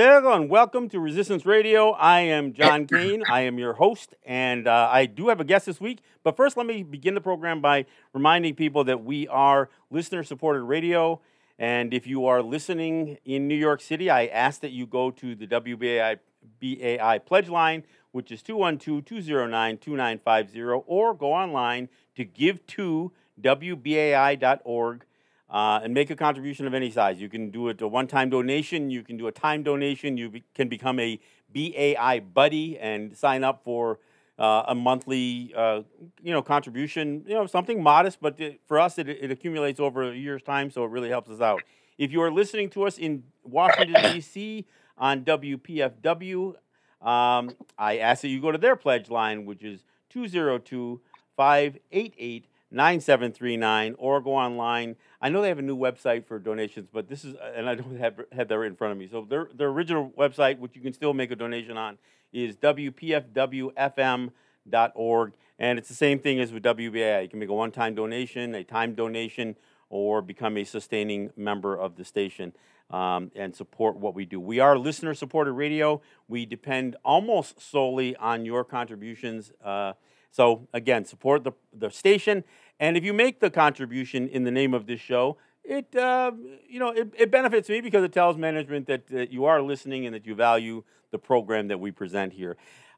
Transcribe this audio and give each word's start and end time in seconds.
Hello 0.00 0.32
and 0.32 0.48
welcome 0.48 0.88
to 0.90 1.00
Resistance 1.00 1.44
Radio. 1.44 1.90
I 1.90 2.20
am 2.20 2.52
John 2.52 2.86
Kane. 2.86 3.24
I 3.28 3.40
am 3.40 3.58
your 3.58 3.72
host, 3.72 4.14
and 4.24 4.68
uh, 4.68 4.88
I 4.92 5.06
do 5.06 5.26
have 5.26 5.40
a 5.40 5.44
guest 5.44 5.66
this 5.66 5.80
week. 5.80 6.02
But 6.22 6.36
first, 6.36 6.56
let 6.56 6.66
me 6.66 6.84
begin 6.84 7.16
the 7.16 7.20
program 7.20 7.60
by 7.60 7.84
reminding 8.12 8.54
people 8.54 8.84
that 8.84 9.02
we 9.02 9.26
are 9.26 9.70
listener 9.90 10.22
supported 10.22 10.62
radio. 10.62 11.20
And 11.58 11.92
if 11.92 12.06
you 12.06 12.26
are 12.26 12.44
listening 12.44 13.18
in 13.24 13.48
New 13.48 13.56
York 13.56 13.80
City, 13.80 14.08
I 14.08 14.26
ask 14.26 14.60
that 14.60 14.70
you 14.70 14.86
go 14.86 15.10
to 15.10 15.34
the 15.34 15.48
WBAI 15.48 16.20
BAI 16.60 17.18
pledge 17.18 17.48
line, 17.48 17.82
which 18.12 18.30
is 18.30 18.40
212 18.42 19.04
209 19.04 19.78
2950, 19.78 20.60
or 20.86 21.12
go 21.12 21.32
online 21.32 21.88
to 22.14 22.24
give 22.24 22.64
to 22.68 23.10
WBAI.org 23.42 25.04
uh, 25.50 25.80
and 25.82 25.94
make 25.94 26.10
a 26.10 26.16
contribution 26.16 26.66
of 26.66 26.74
any 26.74 26.90
size. 26.90 27.20
You 27.20 27.28
can 27.28 27.50
do 27.50 27.68
it 27.68 27.80
a 27.80 27.88
one-time 27.88 28.30
donation. 28.30 28.90
You 28.90 29.02
can 29.02 29.16
do 29.16 29.26
a 29.26 29.32
time 29.32 29.62
donation. 29.62 30.16
You 30.16 30.30
be, 30.30 30.44
can 30.54 30.68
become 30.68 31.00
a 31.00 31.18
BAI 31.52 32.20
buddy 32.20 32.78
and 32.78 33.16
sign 33.16 33.44
up 33.44 33.62
for 33.64 33.98
uh, 34.38 34.64
a 34.68 34.74
monthly, 34.74 35.52
uh, 35.56 35.82
you 36.22 36.32
know, 36.32 36.42
contribution. 36.42 37.24
You 37.26 37.34
know, 37.34 37.46
something 37.46 37.82
modest, 37.82 38.18
but 38.20 38.38
it, 38.40 38.60
for 38.66 38.78
us, 38.78 38.98
it, 38.98 39.08
it 39.08 39.30
accumulates 39.30 39.80
over 39.80 40.10
a 40.10 40.14
year's 40.14 40.42
time, 40.42 40.70
so 40.70 40.84
it 40.84 40.90
really 40.90 41.08
helps 41.08 41.30
us 41.30 41.40
out. 41.40 41.62
If 41.96 42.12
you 42.12 42.22
are 42.22 42.30
listening 42.30 42.70
to 42.70 42.84
us 42.84 42.98
in 42.98 43.24
Washington 43.42 44.00
D.C. 44.12 44.66
on 44.96 45.24
WPFW, 45.24 46.54
um, 47.00 47.50
I 47.78 47.98
ask 47.98 48.22
that 48.22 48.28
you 48.28 48.40
go 48.40 48.52
to 48.52 48.58
their 48.58 48.76
pledge 48.76 49.08
line, 49.08 49.46
which 49.46 49.64
is 49.64 49.84
202 50.10 51.00
588 51.36 52.46
9739 52.70 53.96
or 53.98 54.20
go 54.20 54.34
online. 54.34 54.96
I 55.20 55.30
know 55.30 55.42
they 55.42 55.48
have 55.48 55.58
a 55.58 55.62
new 55.62 55.76
website 55.76 56.26
for 56.26 56.38
donations, 56.38 56.88
but 56.92 57.08
this 57.08 57.24
is, 57.24 57.34
and 57.56 57.68
I 57.68 57.74
don't 57.74 57.98
have, 57.98 58.20
have 58.32 58.46
that 58.48 58.58
right 58.58 58.68
in 58.68 58.76
front 58.76 58.92
of 58.92 58.98
me. 58.98 59.08
So 59.10 59.26
their, 59.28 59.48
their 59.54 59.68
original 59.68 60.12
website, 60.16 60.58
which 60.58 60.76
you 60.76 60.82
can 60.82 60.92
still 60.92 61.14
make 61.14 61.30
a 61.30 61.36
donation 61.36 61.76
on, 61.76 61.98
is 62.32 62.56
WPFWFM.org. 62.56 65.32
And 65.58 65.78
it's 65.78 65.88
the 65.88 65.94
same 65.94 66.18
thing 66.18 66.40
as 66.40 66.52
with 66.52 66.62
WBAI. 66.62 67.22
You 67.22 67.28
can 67.28 67.38
make 67.38 67.48
a 67.48 67.54
one 67.54 67.72
time 67.72 67.94
donation, 67.94 68.54
a 68.54 68.64
time 68.64 68.94
donation, 68.94 69.56
or 69.90 70.22
become 70.22 70.58
a 70.58 70.64
sustaining 70.64 71.30
member 71.36 71.74
of 71.74 71.96
the 71.96 72.04
station 72.04 72.52
um, 72.90 73.30
and 73.34 73.54
support 73.54 73.96
what 73.96 74.14
we 74.14 74.24
do. 74.24 74.40
We 74.40 74.60
are 74.60 74.78
listener 74.78 75.14
supported 75.14 75.52
radio. 75.52 76.00
We 76.28 76.46
depend 76.46 76.96
almost 77.04 77.60
solely 77.60 78.16
on 78.16 78.44
your 78.44 78.64
contributions. 78.64 79.52
Uh, 79.64 79.94
so 80.30 80.68
again, 80.72 81.04
support 81.04 81.44
the, 81.44 81.52
the 81.72 81.90
station, 81.90 82.44
and 82.80 82.96
if 82.96 83.04
you 83.04 83.12
make 83.12 83.40
the 83.40 83.50
contribution 83.50 84.28
in 84.28 84.44
the 84.44 84.50
name 84.50 84.74
of 84.74 84.86
this 84.86 85.00
show, 85.00 85.36
it 85.64 85.94
uh, 85.96 86.32
you 86.68 86.78
know 86.78 86.90
it, 86.90 87.12
it, 87.16 87.30
benefits 87.30 87.68
me 87.68 87.80
because 87.80 88.02
it 88.02 88.12
tells 88.12 88.36
management 88.36 88.86
that, 88.86 89.06
that, 89.08 89.30
you 89.30 89.44
are 89.44 89.60
listening 89.60 90.06
and 90.06 90.14
that 90.14 90.26
you 90.26 90.34
value 90.34 90.82
the 91.10 91.18
program 91.18 91.68
that 91.68 91.78
we 91.78 91.90
present 91.90 92.32
here. 92.32 92.56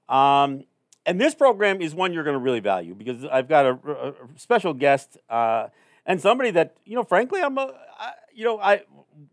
Um, 0.08 0.64
and 1.06 1.20
this 1.20 1.34
program 1.34 1.80
is 1.80 1.94
one 1.94 2.12
you're 2.12 2.24
going 2.24 2.34
to 2.34 2.40
really 2.40 2.60
value 2.60 2.94
because 2.94 3.24
I've 3.24 3.48
got 3.48 3.66
a, 3.66 3.72
a 3.72 4.12
special 4.36 4.74
guest 4.74 5.16
uh, 5.28 5.68
and 6.06 6.20
somebody 6.20 6.50
that 6.52 6.76
you 6.84 6.94
know, 6.94 7.04
frankly, 7.04 7.40
I'm 7.40 7.58
a 7.58 7.72
I, 7.98 8.12
you 8.32 8.44
know 8.44 8.60
I 8.60 8.82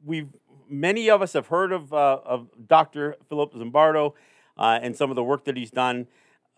we've 0.04 0.30
many 0.70 1.10
of 1.10 1.22
us 1.22 1.34
have 1.34 1.48
heard 1.48 1.72
of 1.72 1.94
uh, 1.94 2.20
of 2.26 2.48
Dr. 2.68 3.16
Philip 3.30 3.54
Zimbardo 3.54 4.14
uh, 4.58 4.80
and 4.82 4.96
some 4.96 5.10
of 5.10 5.16
the 5.16 5.24
work 5.24 5.46
that 5.46 5.58
he's 5.58 5.72
done. 5.72 6.08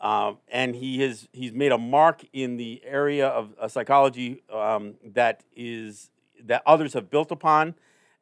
Um, 0.01 0.37
and 0.47 0.75
he 0.75 1.01
has 1.01 1.27
he's 1.33 1.51
made 1.51 1.71
a 1.71 1.77
mark 1.77 2.23
in 2.31 2.57
the 2.57 2.81
area 2.85 3.27
of 3.27 3.53
uh, 3.59 3.67
psychology 3.67 4.43
um, 4.51 4.95
that 5.03 5.43
is 5.55 6.09
that 6.45 6.63
others 6.65 6.93
have 6.93 7.09
built 7.09 7.31
upon, 7.31 7.75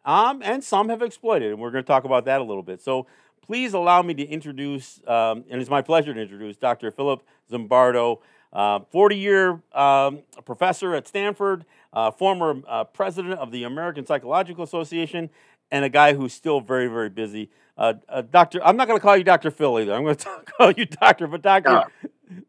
um, 0.03 0.41
and 0.43 0.63
some 0.63 0.89
have 0.89 1.03
exploited. 1.03 1.51
And 1.51 1.61
we're 1.61 1.71
going 1.71 1.83
to 1.83 1.87
talk 1.87 2.03
about 2.03 2.25
that 2.25 2.41
a 2.41 2.43
little 2.43 2.63
bit. 2.63 2.81
So 2.81 3.05
please 3.45 3.73
allow 3.73 4.01
me 4.01 4.13
to 4.15 4.23
introduce, 4.23 4.99
um, 5.07 5.45
and 5.49 5.61
it's 5.61 5.69
my 5.69 5.81
pleasure 5.81 6.13
to 6.13 6.19
introduce 6.19 6.57
Dr. 6.57 6.89
Philip 6.91 7.23
Zimbardo, 7.51 8.19
40-year 8.53 9.61
uh, 9.73 10.07
um, 10.07 10.19
professor 10.45 10.95
at 10.95 11.07
Stanford, 11.07 11.65
uh, 11.93 12.11
former 12.11 12.61
uh, 12.67 12.83
president 12.85 13.39
of 13.39 13.51
the 13.51 13.63
American 13.63 14.05
Psychological 14.05 14.63
Association, 14.63 15.29
and 15.71 15.85
a 15.85 15.89
guy 15.89 16.13
who's 16.13 16.33
still 16.33 16.61
very 16.61 16.87
very 16.87 17.09
busy. 17.09 17.49
Uh, 17.77 17.93
uh, 18.09 18.21
doctor, 18.23 18.59
I'm 18.63 18.75
not 18.75 18.87
going 18.87 18.97
to 18.97 19.03
call 19.03 19.15
you 19.15 19.23
Dr. 19.23 19.51
Phil 19.51 19.79
either. 19.79 19.93
I'm 19.93 20.03
going 20.03 20.15
to 20.15 20.43
call 20.57 20.71
you 20.71 20.85
Doctor. 20.85 21.27
But 21.27 21.43
Doctor, 21.43 21.83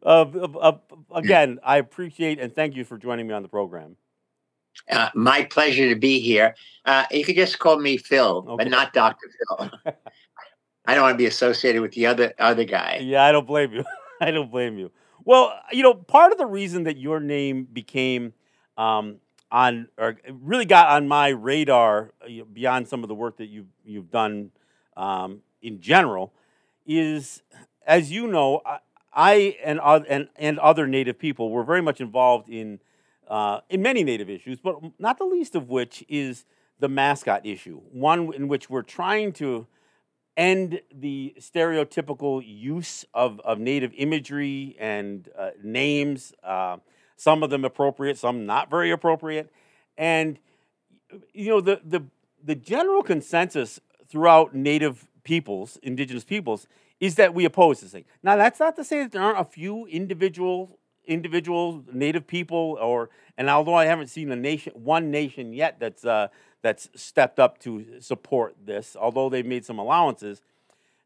uh, 0.03 0.07
uh, 0.07 0.77
again, 1.13 1.59
I 1.63 1.77
appreciate 1.77 2.39
and 2.39 2.53
thank 2.53 2.75
you 2.75 2.83
for 2.83 2.97
joining 2.97 3.27
me 3.27 3.33
on 3.33 3.43
the 3.43 3.49
program. 3.49 3.95
Uh, 4.89 5.09
my 5.13 5.43
pleasure 5.43 5.89
to 5.89 5.99
be 5.99 6.19
here. 6.19 6.55
Uh, 6.85 7.05
you 7.11 7.23
could 7.23 7.35
just 7.35 7.59
call 7.59 7.79
me 7.79 7.97
Phil, 7.97 8.45
okay. 8.47 8.63
but 8.63 8.71
not 8.71 8.93
Doctor 8.93 9.27
Phil. 9.57 9.71
I 10.85 10.95
don't 10.95 11.03
want 11.03 11.13
to 11.13 11.17
be 11.17 11.27
associated 11.27 11.81
with 11.81 11.91
the 11.91 12.07
other 12.07 12.33
other 12.39 12.63
guy. 12.63 12.99
Yeah, 13.01 13.23
I 13.23 13.31
don't 13.31 13.45
blame 13.45 13.73
you. 13.73 13.83
I 14.21 14.31
don't 14.31 14.49
blame 14.49 14.77
you. 14.77 14.91
Well, 15.23 15.53
you 15.71 15.83
know, 15.83 15.93
part 15.93 16.31
of 16.31 16.37
the 16.37 16.45
reason 16.45 16.83
that 16.83 16.97
your 16.97 17.19
name 17.19 17.67
became 17.71 18.33
um, 18.77 19.17
on 19.51 19.87
or 19.97 20.17
really 20.29 20.65
got 20.65 20.89
on 20.89 21.07
my 21.07 21.29
radar 21.29 22.13
beyond 22.53 22.87
some 22.87 23.03
of 23.03 23.09
the 23.09 23.15
work 23.15 23.37
that 23.37 23.47
you've 23.47 23.67
you've 23.83 24.11
done 24.11 24.51
um, 24.95 25.41
in 25.61 25.81
general 25.81 26.33
is, 26.85 27.43
as 27.85 28.11
you 28.11 28.27
know, 28.27 28.61
I, 28.65 28.79
I 29.13 29.57
and, 29.63 29.79
and, 30.09 30.27
and 30.35 30.59
other 30.59 30.87
Native 30.87 31.17
people 31.19 31.51
were 31.51 31.63
very 31.63 31.81
much 31.81 32.01
involved 32.01 32.49
in, 32.49 32.79
uh, 33.27 33.61
in 33.69 33.81
many 33.81 34.03
Native 34.03 34.29
issues, 34.29 34.59
but 34.59 34.75
not 34.99 35.17
the 35.17 35.25
least 35.25 35.55
of 35.55 35.69
which 35.69 36.03
is 36.09 36.45
the 36.79 36.89
mascot 36.89 37.45
issue, 37.45 37.81
one 37.91 38.33
in 38.33 38.47
which 38.47 38.69
we're 38.69 38.81
trying 38.81 39.33
to 39.33 39.67
end 40.37 40.81
the 40.93 41.35
stereotypical 41.39 42.41
use 42.45 43.05
of, 43.13 43.39
of 43.41 43.59
Native 43.59 43.91
imagery 43.97 44.75
and 44.79 45.29
uh, 45.37 45.49
names, 45.61 46.33
uh, 46.43 46.77
some 47.19 47.43
of 47.43 47.49
them 47.49 47.65
appropriate, 47.65 48.17
some 48.17 48.45
not 48.45 48.69
very 48.69 48.91
appropriate. 48.91 49.51
And, 49.97 50.39
you 51.33 51.49
know, 51.49 51.59
the, 51.59 51.81
the, 51.83 52.05
the 52.41 52.55
general 52.55 53.03
consensus 53.03 53.81
throughout 54.07 54.55
native 54.55 55.09
peoples, 55.25 55.77
indigenous 55.83 56.23
peoples, 56.23 56.65
is 57.01 57.15
that 57.15 57.33
we 57.33 57.43
oppose 57.43 57.81
this 57.81 57.91
thing. 57.91 58.05
Now, 58.23 58.37
that's 58.37 58.57
not 58.57 58.77
to 58.77 58.85
say 58.85 59.03
that 59.03 59.11
there 59.11 59.21
aren't 59.21 59.39
a 59.39 59.43
few 59.43 59.85
individual 59.87 60.77
individual 61.07 61.83
native 61.91 62.27
people 62.27 62.77
or 62.79 63.09
and 63.35 63.49
although 63.49 63.73
I 63.73 63.85
haven't 63.85 64.07
seen 64.07 64.31
a 64.31 64.35
nation 64.35 64.73
one 64.75 65.09
nation 65.09 65.53
yet 65.53 65.79
that's 65.79 66.05
uh, 66.05 66.27
that's 66.61 66.87
stepped 66.93 67.39
up 67.39 67.57
to 67.59 67.99
support 67.99 68.55
this, 68.63 68.95
although 68.99 69.27
they've 69.27 69.45
made 69.45 69.65
some 69.65 69.79
allowances, 69.79 70.41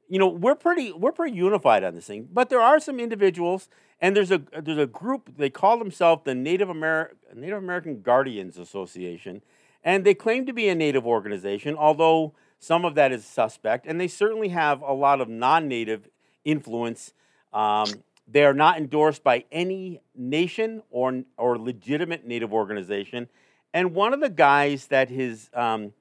you 0.10 0.20
know, 0.20 0.28
we're 0.28 0.56
pretty 0.56 0.92
we're 0.92 1.14
pretty 1.14 1.36
unified 1.36 1.84
on 1.84 1.96
this 1.96 2.06
thing. 2.06 2.28
But 2.32 2.50
there 2.50 2.60
are 2.60 2.80
some 2.80 3.00
individuals 3.00 3.70
and 4.04 4.16
there's 4.16 4.30
a 4.30 4.44
there's 4.62 4.78
a 4.78 4.86
group 4.86 5.36
they 5.38 5.50
call 5.50 5.80
themselves 5.80 6.22
the 6.26 6.36
Native 6.36 6.70
American 6.70 7.18
Native 7.34 7.58
American 7.58 8.02
Guardians 8.04 8.60
Association 8.60 9.42
and 9.84 10.06
they 10.06 10.14
claim 10.14 10.46
to 10.46 10.54
be 10.54 10.70
a 10.70 10.76
native 10.76 11.06
organization, 11.06 11.76
although 11.76 12.34
some 12.60 12.86
of 12.86 12.96
that 12.96 13.12
is 13.12 13.26
suspect, 13.26 13.86
and 13.86 14.00
they 14.00 14.08
certainly 14.08 14.50
have 14.50 14.82
a 14.82 14.94
lot 14.94 15.20
of 15.20 15.28
non 15.28 15.68
native 15.68 16.08
influence. 16.46 17.14
Um, 17.52 17.88
they 18.26 18.46
are 18.46 18.54
not 18.54 18.78
endorsed 18.78 19.24
by 19.24 19.44
any 19.52 20.00
nation 20.16 20.82
or, 20.90 21.24
or 21.38 21.58
legitimate 21.58 22.26
native 22.26 22.54
organization. 22.54 23.28
And 23.74 23.94
one 23.94 24.14
of 24.14 24.22
the 24.22 24.30
guys 24.30 24.88
that, 24.88 25.10
his, 25.10 25.50
um, 25.54 25.92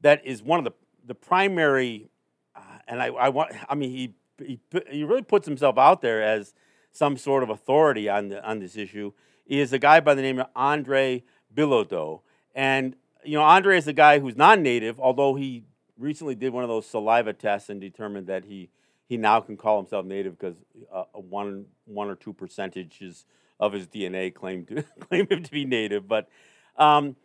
that 0.00 0.24
is 0.24 0.42
one 0.42 0.60
of 0.60 0.64
the, 0.64 0.72
the 1.04 1.14
primary, 1.14 2.08
uh, 2.54 2.60
and 2.86 3.02
I, 3.02 3.06
I, 3.06 3.28
want, 3.30 3.52
I 3.68 3.74
mean, 3.74 3.90
he, 3.90 4.14
he, 4.38 4.60
he 4.88 5.02
really 5.02 5.22
puts 5.22 5.46
himself 5.46 5.76
out 5.76 6.02
there 6.02 6.22
as 6.22 6.54
some 6.92 7.16
sort 7.16 7.42
of 7.42 7.50
authority 7.50 8.08
on, 8.08 8.28
the, 8.28 8.44
on 8.48 8.60
this 8.60 8.76
issue, 8.76 9.12
is 9.46 9.72
a 9.72 9.78
guy 9.78 10.00
by 10.00 10.14
the 10.14 10.22
name 10.22 10.38
of 10.38 10.46
Andre 10.54 11.24
Billeaudeaux. 11.54 12.20
And, 12.54 12.96
you 13.24 13.36
know, 13.36 13.42
Andre 13.42 13.76
is 13.76 13.88
a 13.88 13.92
guy 13.92 14.18
who's 14.18 14.36
non 14.36 14.62
native, 14.62 15.00
although 15.00 15.34
he 15.34 15.64
recently 15.98 16.34
did 16.34 16.52
one 16.52 16.62
of 16.62 16.68
those 16.68 16.86
saliva 16.86 17.32
tests 17.32 17.68
and 17.68 17.80
determined 17.80 18.26
that 18.26 18.44
he 18.44 18.68
he 19.08 19.18
now 19.18 19.40
can 19.40 19.58
call 19.58 19.76
himself 19.76 20.06
native 20.06 20.38
because 20.38 20.56
uh, 20.92 21.04
one 21.12 21.66
one 21.84 22.08
or 22.08 22.14
two 22.14 22.32
percentages 22.32 23.26
of 23.60 23.72
his 23.72 23.86
DNA 23.86 24.34
claim 24.34 24.64
to 24.66 24.82
claim 25.00 25.26
him 25.28 25.42
to 25.42 25.50
be 25.50 25.64
native. 25.64 26.08
But 26.08 26.28
um, 26.76 27.16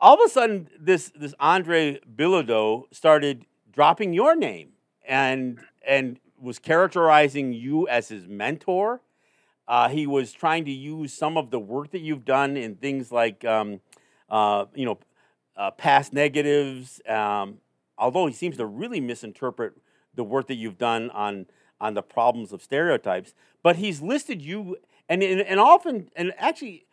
all 0.00 0.14
of 0.14 0.20
a 0.26 0.28
sudden, 0.28 0.68
this 0.78 1.12
this 1.14 1.34
Andre 1.38 2.00
Billeaudeaux 2.00 2.92
started 2.92 3.46
dropping 3.72 4.12
your 4.12 4.34
name 4.34 4.70
and 5.06 5.60
and 5.86 6.18
was 6.40 6.58
characterizing 6.58 7.52
you 7.52 7.86
as 7.88 8.08
his 8.08 8.26
mentor. 8.26 9.00
Uh, 9.68 9.88
he 9.88 10.06
was 10.06 10.32
trying 10.32 10.64
to 10.64 10.72
use 10.72 11.12
some 11.12 11.36
of 11.36 11.50
the 11.50 11.60
work 11.60 11.90
that 11.92 12.00
you've 12.00 12.24
done 12.24 12.56
in 12.56 12.74
things 12.74 13.12
like 13.12 13.44
um, 13.44 13.80
uh, 14.28 14.64
you 14.74 14.84
know 14.84 14.98
uh, 15.56 15.70
past 15.70 16.12
negatives, 16.12 17.00
um, 17.08 17.58
although 17.98 18.26
he 18.26 18.32
seems 18.32 18.56
to 18.56 18.66
really 18.66 19.00
misinterpret 19.00 19.74
the 20.14 20.24
work 20.24 20.48
that 20.48 20.56
you've 20.56 20.78
done 20.78 21.10
on 21.10 21.46
on 21.80 21.94
the 21.94 22.02
problems 22.02 22.52
of 22.52 22.62
stereotypes. 22.62 23.34
But 23.62 23.76
he's 23.76 24.00
listed 24.00 24.42
you, 24.42 24.76
and 25.08 25.22
and, 25.22 25.40
and 25.40 25.60
often, 25.60 26.10
and 26.16 26.32
actually, 26.38 26.86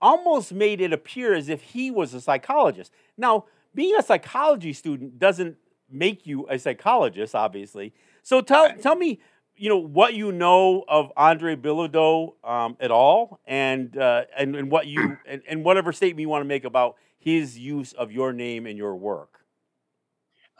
almost 0.00 0.52
made 0.52 0.80
it 0.80 0.92
appear 0.92 1.34
as 1.34 1.48
if 1.48 1.62
he 1.62 1.90
was 1.90 2.14
a 2.14 2.20
psychologist. 2.20 2.92
Now, 3.16 3.46
being 3.74 3.96
a 3.96 4.02
psychology 4.02 4.72
student 4.72 5.18
doesn't 5.18 5.56
make 5.90 6.26
you 6.26 6.46
a 6.48 6.58
psychologist, 6.58 7.34
obviously. 7.34 7.92
So 8.24 8.40
tell 8.40 8.72
tell 8.76 8.96
me, 8.96 9.20
you 9.54 9.68
know, 9.68 9.76
what 9.76 10.14
you 10.14 10.32
know 10.32 10.82
of 10.88 11.12
Andre 11.16 11.54
Billeaudeaux 11.54 12.32
um, 12.42 12.76
at 12.80 12.90
all, 12.90 13.38
and 13.46 13.96
uh, 13.96 14.24
and 14.36 14.56
and 14.56 14.70
what 14.70 14.86
you 14.86 15.18
and, 15.26 15.42
and 15.46 15.64
whatever 15.64 15.92
statement 15.92 16.22
you 16.22 16.28
want 16.28 16.40
to 16.40 16.48
make 16.48 16.64
about 16.64 16.96
his 17.18 17.56
use 17.56 17.92
of 17.92 18.10
your 18.10 18.32
name 18.32 18.66
and 18.66 18.76
your 18.76 18.96
work. 18.96 19.40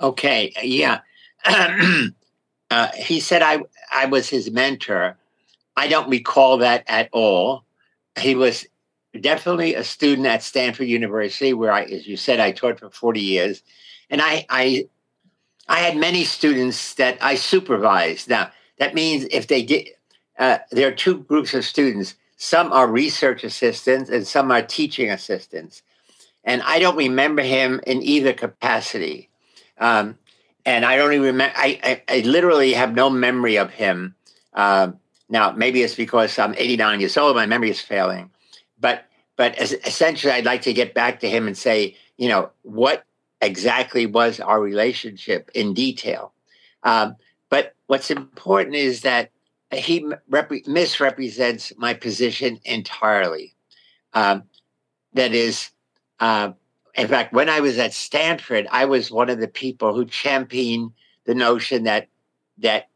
Okay, 0.00 0.52
yeah. 0.62 1.00
uh, 2.70 2.88
he 2.94 3.18
said 3.18 3.42
I 3.42 3.60
I 3.90 4.06
was 4.06 4.28
his 4.28 4.50
mentor. 4.50 5.16
I 5.74 5.88
don't 5.88 6.10
recall 6.10 6.58
that 6.58 6.84
at 6.86 7.08
all. 7.12 7.64
He 8.18 8.34
was 8.34 8.66
definitely 9.20 9.74
a 9.74 9.84
student 9.84 10.26
at 10.26 10.42
Stanford 10.42 10.86
University, 10.86 11.54
where 11.54 11.72
I, 11.72 11.84
as 11.84 12.06
you 12.06 12.16
said, 12.16 12.40
I 12.40 12.52
taught 12.52 12.78
for 12.78 12.90
40 12.90 13.20
years. 13.20 13.62
And 14.10 14.20
I, 14.22 14.46
I, 14.48 14.88
I 15.68 15.78
had 15.78 15.96
many 15.96 16.24
students 16.24 16.94
that 16.94 17.18
I 17.22 17.36
supervised. 17.36 18.28
Now, 18.28 18.50
that 18.78 18.94
means 18.94 19.26
if 19.30 19.46
they 19.46 19.62
did, 19.62 19.88
uh, 20.38 20.58
there 20.70 20.88
are 20.88 20.94
two 20.94 21.18
groups 21.18 21.54
of 21.54 21.64
students. 21.64 22.14
Some 22.36 22.72
are 22.72 22.86
research 22.86 23.44
assistants 23.44 24.10
and 24.10 24.26
some 24.26 24.50
are 24.50 24.62
teaching 24.62 25.10
assistants. 25.10 25.82
And 26.44 26.62
I 26.62 26.78
don't 26.78 26.96
remember 26.96 27.42
him 27.42 27.80
in 27.86 28.02
either 28.02 28.32
capacity. 28.32 29.30
Um, 29.78 30.18
and 30.66 30.84
I 30.84 30.96
don't 30.96 31.12
even 31.12 31.26
remember, 31.26 31.54
I, 31.56 31.80
I, 31.82 32.02
I, 32.16 32.20
literally 32.20 32.72
have 32.74 32.94
no 32.94 33.10
memory 33.10 33.56
of 33.56 33.70
him. 33.70 34.14
Uh, 34.52 34.92
now, 35.28 35.50
maybe 35.52 35.82
it's 35.82 35.94
because 35.94 36.38
I'm 36.38 36.54
89 36.56 37.00
years 37.00 37.16
old, 37.16 37.36
my 37.36 37.46
memory 37.46 37.70
is 37.70 37.80
failing. 37.80 38.30
But 38.78 39.06
but 39.36 39.58
essentially, 39.58 40.32
I'd 40.32 40.44
like 40.44 40.62
to 40.62 40.72
get 40.72 40.94
back 40.94 41.20
to 41.20 41.28
him 41.28 41.48
and 41.48 41.58
say, 41.58 41.96
you 42.16 42.28
know, 42.28 42.50
what 42.62 43.04
exactly 43.40 44.06
was 44.06 44.40
our 44.40 44.60
relationship 44.60 45.50
in 45.54 45.74
detail? 45.74 46.32
Um, 46.82 47.16
but 47.48 47.74
what's 47.86 48.10
important 48.10 48.76
is 48.76 49.02
that 49.02 49.30
he 49.72 50.06
rep- 50.28 50.66
misrepresents 50.66 51.72
my 51.76 51.94
position 51.94 52.60
entirely. 52.64 53.54
Um, 54.12 54.44
that 55.14 55.34
is, 55.34 55.70
uh, 56.20 56.52
in 56.94 57.08
fact, 57.08 57.32
when 57.32 57.48
I 57.48 57.60
was 57.60 57.78
at 57.78 57.92
Stanford, 57.92 58.68
I 58.70 58.84
was 58.84 59.10
one 59.10 59.30
of 59.30 59.40
the 59.40 59.48
people 59.48 59.94
who 59.94 60.04
championed 60.04 60.92
the 61.24 61.34
notion 61.34 61.84
that 61.84 62.08
that 62.58 62.88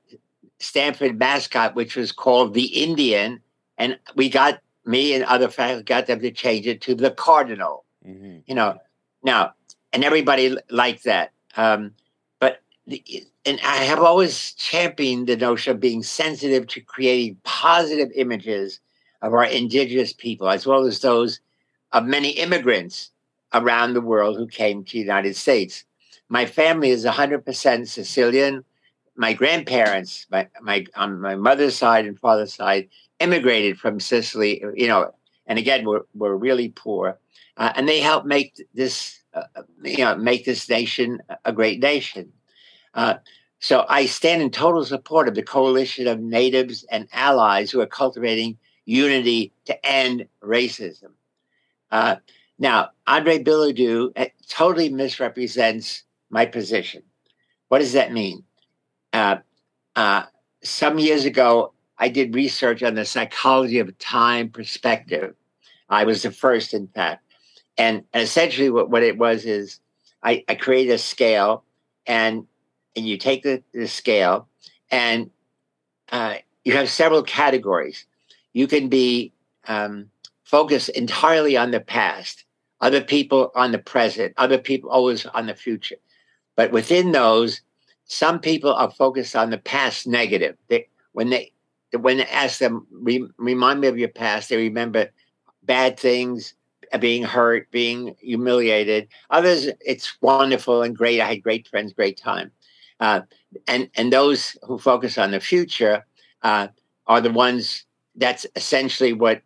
Stanford 0.60 1.18
mascot, 1.18 1.74
which 1.74 1.96
was 1.96 2.12
called 2.12 2.54
the 2.54 2.66
Indian, 2.66 3.40
and 3.76 3.98
we 4.14 4.28
got 4.28 4.60
me 4.84 5.14
and 5.14 5.24
other 5.24 5.48
faculty 5.48 5.84
got 5.84 6.06
them 6.06 6.20
to 6.20 6.30
change 6.30 6.66
it 6.66 6.80
to 6.82 6.94
the 6.94 7.10
cardinal. 7.10 7.84
Mm-hmm. 8.06 8.38
You 8.46 8.54
know, 8.54 8.78
now 9.22 9.54
and 9.92 10.04
everybody 10.04 10.56
liked 10.70 11.04
that. 11.04 11.32
Um, 11.56 11.94
but 12.38 12.60
and 12.86 13.60
I 13.64 13.76
have 13.84 14.00
always 14.00 14.52
championed 14.54 15.26
the 15.26 15.36
notion 15.36 15.72
of 15.72 15.80
being 15.80 16.02
sensitive 16.02 16.66
to 16.68 16.80
creating 16.80 17.38
positive 17.44 18.10
images 18.14 18.80
of 19.22 19.32
our 19.32 19.44
indigenous 19.44 20.12
people, 20.12 20.48
as 20.48 20.66
well 20.66 20.84
as 20.84 21.00
those 21.00 21.40
of 21.92 22.04
many 22.04 22.30
immigrants 22.30 23.10
around 23.54 23.94
the 23.94 24.00
world 24.00 24.36
who 24.36 24.46
came 24.46 24.84
to 24.84 24.92
the 24.92 24.98
United 24.98 25.36
States. 25.36 25.84
My 26.28 26.44
family 26.46 26.90
is 26.90 27.04
100% 27.04 27.88
Sicilian. 27.88 28.64
My 29.16 29.32
grandparents, 29.32 30.26
my, 30.30 30.48
my 30.60 30.86
on 30.94 31.20
my 31.20 31.34
mother's 31.34 31.76
side 31.76 32.06
and 32.06 32.18
father's 32.18 32.54
side, 32.54 32.88
immigrated 33.18 33.78
from 33.78 33.98
Sicily, 33.98 34.62
you 34.74 34.86
know, 34.86 35.12
and 35.46 35.58
again, 35.58 35.84
we're, 35.86 36.02
we're 36.14 36.36
really 36.36 36.68
poor. 36.68 37.18
Uh, 37.56 37.72
and 37.74 37.88
they 37.88 38.00
helped 38.00 38.26
make 38.26 38.62
this, 38.74 39.20
you 39.82 39.98
know, 39.98 40.16
make 40.16 40.44
this 40.44 40.68
nation 40.68 41.20
a 41.44 41.52
great 41.52 41.80
nation. 41.80 42.32
Uh, 42.94 43.14
so 43.60 43.84
I 43.88 44.06
stand 44.06 44.42
in 44.42 44.50
total 44.50 44.84
support 44.84 45.28
of 45.28 45.34
the 45.34 45.42
coalition 45.42 46.06
of 46.06 46.20
natives 46.20 46.84
and 46.90 47.08
allies 47.12 47.70
who 47.70 47.80
are 47.80 47.86
cultivating 47.86 48.58
unity 48.84 49.52
to 49.66 49.86
end 49.86 50.26
racism. 50.42 51.10
Uh, 51.90 52.16
now, 52.58 52.90
Andre 53.06 53.42
Billeaudeaux 53.42 54.12
uh, 54.16 54.26
totally 54.48 54.88
misrepresents 54.88 56.04
my 56.30 56.46
position. 56.46 57.02
What 57.68 57.78
does 57.78 57.92
that 57.92 58.12
mean? 58.12 58.44
Uh, 59.12 59.38
some 60.62 60.98
years 60.98 61.24
ago, 61.24 61.72
I 61.98 62.08
did 62.08 62.34
research 62.34 62.82
on 62.82 62.94
the 62.94 63.04
psychology 63.04 63.80
of 63.80 63.96
time 63.98 64.50
perspective. 64.50 65.34
I 65.88 66.04
was 66.04 66.22
the 66.22 66.30
first, 66.30 66.74
in 66.74 66.86
fact. 66.88 67.24
And, 67.78 68.04
essentially, 68.12 68.70
what, 68.70 68.90
what 68.90 69.02
it 69.02 69.16
was 69.16 69.44
is 69.44 69.80
I, 70.22 70.44
I 70.48 70.56
created 70.56 70.92
a 70.92 70.98
scale, 70.98 71.64
and, 72.06 72.46
and 72.96 73.06
you 73.06 73.16
take 73.16 73.44
the, 73.44 73.62
the 73.72 73.86
scale, 73.86 74.48
and 74.90 75.30
uh, 76.10 76.34
you 76.64 76.72
have 76.72 76.90
several 76.90 77.22
categories. 77.22 78.04
You 78.52 78.66
can 78.66 78.88
be 78.88 79.32
um, 79.68 80.10
focused 80.42 80.88
entirely 80.90 81.56
on 81.56 81.70
the 81.70 81.80
past, 81.80 82.44
other 82.80 83.00
people 83.00 83.52
on 83.54 83.72
the 83.72 83.78
present, 83.78 84.34
other 84.36 84.58
people 84.58 84.90
always 84.90 85.24
on 85.26 85.46
the 85.46 85.54
future. 85.54 85.96
But 86.56 86.72
within 86.72 87.12
those, 87.12 87.60
some 88.06 88.40
people 88.40 88.72
are 88.72 88.90
focused 88.90 89.36
on 89.36 89.50
the 89.50 89.58
past 89.58 90.06
negative. 90.06 90.56
They, 90.68 90.88
when 91.12 91.30
they 91.30 91.52
when 91.96 92.20
I 92.20 92.24
ask 92.24 92.58
them, 92.58 92.86
re, 92.90 93.26
remind 93.38 93.80
me 93.80 93.88
of 93.88 93.98
your 93.98 94.08
past, 94.08 94.48
they 94.48 94.56
remember 94.56 95.10
bad 95.62 95.98
things, 95.98 96.54
being 97.00 97.22
hurt, 97.22 97.70
being 97.70 98.14
humiliated. 98.20 99.08
Others, 99.30 99.68
it's 99.80 100.20
wonderful 100.20 100.82
and 100.82 100.96
great. 100.96 101.20
I 101.20 101.26
had 101.26 101.42
great 101.42 101.68
friends, 101.68 101.92
great 101.92 102.16
time. 102.16 102.50
Uh, 103.00 103.22
and 103.66 103.88
and 103.94 104.12
those 104.12 104.56
who 104.62 104.78
focus 104.78 105.18
on 105.18 105.30
the 105.30 105.40
future 105.40 106.04
uh, 106.42 106.68
are 107.06 107.20
the 107.20 107.32
ones. 107.32 107.84
That's 108.16 108.46
essentially 108.56 109.12
what 109.12 109.42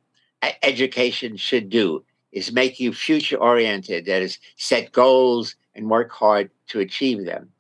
education 0.63 1.37
should 1.37 1.69
do: 1.69 2.05
is 2.33 2.53
make 2.53 2.81
you 2.81 2.93
future 2.93 3.37
oriented. 3.37 4.07
That 4.07 4.23
is, 4.23 4.39
set 4.57 4.93
goals 4.93 5.57
and 5.75 5.91
work 5.91 6.11
hard 6.11 6.51
to 6.69 6.81
achieve 6.81 7.25
them. 7.25 7.51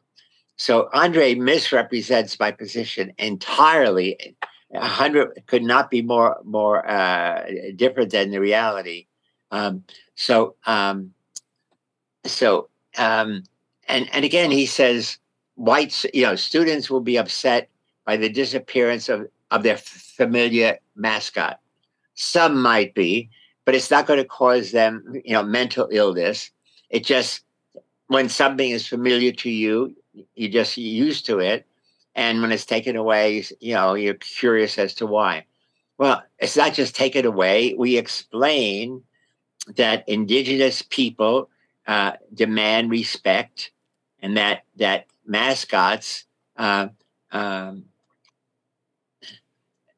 So 0.56 0.88
Andre 0.94 1.34
misrepresents 1.34 2.38
my 2.38 2.52
position 2.52 3.12
entirely 3.18 4.36
a 4.74 4.86
hundred 4.86 5.42
could 5.46 5.62
not 5.62 5.90
be 5.90 6.02
more 6.02 6.40
more 6.44 6.88
uh, 6.88 7.44
different 7.76 8.10
than 8.10 8.30
the 8.30 8.40
reality. 8.40 9.06
Um, 9.52 9.84
so 10.16 10.56
um, 10.66 11.12
so 12.24 12.68
um, 12.98 13.44
and 13.88 14.08
and 14.12 14.24
again, 14.24 14.50
he 14.50 14.66
says 14.66 15.18
whites, 15.54 16.04
you 16.12 16.22
know, 16.22 16.34
students 16.34 16.90
will 16.90 17.00
be 17.00 17.16
upset 17.16 17.68
by 18.04 18.16
the 18.16 18.28
disappearance 18.28 19.08
of 19.08 19.28
of 19.50 19.62
their 19.62 19.76
familiar 19.76 20.78
mascot. 20.96 21.60
Some 22.14 22.60
might 22.60 22.94
be, 22.94 23.30
but 23.64 23.74
it's 23.74 23.90
not 23.90 24.06
going 24.06 24.18
to 24.18 24.24
cause 24.24 24.72
them, 24.72 25.20
you 25.24 25.32
know, 25.32 25.42
mental 25.42 25.88
illness. 25.92 26.50
It 26.90 27.04
just 27.04 27.44
when 28.08 28.28
something 28.28 28.70
is 28.70 28.86
familiar 28.88 29.32
to 29.32 29.50
you, 29.50 29.94
you 30.34 30.48
just 30.48 30.76
used 30.76 31.26
to 31.26 31.38
it 31.38 31.66
and 32.14 32.42
when 32.42 32.52
it's 32.52 32.66
taken 32.66 32.96
away, 32.96 33.44
you 33.60 33.74
know, 33.74 33.94
you're 33.94 34.14
curious 34.14 34.78
as 34.78 34.94
to 34.94 35.06
why. 35.06 35.46
Well, 35.98 36.22
it's 36.38 36.56
not 36.56 36.74
just 36.74 36.94
taken 36.94 37.24
away. 37.24 37.74
We 37.78 37.96
explain 37.96 39.02
that 39.76 40.08
indigenous 40.08 40.82
people 40.82 41.48
uh, 41.86 42.12
demand 42.32 42.90
respect, 42.90 43.70
and 44.20 44.36
that 44.36 44.64
that 44.76 45.06
mascots, 45.26 46.24
uh, 46.56 46.88
um, 47.32 47.84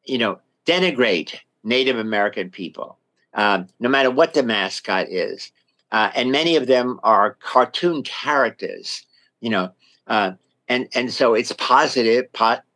you 0.04 0.18
know, 0.18 0.38
denigrate 0.66 1.36
Native 1.62 1.98
American 1.98 2.50
people, 2.50 2.98
um, 3.34 3.66
no 3.80 3.88
matter 3.88 4.10
what 4.10 4.34
the 4.34 4.42
mascot 4.42 5.08
is. 5.08 5.52
Uh, 5.92 6.10
and 6.16 6.32
many 6.32 6.56
of 6.56 6.66
them 6.66 6.98
are 7.04 7.36
cartoon 7.40 8.02
characters. 8.02 9.06
You 9.40 9.50
know, 9.50 9.72
uh, 10.06 10.32
and 10.68 10.88
and 10.94 11.12
so 11.12 11.34
it's 11.34 11.52
positive 11.52 12.26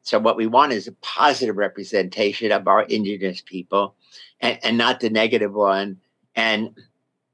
so 0.09 0.19
what 0.19 0.39
we 0.39 0.47
want 0.47 0.73
is 0.73 0.87
a 0.87 0.93
positive 1.03 1.59
representation 1.59 2.51
of 2.51 2.67
our 2.67 2.85
indigenous 2.85 3.43
people 3.43 3.95
and, 4.41 4.59
and 4.63 4.79
not 4.79 5.01
the 5.01 5.11
negative 5.11 5.53
one 5.53 5.99
and 6.39 6.71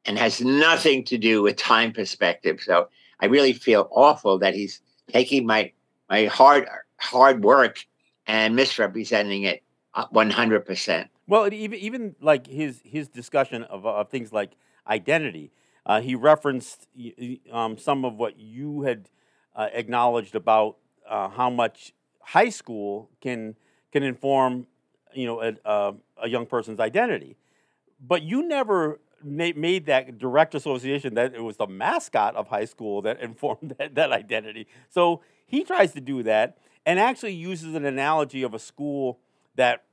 and 0.06 0.18
has 0.18 0.40
nothing 0.40 1.04
to 1.04 1.18
do 1.18 1.42
with 1.42 1.56
time 1.56 1.92
perspective 1.92 2.60
so 2.60 2.88
i 3.20 3.26
really 3.26 3.52
feel 3.52 3.88
awful 3.92 4.38
that 4.38 4.54
he's 4.54 4.80
taking 5.08 5.46
my 5.46 5.70
my 6.08 6.24
hard 6.26 6.66
hard 6.96 7.44
work 7.44 7.84
and 8.26 8.56
misrepresenting 8.56 9.42
it 9.42 9.62
100% 9.94 11.00
uh, 11.00 11.04
well 11.26 11.52
even 11.52 11.78
even 11.78 12.16
like 12.20 12.46
his 12.46 12.80
his 12.84 13.08
discussion 13.08 13.62
of, 13.64 13.86
of 13.86 14.08
things 14.08 14.32
like 14.32 14.52
identity 14.88 15.52
uh, 15.86 16.00
he 16.00 16.14
referenced 16.14 16.88
um, 17.52 17.76
some 17.76 18.06
of 18.06 18.14
what 18.14 18.38
you 18.38 18.82
had 18.82 19.10
uh, 19.54 19.68
acknowledged 19.72 20.34
about 20.34 20.78
uh, 21.08 21.28
how 21.28 21.50
much 21.50 21.92
high 22.20 22.48
school 22.48 23.10
can 23.20 23.54
can 23.92 24.02
inform 24.02 24.66
you 25.12 25.26
know 25.26 25.42
a, 25.42 25.54
a, 25.64 25.94
a 26.22 26.28
young 26.28 26.46
person's 26.46 26.80
identity. 26.80 27.36
But 28.06 28.22
you 28.22 28.46
never 28.46 29.00
made 29.22 29.86
that 29.86 30.18
direct 30.18 30.54
association 30.54 31.14
that 31.14 31.34
it 31.34 31.42
was 31.42 31.56
the 31.56 31.66
mascot 31.66 32.36
of 32.36 32.48
high 32.48 32.66
school 32.66 33.02
that 33.02 33.20
informed 33.22 33.74
that, 33.78 33.94
that 33.94 34.12
identity. 34.12 34.66
So 34.90 35.22
he 35.46 35.64
tries 35.64 35.92
to 35.92 36.00
do 36.00 36.22
that 36.24 36.58
and 36.86 36.98
actually 36.98 37.32
uses 37.34 37.74
an 37.74 37.84
analogy 37.84 38.42
of 38.42 38.52
a 38.54 38.58
school 38.58 39.18
that 39.56 39.84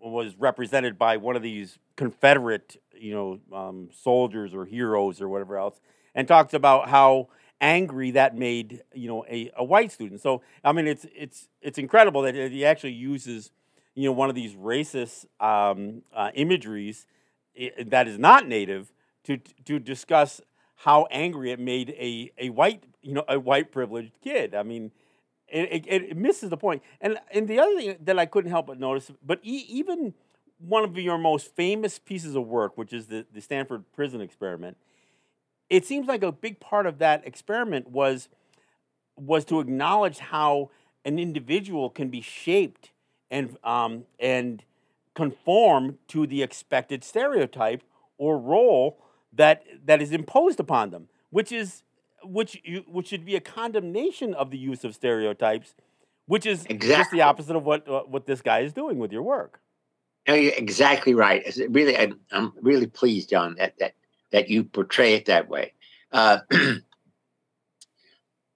was 0.00 0.36
represented 0.36 0.98
by 0.98 1.16
one 1.16 1.36
of 1.36 1.42
these 1.42 1.78
Confederate, 1.96 2.80
you 2.96 3.12
know, 3.12 3.56
um, 3.56 3.88
soldiers 3.92 4.54
or 4.54 4.64
heroes 4.64 5.20
or 5.20 5.28
whatever 5.28 5.56
else, 5.56 5.80
and 6.14 6.28
talks 6.28 6.54
about 6.54 6.88
how 6.88 7.28
angry 7.60 8.12
that 8.12 8.36
made 8.36 8.82
you 8.94 9.08
know 9.08 9.24
a, 9.28 9.50
a 9.56 9.64
white 9.64 9.90
student. 9.90 10.20
So 10.20 10.42
I 10.64 10.72
mean, 10.72 10.86
it's 10.86 11.06
it's 11.14 11.48
it's 11.60 11.78
incredible 11.78 12.22
that 12.22 12.34
he 12.34 12.64
actually 12.64 12.92
uses 12.92 13.50
you 13.94 14.08
know 14.08 14.12
one 14.12 14.28
of 14.28 14.34
these 14.34 14.54
racist 14.54 15.26
um, 15.40 16.02
uh, 16.14 16.30
imageries 16.34 17.06
that 17.86 18.08
is 18.08 18.18
not 18.18 18.46
native 18.46 18.92
to 19.24 19.38
to 19.64 19.78
discuss 19.78 20.40
how 20.76 21.06
angry 21.10 21.50
it 21.50 21.58
made 21.58 21.90
a, 21.90 22.30
a 22.38 22.50
white 22.50 22.84
you 23.02 23.14
know 23.14 23.24
a 23.28 23.38
white 23.38 23.72
privileged 23.72 24.12
kid. 24.22 24.54
I 24.54 24.62
mean, 24.62 24.92
it, 25.48 25.86
it, 25.86 26.02
it 26.10 26.16
misses 26.16 26.50
the 26.50 26.56
point. 26.56 26.82
And 27.00 27.18
and 27.32 27.48
the 27.48 27.58
other 27.58 27.76
thing 27.76 27.96
that 28.00 28.18
I 28.18 28.26
couldn't 28.26 28.50
help 28.50 28.66
but 28.66 28.78
notice, 28.78 29.10
but 29.24 29.40
e- 29.42 29.66
even 29.68 30.14
one 30.58 30.84
of 30.84 30.96
your 30.98 31.18
most 31.18 31.54
famous 31.54 31.98
pieces 31.98 32.34
of 32.34 32.46
work, 32.46 32.76
which 32.76 32.92
is 32.92 33.06
the, 33.06 33.24
the 33.32 33.40
Stanford 33.40 33.84
Prison 33.92 34.20
Experiment, 34.20 34.76
it 35.70 35.86
seems 35.86 36.06
like 36.08 36.22
a 36.22 36.32
big 36.32 36.60
part 36.60 36.86
of 36.86 36.98
that 36.98 37.26
experiment 37.26 37.90
was 37.90 38.28
was 39.16 39.44
to 39.46 39.60
acknowledge 39.60 40.18
how 40.18 40.70
an 41.04 41.18
individual 41.18 41.90
can 41.90 42.08
be 42.08 42.20
shaped 42.20 42.92
and 43.30 43.56
um, 43.64 44.04
and 44.18 44.64
conform 45.18 45.98
to 46.06 46.28
the 46.28 46.44
expected 46.44 47.02
stereotype 47.02 47.82
or 48.18 48.38
role 48.38 49.02
that 49.32 49.64
that 49.84 50.00
is 50.00 50.12
imposed 50.12 50.60
upon 50.60 50.90
them, 50.90 51.08
which 51.30 51.50
is 51.50 51.82
which 52.22 52.60
you, 52.64 52.84
which 52.86 53.08
should 53.08 53.24
be 53.24 53.34
a 53.34 53.40
condemnation 53.40 54.32
of 54.32 54.50
the 54.52 54.58
use 54.58 54.84
of 54.84 54.94
stereotypes, 54.94 55.74
which 56.26 56.46
is 56.46 56.66
Exactly. 56.66 56.88
just 56.88 57.10
the 57.10 57.22
opposite 57.22 57.56
of 57.56 57.64
what 57.64 57.88
uh, 57.88 58.02
what 58.02 58.26
this 58.26 58.40
guy 58.42 58.60
is 58.60 58.72
doing 58.72 58.98
with 58.98 59.10
your 59.12 59.24
work. 59.24 59.60
No, 60.28 60.34
you're 60.34 60.52
exactly 60.56 61.14
right. 61.14 61.42
It's 61.44 61.58
really, 61.70 61.96
I'm, 61.96 62.20
I'm 62.30 62.52
really 62.60 62.86
pleased, 62.86 63.30
John, 63.30 63.56
that 63.58 63.74
that 63.80 63.94
that 64.30 64.48
you 64.48 64.62
portray 64.62 65.14
it 65.14 65.24
that 65.26 65.48
way. 65.48 65.72
Uh, 66.12 66.38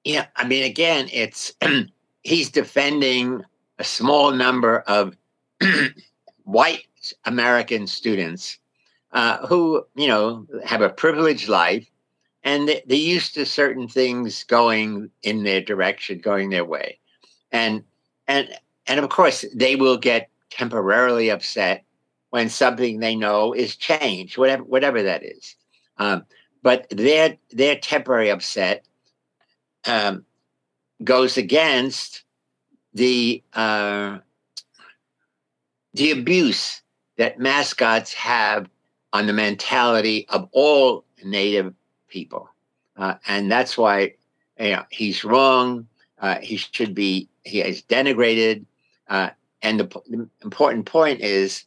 yeah, 0.05 0.27
I 0.37 0.45
mean, 0.47 0.63
again, 0.63 1.09
it's 1.13 1.55
he's 2.23 2.51
defending 2.51 3.43
a 3.79 3.85
small 3.85 4.31
number 4.31 4.81
of 4.87 5.17
white 6.53 7.13
American 7.25 7.87
students 7.87 8.59
uh, 9.13 9.47
who, 9.47 9.85
you 9.95 10.07
know, 10.07 10.47
have 10.65 10.83
a 10.83 10.89
privileged 10.89 11.49
life, 11.49 11.87
and 12.45 12.69
they, 12.69 12.83
they're 12.87 12.97
used 12.97 13.35
to 13.35 13.45
certain 13.45 13.89
things 13.89 14.45
going 14.45 15.11
in 15.23 15.43
their 15.43 15.61
direction, 15.61 16.19
going 16.19 16.51
their 16.51 16.65
way, 16.65 16.99
and 17.51 17.85
and 18.29 18.49
and 18.87 19.01
of 19.01 19.09
course 19.11 19.45
they 19.55 19.77
will 19.77 19.97
get 19.97 20.29
temporarily 20.51 21.31
upset 21.31 21.85
when 22.31 22.49
something 22.49 23.01
they 23.01 23.15
know 23.15 23.53
is 23.53 23.77
changed, 23.77 24.39
whatever 24.39 24.63
whatever 24.63 25.03
that 25.03 25.23
is. 25.23 25.57
Um, 25.99 26.25
but 26.63 26.89
their 26.91 27.37
their 27.51 27.77
temporary 27.77 28.31
upset 28.31 28.85
um, 29.87 30.25
goes 31.05 31.37
against 31.37 32.25
the 32.95 33.43
uh, 33.53 34.19
the 35.95 36.11
abuse 36.11 36.83
that 37.17 37.39
mascots 37.39 38.13
have 38.15 38.69
on 39.13 39.27
the 39.27 39.33
mentality 39.33 40.27
of 40.31 40.49
all 40.53 41.05
native 41.25 41.75
people, 42.09 42.49
uh, 42.97 43.15
and 43.27 43.51
that's 43.51 43.77
why 43.77 44.15
you 44.59 44.71
know, 44.71 44.85
he's 44.91 45.25
wrong. 45.25 45.87
Uh, 46.19 46.39
he 46.41 46.57
should 46.57 46.95
be 46.95 47.29
he 47.45 47.61
is 47.61 47.83
denigrated. 47.83 48.65
Uh, 49.09 49.31
and 49.63 49.81
the, 49.81 49.85
the 50.09 50.29
important 50.43 50.87
point 50.87 51.21
is 51.21 51.65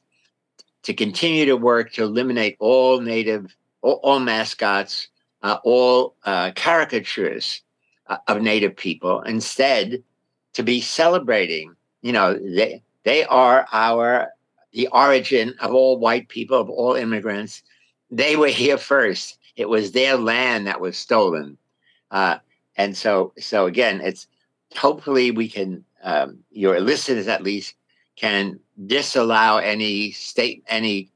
to 0.84 0.94
continue 0.94 1.46
to 1.46 1.58
work 1.58 1.91
to 1.94 2.03
eliminate 2.03 2.55
all 2.60 3.01
native, 3.01 3.55
all, 3.82 4.00
all 4.03 4.20
mascots, 4.20 5.08
uh, 5.41 5.58
all 5.63 6.15
uh, 6.25 6.51
caricatures 6.55 7.62
uh, 8.08 8.17
of 8.27 8.41
native 8.41 8.75
people. 8.75 9.22
Instead, 9.22 10.03
to 10.53 10.63
be 10.63 10.79
celebrating, 10.79 11.75
you 12.01 12.12
know, 12.12 12.34
they 12.34 12.82
they 13.06 13.24
are 13.26 13.66
our 13.72 14.34
the 14.74 14.88
origin 14.92 15.56
of 15.62 15.74
all 15.74 15.98
white 15.98 16.28
people, 16.28 16.60
of 16.60 16.70
all 16.70 16.96
immigrants. 16.96 17.64
They 18.12 18.36
were 18.36 18.50
here 18.50 18.78
first. 18.78 19.38
It 19.56 19.70
was 19.70 19.94
their 19.94 20.18
land 20.18 20.68
that 20.68 20.82
was 20.82 20.98
stolen, 20.98 21.58
uh, 22.12 22.40
and 22.76 22.98
so 22.98 23.32
so 23.40 23.68
again, 23.68 24.02
it's 24.02 24.28
hopefully 24.76 25.32
we 25.32 25.48
can 25.48 25.86
um, 26.04 26.40
your 26.52 26.80
listeners 26.82 27.28
at 27.30 27.42
least 27.44 27.76
can 28.18 28.60
disallow 28.86 29.58
any 29.58 30.12
state 30.12 30.64
any 30.68 31.10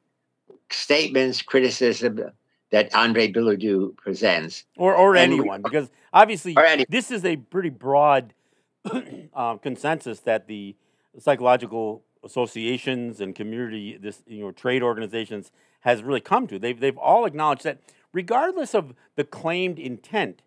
statements 0.69 1.41
criticism 1.41 2.31
that 2.71 2.93
Andre 2.95 3.31
Billeaudeaux 3.31 3.97
presents 3.97 4.63
or 4.77 4.95
or 4.95 5.15
And 5.15 5.33
we- 5.33 5.39
anyone 5.39 5.61
because 5.63 5.89
obviously 6.13 6.55
this 6.87 7.11
is 7.11 7.25
a 7.25 7.35
pretty 7.35 7.69
broad 7.69 8.33
um, 9.33 9.59
consensus 9.59 10.21
that 10.21 10.47
the 10.47 10.75
psychological 11.17 12.03
associations 12.23 13.21
and 13.21 13.33
community 13.33 13.97
this 13.97 14.21
you 14.27 14.41
know 14.41 14.51
trade 14.51 14.83
organizations 14.83 15.51
has 15.81 16.03
really 16.03 16.19
come 16.19 16.47
to 16.47 16.59
they've 16.59 16.79
they've 16.79 16.97
all 16.97 17.25
acknowledged 17.25 17.63
that 17.63 17.79
regardless 18.11 18.75
of 18.75 18.93
the 19.15 19.23
claimed 19.23 19.79
intent 19.79 20.41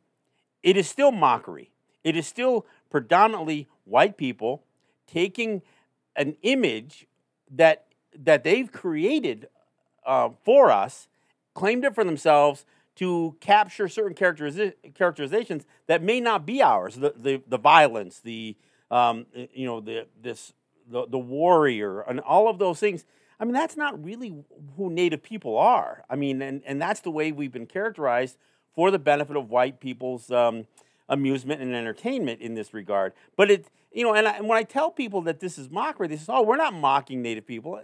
it 0.62 0.76
is 0.76 0.88
still 0.88 1.10
mockery 1.10 1.70
it 2.04 2.14
is 2.14 2.26
still 2.26 2.66
predominantly 2.90 3.66
white 3.84 4.16
people 4.16 4.62
taking 5.06 5.62
an 6.16 6.36
image 6.42 7.06
that 7.50 7.86
that 8.18 8.44
they've 8.44 8.70
created 8.70 9.48
uh, 10.04 10.30
for 10.44 10.70
us, 10.70 11.08
claimed 11.54 11.84
it 11.84 11.94
for 11.94 12.04
themselves 12.04 12.66
to 12.96 13.36
capture 13.40 13.88
certain 13.88 14.14
characteriza- 14.14 14.74
characterizations 14.94 15.64
that 15.86 16.02
may 16.02 16.20
not 16.20 16.44
be 16.44 16.62
ours. 16.62 16.96
The 16.96 17.14
the, 17.16 17.42
the 17.46 17.58
violence, 17.58 18.20
the 18.20 18.56
um, 18.92 19.26
you 19.52 19.66
know 19.66 19.80
the 19.80 20.06
this 20.22 20.52
the, 20.88 21.06
the 21.06 21.18
warrior, 21.18 22.02
and 22.02 22.20
all 22.20 22.48
of 22.48 22.58
those 22.58 22.78
things. 22.78 23.04
I 23.40 23.44
mean, 23.44 23.54
that's 23.54 23.76
not 23.76 24.04
really 24.04 24.44
who 24.76 24.90
Native 24.90 25.22
people 25.22 25.58
are. 25.58 26.04
I 26.08 26.14
mean, 26.14 26.40
and, 26.42 26.62
and 26.64 26.80
that's 26.80 27.00
the 27.00 27.10
way 27.10 27.32
we've 27.32 27.50
been 27.50 27.66
characterized 27.66 28.36
for 28.72 28.92
the 28.92 29.00
benefit 29.00 29.36
of 29.36 29.50
white 29.50 29.80
people's 29.80 30.30
um, 30.30 30.66
amusement 31.08 31.60
and 31.60 31.74
entertainment 31.74 32.40
in 32.40 32.54
this 32.54 32.72
regard. 32.72 33.14
But 33.36 33.50
it, 33.50 33.66
you 33.92 34.04
know, 34.04 34.14
and, 34.14 34.28
I, 34.28 34.36
and 34.36 34.48
when 34.48 34.58
I 34.58 34.62
tell 34.62 34.90
people 34.90 35.22
that 35.22 35.40
this 35.40 35.58
is 35.58 35.70
mockery, 35.70 36.06
they 36.06 36.16
say, 36.16 36.26
"Oh, 36.28 36.42
we're 36.42 36.56
not 36.56 36.74
mocking 36.74 37.20
Native 37.20 37.46
people." 37.46 37.80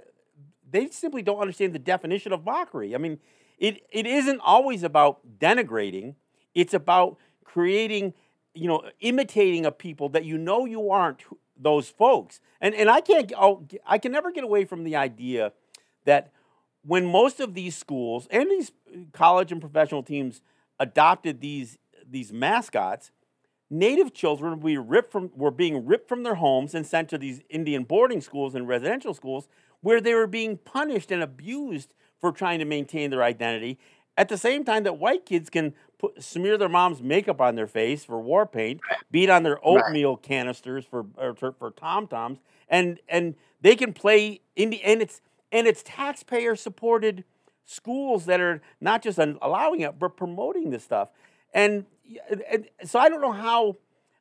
They 0.70 0.88
simply 0.88 1.22
don't 1.22 1.40
understand 1.40 1.72
the 1.72 1.80
definition 1.80 2.32
of 2.32 2.44
mockery. 2.44 2.94
I 2.94 2.98
mean, 2.98 3.18
it 3.58 3.82
it 3.90 4.06
isn't 4.06 4.40
always 4.40 4.82
about 4.84 5.38
denigrating. 5.40 6.14
It's 6.54 6.74
about 6.74 7.16
creating, 7.44 8.14
you 8.58 8.68
know, 8.68 8.82
imitating 9.00 9.64
a 9.64 9.70
people 9.70 10.08
that 10.10 10.24
you 10.24 10.36
know 10.36 10.64
you 10.64 10.90
aren't 10.90 11.22
those 11.56 11.88
folks. 11.88 12.40
And 12.60 12.74
and 12.74 12.90
I 12.90 13.00
can't, 13.00 13.32
I'll, 13.36 13.66
I 13.86 13.98
can 13.98 14.12
never 14.12 14.32
get 14.32 14.44
away 14.44 14.64
from 14.64 14.84
the 14.84 14.96
idea 14.96 15.52
that 16.04 16.32
when 16.84 17.06
most 17.06 17.40
of 17.40 17.54
these 17.54 17.76
schools 17.76 18.26
and 18.30 18.50
these 18.50 18.72
college 19.12 19.52
and 19.52 19.60
professional 19.60 20.02
teams 20.02 20.40
adopted 20.80 21.40
these 21.40 21.78
these 22.10 22.32
mascots, 22.32 23.10
native 23.70 24.12
children 24.12 24.60
were, 24.60 24.80
ripped 24.80 25.12
from, 25.12 25.30
were 25.36 25.50
being 25.50 25.86
ripped 25.86 26.08
from 26.08 26.22
their 26.22 26.36
homes 26.36 26.74
and 26.74 26.86
sent 26.86 27.08
to 27.10 27.18
these 27.18 27.42
Indian 27.50 27.84
boarding 27.84 28.20
schools 28.20 28.54
and 28.54 28.66
residential 28.66 29.14
schools 29.14 29.48
where 29.80 30.00
they 30.00 30.14
were 30.14 30.26
being 30.26 30.56
punished 30.56 31.12
and 31.12 31.22
abused 31.22 31.94
for 32.20 32.32
trying 32.32 32.58
to 32.58 32.64
maintain 32.64 33.10
their 33.10 33.22
identity. 33.22 33.78
At 34.16 34.28
the 34.28 34.38
same 34.38 34.64
time 34.64 34.82
that 34.84 34.98
white 34.98 35.26
kids 35.26 35.50
can 35.50 35.74
put, 35.98 36.22
smear 36.22 36.56
their 36.56 36.68
mom's 36.68 37.02
makeup 37.02 37.40
on 37.40 37.54
their 37.54 37.66
face 37.66 38.04
for 38.04 38.20
war 38.20 38.46
paint, 38.46 38.80
beat 39.10 39.28
on 39.30 39.42
their 39.42 39.54
Right. 39.54 39.62
oatmeal 39.64 40.16
canisters 40.16 40.84
for 40.84 41.06
or 41.16 41.34
for, 41.34 41.52
for 41.52 41.70
tom 41.70 42.06
toms, 42.06 42.38
and 42.68 43.00
and 43.08 43.34
they 43.60 43.76
can 43.76 43.92
play 43.92 44.40
in 44.56 44.70
the 44.70 44.82
and 44.82 45.02
it's 45.02 45.20
and 45.52 45.66
it's 45.66 45.82
taxpayer 45.84 46.54
supported 46.56 47.24
schools 47.64 48.26
that 48.26 48.40
are 48.40 48.62
not 48.80 49.02
just 49.02 49.18
allowing 49.18 49.80
it 49.80 49.98
but 49.98 50.16
promoting 50.16 50.70
this 50.70 50.84
stuff. 50.84 51.08
And, 51.52 51.86
and 52.50 52.68
so 52.84 52.98
I 52.98 53.08
don't 53.08 53.20
know 53.20 53.32
how. 53.32 53.76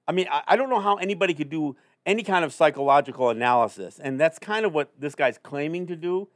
I 0.07 0.11
mean, 0.13 0.27
I, 0.31 0.41
I 0.47 0.55
don't 0.55 0.69
know 0.69 0.79
how 0.79 0.95
anybody 0.95 1.33
could 1.33 1.49
do 1.49 1.75
any 2.05 2.23
kind 2.23 2.45
of 2.45 2.53
psychological 2.53 3.29
analysis, 3.29 3.99
and 3.99 4.19
that's 4.19 4.39
kind 4.39 4.65
of 4.65 4.73
what 4.73 4.89
this 4.97 5.13
guy's 5.15 5.37
claiming 5.37 5.87
to 5.87 5.95
do, 5.95 6.29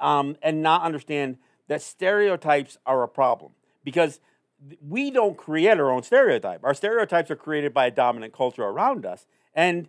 um, 0.00 0.36
and 0.42 0.62
not 0.62 0.82
understand 0.82 1.38
that 1.66 1.82
stereotypes 1.82 2.78
are 2.86 3.02
a 3.02 3.08
problem 3.08 3.52
because 3.82 4.20
we 4.80 5.10
don't 5.10 5.36
create 5.36 5.78
our 5.78 5.90
own 5.90 6.02
stereotype. 6.02 6.64
Our 6.64 6.74
stereotypes 6.74 7.30
are 7.30 7.36
created 7.36 7.74
by 7.74 7.86
a 7.86 7.90
dominant 7.90 8.32
culture 8.32 8.62
around 8.62 9.04
us, 9.04 9.26
and 9.54 9.88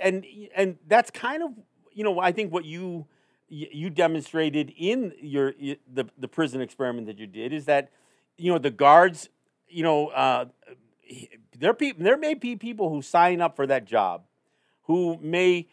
and 0.00 0.24
and 0.54 0.78
that's 0.86 1.10
kind 1.10 1.42
of 1.42 1.50
you 1.92 2.04
know 2.04 2.18
I 2.18 2.32
think 2.32 2.52
what 2.52 2.64
you 2.64 3.06
you 3.48 3.90
demonstrated 3.90 4.72
in 4.76 5.12
your 5.20 5.54
the 5.92 6.06
the 6.18 6.28
prison 6.28 6.60
experiment 6.60 7.06
that 7.06 7.18
you 7.18 7.26
did 7.26 7.52
is 7.52 7.64
that 7.66 7.90
you 8.36 8.52
know 8.52 8.58
the 8.58 8.70
guards 8.70 9.28
you 9.68 9.82
know 9.82 10.08
uh, 10.08 10.46
there 11.58 11.74
people 11.74 12.02
there 12.02 12.18
may 12.18 12.34
be 12.34 12.56
people 12.56 12.90
who 12.90 13.02
sign 13.02 13.40
up 13.40 13.56
for 13.56 13.66
that 13.66 13.84
job 13.84 14.22
who 14.82 15.18
may 15.20 15.68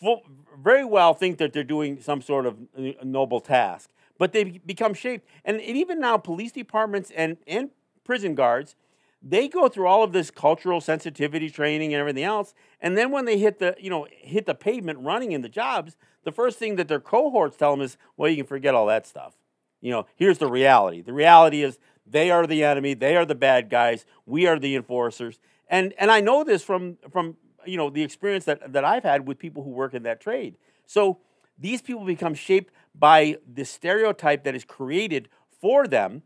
full, 0.00 0.22
very 0.62 0.84
well 0.84 1.14
think 1.14 1.38
that 1.38 1.52
they're 1.52 1.64
doing 1.64 2.00
some 2.00 2.22
sort 2.22 2.46
of 2.46 2.56
noble 3.02 3.40
task 3.40 3.90
but 4.20 4.32
they 4.32 4.44
become 4.44 4.92
shaped. 4.92 5.26
And, 5.46 5.62
even 5.62 5.98
now 5.98 6.18
police 6.18 6.52
departments 6.52 7.10
and 7.16 7.38
and 7.46 7.70
prison 8.04 8.34
guards 8.34 8.76
they 9.22 9.48
go 9.48 9.68
through 9.68 9.86
all 9.86 10.02
of 10.02 10.12
this 10.12 10.30
cultural 10.30 10.80
sensitivity 10.80 11.50
training 11.50 11.92
and 11.92 12.00
everything 12.00 12.24
else. 12.24 12.54
And 12.80 12.96
then 12.96 13.10
when 13.10 13.26
they 13.26 13.38
hit 13.38 13.58
the 13.58 13.74
you 13.80 13.90
know 13.90 14.06
hit 14.10 14.46
the 14.46 14.54
pavement 14.54 14.98
running 15.00 15.32
in 15.32 15.40
the 15.40 15.48
jobs 15.48 15.96
the 16.22 16.32
first 16.32 16.58
thing 16.58 16.76
that 16.76 16.86
their 16.86 17.00
cohorts 17.00 17.56
tell 17.56 17.72
them 17.72 17.80
is 17.80 17.96
well 18.16 18.30
you 18.30 18.36
can 18.36 18.46
forget 18.46 18.74
all 18.74 18.86
that 18.86 19.06
stuff. 19.06 19.34
You 19.80 19.90
know 19.90 20.06
here's 20.16 20.38
the 20.38 20.50
reality. 20.50 21.00
The 21.00 21.14
reality 21.14 21.62
is 21.62 21.78
they 22.06 22.30
are 22.30 22.46
the 22.46 22.62
enemy. 22.62 22.92
They 22.94 23.16
are 23.16 23.24
the 23.24 23.34
bad 23.34 23.70
guys. 23.70 24.04
We 24.26 24.46
are 24.46 24.58
the 24.58 24.76
enforcers. 24.76 25.40
And 25.68 25.94
and 25.98 26.10
i 26.10 26.20
know 26.20 26.44
this 26.44 26.62
from 26.62 26.98
from 27.10 27.36
you 27.64 27.78
know 27.78 27.88
the 27.88 28.02
experience 28.02 28.44
that 28.46 28.72
that 28.72 28.84
i've 28.84 29.04
had 29.04 29.26
with 29.26 29.38
people 29.38 29.62
who 29.62 29.70
work 29.70 29.94
in 29.94 30.02
that 30.02 30.20
trade. 30.20 30.56
So 30.86 31.20
these 31.60 31.82
people 31.82 32.04
become 32.04 32.34
shaped 32.34 32.72
by 32.94 33.36
the 33.52 33.64
stereotype 33.64 34.44
that 34.44 34.54
is 34.54 34.64
created 34.64 35.28
for 35.60 35.86
them 35.86 36.22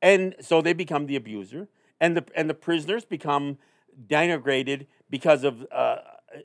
and 0.00 0.34
so 0.40 0.60
they 0.60 0.72
become 0.72 1.06
the 1.06 1.16
abuser 1.16 1.68
and 2.00 2.16
the 2.16 2.24
and 2.34 2.50
the 2.50 2.54
prisoners 2.54 3.04
become 3.04 3.58
denigrated 4.06 4.86
because 5.08 5.44
of 5.44 5.64
uh, 5.70 5.96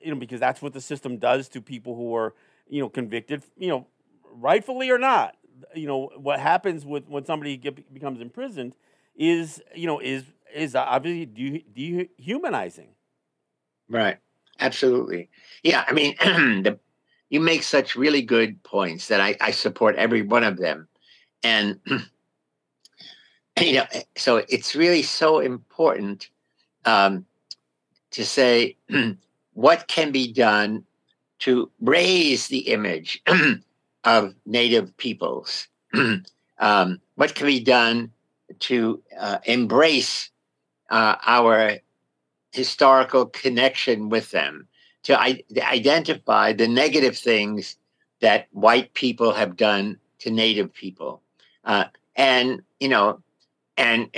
you 0.01 0.11
know 0.11 0.19
because 0.19 0.39
that's 0.39 0.61
what 0.61 0.73
the 0.73 0.81
system 0.81 1.17
does 1.17 1.49
to 1.49 1.61
people 1.61 1.95
who 1.95 2.15
are 2.15 2.33
you 2.69 2.81
know 2.81 2.89
convicted 2.89 3.43
you 3.57 3.67
know 3.67 3.87
rightfully 4.31 4.89
or 4.89 4.99
not. 4.99 5.35
You 5.75 5.87
know 5.87 6.11
what 6.15 6.39
happens 6.39 6.85
with 6.85 7.07
when 7.07 7.25
somebody 7.25 7.57
get, 7.57 7.91
becomes 7.91 8.21
imprisoned 8.21 8.75
is 9.15 9.61
you 9.75 9.87
know 9.87 9.99
is 9.99 10.23
is 10.53 10.75
obviously 10.75 11.25
de- 11.25 12.09
dehumanizing. 12.17 12.89
Right. 13.89 14.17
Absolutely. 14.59 15.29
Yeah 15.63 15.83
i 15.87 15.93
mean 15.93 16.15
the, 16.63 16.79
you 17.29 17.39
make 17.39 17.63
such 17.63 17.95
really 17.95 18.21
good 18.21 18.61
points 18.63 19.07
that 19.07 19.21
I, 19.21 19.35
I 19.41 19.51
support 19.51 19.95
every 19.95 20.21
one 20.21 20.43
of 20.43 20.57
them 20.57 20.87
and 21.43 21.79
you 23.61 23.73
know, 23.73 23.85
so 24.15 24.37
it's 24.49 24.75
really 24.75 25.01
so 25.01 25.39
important 25.39 26.29
um, 26.85 27.25
to 28.11 28.25
say 28.25 28.75
what 29.53 29.87
can 29.87 30.11
be 30.11 30.31
done 30.31 30.83
to 31.39 31.69
raise 31.81 32.47
the 32.47 32.59
image 32.59 33.21
of 34.03 34.33
Native 34.45 34.95
peoples. 34.97 35.67
um, 36.59 37.01
what 37.15 37.35
can 37.35 37.47
be 37.47 37.59
done 37.59 38.11
to 38.59 39.01
uh, 39.19 39.37
embrace 39.45 40.29
uh, 40.89 41.15
our 41.25 41.77
historical 42.51 43.25
connection 43.25 44.09
with 44.09 44.31
them, 44.31 44.67
to 45.07 45.65
identify 45.65 46.51
the 46.51 46.67
negative 46.67 47.17
things 47.17 47.77
that 48.19 48.47
white 48.51 48.93
people 48.93 49.31
have 49.31 49.55
done 49.55 49.97
to 50.19 50.29
Native 50.29 50.73
people. 50.73 51.21
Uh, 51.63 51.85
and, 52.17 52.61
you 52.81 52.89
know, 52.89 53.21
and 53.77 54.13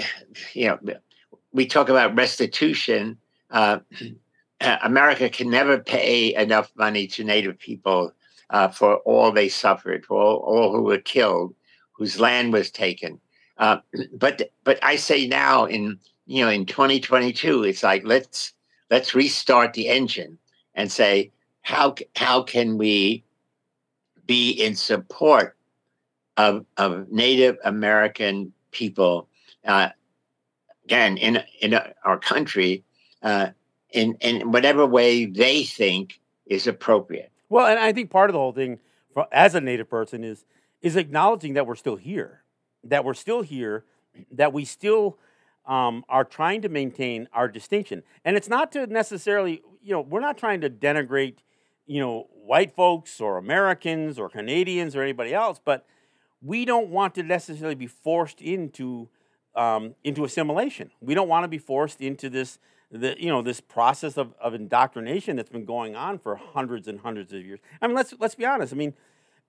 you 0.53 0.67
know 0.67 0.79
we 1.51 1.67
talk 1.67 1.89
about 1.89 2.15
restitution. 2.15 3.17
Uh, 3.51 3.79
america 4.83 5.29
can 5.29 5.49
never 5.49 5.77
pay 5.77 6.35
enough 6.35 6.69
money 6.75 7.07
to 7.07 7.23
native 7.23 7.57
people 7.57 8.11
uh, 8.49 8.67
for 8.67 8.97
all 8.97 9.31
they 9.31 9.47
suffered 9.47 10.05
for 10.05 10.21
all, 10.21 10.35
all, 10.37 10.75
who 10.75 10.81
were 10.81 10.97
killed 10.97 11.55
whose 11.93 12.19
land 12.19 12.51
was 12.51 12.69
taken. 12.69 13.19
Uh, 13.57 13.77
but 14.13 14.51
but 14.63 14.79
i 14.83 14.95
say 14.95 15.27
now 15.27 15.65
in 15.65 15.97
you 16.25 16.43
know 16.43 16.51
in 16.51 16.65
2022 16.65 17.63
it's 17.63 17.83
like 17.83 18.03
let's 18.05 18.53
let's 18.89 19.15
restart 19.15 19.73
the 19.73 19.87
engine 19.87 20.37
and 20.79 20.91
say 20.91 21.31
how 21.61 21.93
how 22.15 22.41
can 22.41 22.77
we 22.77 23.23
be 24.25 24.51
in 24.51 24.75
support 24.75 25.55
of 26.37 26.65
of 26.77 27.11
native 27.11 27.57
american 27.63 28.53
people 28.71 29.27
uh, 29.65 29.89
again 30.85 31.17
in 31.17 31.43
in 31.61 31.79
our 32.03 32.17
country 32.17 32.83
uh, 33.21 33.49
in 33.91 34.15
in 34.21 34.51
whatever 34.51 34.85
way 34.85 35.25
they 35.25 35.63
think 35.63 36.19
is 36.45 36.67
appropriate. 36.67 37.31
Well, 37.49 37.67
and 37.67 37.79
I 37.79 37.93
think 37.93 38.09
part 38.09 38.29
of 38.29 38.33
the 38.33 38.39
whole 38.39 38.51
thing, 38.51 38.79
for, 39.13 39.27
as 39.31 39.55
a 39.55 39.61
Native 39.61 39.89
person, 39.89 40.23
is 40.23 40.45
is 40.81 40.95
acknowledging 40.95 41.53
that 41.53 41.67
we're 41.67 41.75
still 41.75 41.95
here, 41.95 42.43
that 42.83 43.03
we're 43.03 43.13
still 43.13 43.41
here, 43.41 43.85
that 44.31 44.53
we 44.53 44.65
still 44.65 45.17
um, 45.69 46.03
are 46.09 46.25
trying 46.25 46.61
to 46.63 46.69
maintain 46.69 47.29
our 47.31 47.47
distinction, 47.47 48.03
and 48.25 48.35
it's 48.35 48.49
not 48.49 48.71
to 48.73 48.87
necessarily, 48.87 49.61
you 49.81 49.93
know, 49.93 50.01
we're 50.01 50.19
not 50.19 50.37
trying 50.37 50.61
to 50.61 50.69
denigrate, 50.69 51.37
you 51.85 52.01
know, 52.01 52.27
white 52.33 52.75
folks 52.75 53.21
or 53.21 53.37
Americans 53.37 54.17
or 54.17 54.27
Canadians 54.29 54.95
or 54.95 55.03
anybody 55.03 55.33
else, 55.33 55.61
but 55.63 55.85
we 56.41 56.65
don't 56.65 56.89
want 56.89 57.13
to 57.15 57.23
necessarily 57.23 57.75
be 57.75 57.87
forced 57.87 58.41
into 58.41 59.09
um, 59.55 59.95
into 60.03 60.23
assimilation. 60.23 60.89
We 61.01 61.13
don't 61.13 61.27
want 61.27 61.43
to 61.43 61.47
be 61.47 61.57
forced 61.57 62.01
into 62.01 62.29
this, 62.29 62.59
the, 62.91 63.15
you 63.19 63.27
know, 63.27 63.41
this 63.41 63.59
process 63.59 64.17
of, 64.17 64.33
of 64.39 64.53
indoctrination 64.53 65.35
that's 65.35 65.49
been 65.49 65.65
going 65.65 65.95
on 65.95 66.17
for 66.17 66.35
hundreds 66.35 66.87
and 66.87 66.99
hundreds 66.99 67.33
of 67.33 67.45
years. 67.45 67.59
I 67.81 67.87
mean, 67.87 67.95
let's 67.95 68.13
let's 68.19 68.35
be 68.35 68.45
honest. 68.45 68.73
I 68.73 68.75
mean, 68.75 68.93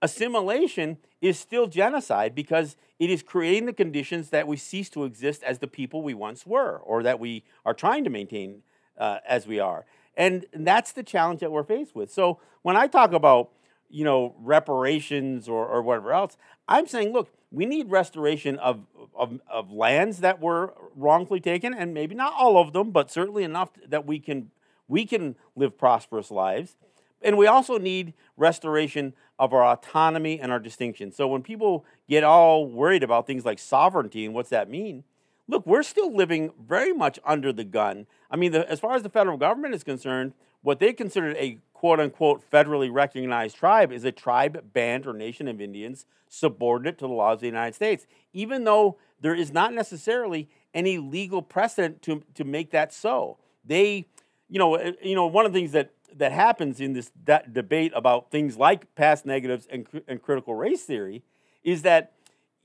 assimilation 0.02 0.98
is 1.20 1.38
still 1.38 1.66
genocide 1.66 2.34
because 2.34 2.76
it 2.98 3.10
is 3.10 3.22
creating 3.22 3.66
the 3.66 3.72
conditions 3.72 4.30
that 4.30 4.46
we 4.46 4.56
cease 4.56 4.88
to 4.90 5.04
exist 5.04 5.42
as 5.42 5.58
the 5.58 5.66
people 5.66 6.02
we 6.02 6.14
once 6.14 6.46
were, 6.46 6.78
or 6.78 7.02
that 7.02 7.20
we 7.20 7.44
are 7.64 7.74
trying 7.74 8.04
to 8.04 8.10
maintain 8.10 8.62
uh, 8.98 9.18
as 9.26 9.46
we 9.46 9.58
are. 9.58 9.84
And 10.16 10.46
that's 10.52 10.92
the 10.92 11.02
challenge 11.02 11.40
that 11.40 11.52
we're 11.52 11.64
faced 11.64 11.94
with. 11.94 12.12
So 12.12 12.40
when 12.62 12.76
I 12.76 12.86
talk 12.86 13.12
about 13.12 13.50
you 13.88 14.04
know 14.04 14.34
reparations 14.38 15.48
or, 15.48 15.66
or 15.66 15.82
whatever 15.82 16.12
else, 16.12 16.36
I'm 16.68 16.86
saying, 16.86 17.12
look, 17.12 17.30
we 17.50 17.66
need 17.66 17.90
restoration 17.90 18.58
of, 18.58 18.86
of, 19.14 19.40
of 19.50 19.72
lands 19.72 20.18
that 20.18 20.40
were 20.40 20.74
wrongfully 20.94 21.40
taken, 21.40 21.74
and 21.74 21.92
maybe 21.92 22.14
not 22.14 22.32
all 22.38 22.58
of 22.58 22.72
them, 22.72 22.92
but 22.92 23.10
certainly 23.10 23.42
enough 23.42 23.70
that 23.88 24.06
we 24.06 24.18
can 24.18 24.50
we 24.88 25.06
can 25.06 25.36
live 25.54 25.78
prosperous 25.78 26.30
lives. 26.30 26.76
And 27.22 27.36
we 27.36 27.46
also 27.46 27.78
need 27.78 28.14
restoration 28.36 29.14
of 29.40 29.54
our 29.54 29.64
autonomy 29.64 30.38
and 30.38 30.52
our 30.52 30.58
distinction. 30.58 31.10
So 31.10 31.26
when 31.26 31.42
people 31.42 31.86
get 32.06 32.22
all 32.22 32.66
worried 32.66 33.02
about 33.02 33.26
things 33.26 33.46
like 33.46 33.58
sovereignty 33.58 34.26
and 34.26 34.34
what's 34.34 34.50
that 34.50 34.68
mean, 34.68 35.02
look, 35.48 35.66
we're 35.66 35.82
still 35.82 36.14
living 36.14 36.52
very 36.62 36.92
much 36.92 37.18
under 37.24 37.50
the 37.50 37.64
gun. 37.64 38.06
I 38.30 38.36
mean, 38.36 38.52
the, 38.52 38.70
as 38.70 38.80
far 38.80 38.94
as 38.94 39.02
the 39.02 39.08
federal 39.08 39.38
government 39.38 39.74
is 39.74 39.82
concerned, 39.82 40.34
what 40.60 40.78
they 40.78 40.92
considered 40.92 41.36
a 41.38 41.56
quote 41.72 42.00
unquote 42.00 42.48
federally 42.52 42.92
recognized 42.92 43.56
tribe 43.56 43.90
is 43.90 44.04
a 44.04 44.12
tribe, 44.12 44.74
band, 44.74 45.06
or 45.06 45.14
nation 45.14 45.48
of 45.48 45.58
Indians 45.58 46.04
subordinate 46.28 46.98
to 46.98 47.06
the 47.06 47.12
laws 47.12 47.36
of 47.36 47.40
the 47.40 47.46
United 47.46 47.74
States, 47.74 48.06
even 48.34 48.64
though 48.64 48.98
there 49.22 49.34
is 49.34 49.52
not 49.52 49.72
necessarily 49.72 50.50
any 50.74 50.98
legal 50.98 51.40
precedent 51.40 52.02
to, 52.02 52.22
to 52.34 52.44
make 52.44 52.72
that 52.72 52.92
so. 52.92 53.38
They, 53.64 54.06
you 54.50 54.58
know, 54.58 54.74
eh, 54.74 54.92
you 55.02 55.14
know, 55.14 55.26
one 55.26 55.46
of 55.46 55.52
the 55.54 55.58
things 55.58 55.72
that 55.72 55.92
that 56.16 56.32
happens 56.32 56.80
in 56.80 56.92
this 56.92 57.10
debate 57.52 57.92
about 57.94 58.30
things 58.30 58.56
like 58.56 58.94
past 58.94 59.26
negatives 59.26 59.66
and, 59.70 59.86
and 60.06 60.22
critical 60.22 60.54
race 60.54 60.82
theory 60.82 61.22
is 61.62 61.82
that 61.82 62.12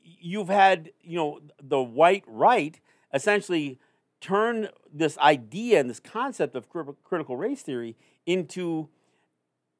you've 0.03 0.49
had, 0.49 0.91
you 1.01 1.17
know, 1.17 1.39
the 1.61 1.81
white 1.81 2.23
right 2.27 2.79
essentially 3.13 3.79
turn 4.21 4.69
this 4.91 5.17
idea 5.19 5.79
and 5.79 5.89
this 5.89 5.99
concept 5.99 6.55
of 6.55 6.67
critical 7.03 7.37
race 7.37 7.61
theory 7.61 7.95
into 8.25 8.89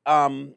um, 0.06 0.54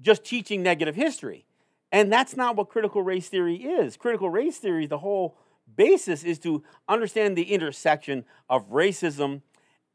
just 0.00 0.24
teaching 0.24 0.62
negative 0.62 0.94
history. 0.94 1.46
And 1.92 2.12
that's 2.12 2.36
not 2.36 2.56
what 2.56 2.68
critical 2.68 3.02
race 3.02 3.28
theory 3.28 3.56
is. 3.56 3.96
Critical 3.96 4.28
race 4.28 4.58
theory, 4.58 4.86
the 4.86 4.98
whole 4.98 5.36
basis 5.76 6.24
is 6.24 6.38
to 6.40 6.62
understand 6.88 7.36
the 7.36 7.52
intersection 7.54 8.24
of 8.48 8.70
racism 8.70 9.42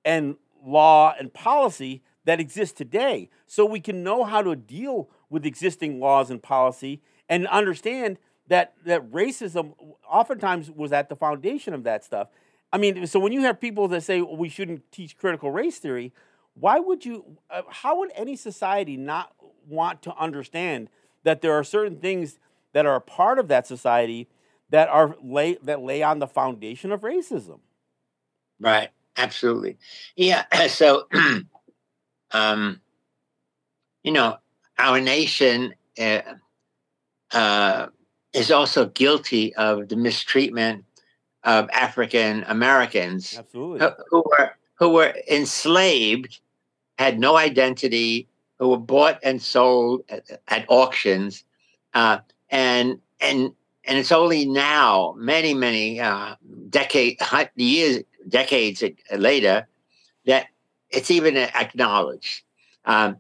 and 0.04 0.36
law 0.64 1.14
and 1.18 1.34
policy 1.34 2.02
that 2.26 2.40
exist 2.40 2.78
today 2.78 3.30
so 3.48 3.66
we 3.66 3.80
can 3.80 4.04
know 4.04 4.24
how 4.24 4.42
to 4.42 4.56
deal 4.56 5.10
with 5.30 5.46
existing 5.46 6.00
laws 6.00 6.30
and 6.30 6.42
policy 6.42 7.02
and 7.30 7.48
understand 7.48 8.18
that 8.48 8.74
that 8.86 9.10
racism 9.12 9.74
oftentimes 10.10 10.70
was 10.70 10.92
at 10.92 11.10
the 11.10 11.16
foundation 11.16 11.74
of 11.74 11.84
that 11.84 12.04
stuff. 12.04 12.28
I 12.74 12.78
mean, 12.78 13.08
so 13.08 13.20
when 13.20 13.32
you 13.32 13.42
have 13.42 13.60
people 13.60 13.88
that 13.90 14.02
say 14.02 14.22
well, 14.22 14.38
we 14.38 14.50
shouldn't 14.50 14.92
teach 14.92 15.18
critical 15.18 15.52
race 15.52 15.78
theory, 15.78 16.14
why 16.54 16.80
would 16.80 17.06
you, 17.06 17.38
uh, 17.50 17.62
how 17.70 18.00
would 18.00 18.12
any 18.16 18.36
society 18.36 18.98
not 18.98 19.34
want 19.68 20.02
to 20.04 20.16
understand 20.16 20.90
that 21.24 21.42
there 21.42 21.54
are 21.54 21.64
certain 21.64 21.98
things 21.98 22.40
that 22.74 22.86
are 22.86 22.96
a 22.96 23.02
part 23.02 23.40
of 23.40 23.48
that 23.48 23.68
society 23.68 24.28
that 24.70 24.90
are 24.90 25.16
lay, 25.22 25.58
that 25.64 25.82
lay 25.82 26.04
on 26.04 26.20
the 26.20 26.28
foundation 26.28 26.92
of 26.92 27.02
racism? 27.02 27.60
Right. 28.60 28.90
Absolutely. 29.18 29.78
Yeah. 30.16 30.46
So 30.68 31.08
um, 32.34 32.82
you 34.04 34.12
know, 34.12 34.38
our 34.78 35.00
nation 35.00 35.74
uh, 36.00 36.22
uh, 37.32 37.88
is 38.34 38.52
also 38.52 38.88
guilty 38.88 39.54
of 39.56 39.90
the 39.90 39.96
mistreatment 39.96 40.86
of 41.44 41.70
African 41.72 42.44
Americans 42.48 43.40
who, 43.52 43.80
who 44.10 44.24
were 44.26 44.52
who 44.76 44.90
were 44.90 45.14
enslaved, 45.30 46.40
had 46.98 47.20
no 47.20 47.36
identity, 47.36 48.28
who 48.58 48.70
were 48.70 48.78
bought 48.78 49.20
and 49.24 49.42
sold 49.42 50.04
at, 50.10 50.24
at 50.48 50.66
auctions, 50.70 51.44
uh, 51.94 52.20
and 52.50 53.00
and 53.20 53.54
and 53.86 53.98
it's 53.98 54.12
only 54.12 54.46
now, 54.46 55.14
many 55.18 55.54
many 55.54 56.00
uh, 56.00 56.36
decade 56.70 57.20
years 57.56 58.04
decades 58.28 58.84
later, 59.16 59.68
that 60.26 60.48
it's 60.92 61.12
even 61.12 61.38
acknowledged. 61.38 62.44
Um, 62.86 63.18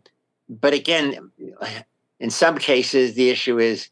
but 0.50 0.74
again, 0.74 1.32
in 2.20 2.30
some 2.30 2.58
cases, 2.58 3.14
the 3.14 3.30
issue 3.30 3.60
is 3.60 3.90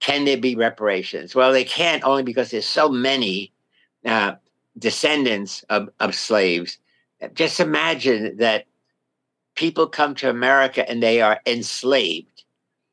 can 0.00 0.24
there 0.24 0.36
be 0.36 0.56
reparations? 0.56 1.34
Well, 1.34 1.52
they 1.52 1.64
can't 1.64 2.02
only 2.02 2.24
because 2.24 2.50
there's 2.50 2.66
so 2.66 2.88
many 2.88 3.52
uh, 4.04 4.34
descendants 4.76 5.64
of, 5.70 5.90
of 6.00 6.14
slaves. 6.14 6.78
Just 7.34 7.60
imagine 7.60 8.36
that 8.38 8.66
people 9.54 9.86
come 9.86 10.16
to 10.16 10.28
America 10.28 10.88
and 10.88 11.00
they 11.00 11.20
are 11.20 11.40
enslaved. 11.46 12.42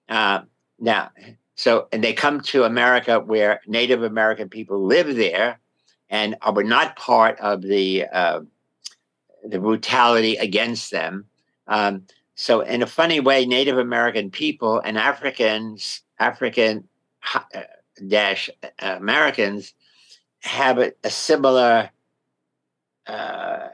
Uh, 0.07 0.41
now, 0.79 1.09
so, 1.55 1.87
and 1.91 2.03
they 2.03 2.13
come 2.13 2.41
to 2.41 2.63
America 2.63 3.19
where 3.19 3.61
Native 3.65 4.03
American 4.03 4.47
people 4.47 4.85
live 4.85 5.15
there 5.15 5.59
and 6.09 6.35
are 6.41 6.63
not 6.63 6.95
part 6.95 7.39
of 7.39 7.63
the 7.63 8.05
uh, 8.05 8.41
the 9.43 9.59
brutality 9.59 10.35
against 10.35 10.91
them. 10.91 11.25
Um, 11.67 12.05
so, 12.35 12.61
in 12.61 12.81
a 12.81 12.87
funny 12.87 13.19
way, 13.19 13.45
Native 13.45 13.77
American 13.77 14.31
people 14.31 14.79
and 14.79 14.97
Africans, 14.97 16.01
African 16.19 16.87
uh, 17.33 17.61
dash 18.07 18.49
uh, 18.63 18.95
Americans, 18.97 19.73
have 20.39 20.79
a, 20.79 20.93
a 21.03 21.09
similar 21.09 21.89
uh, 23.07 23.67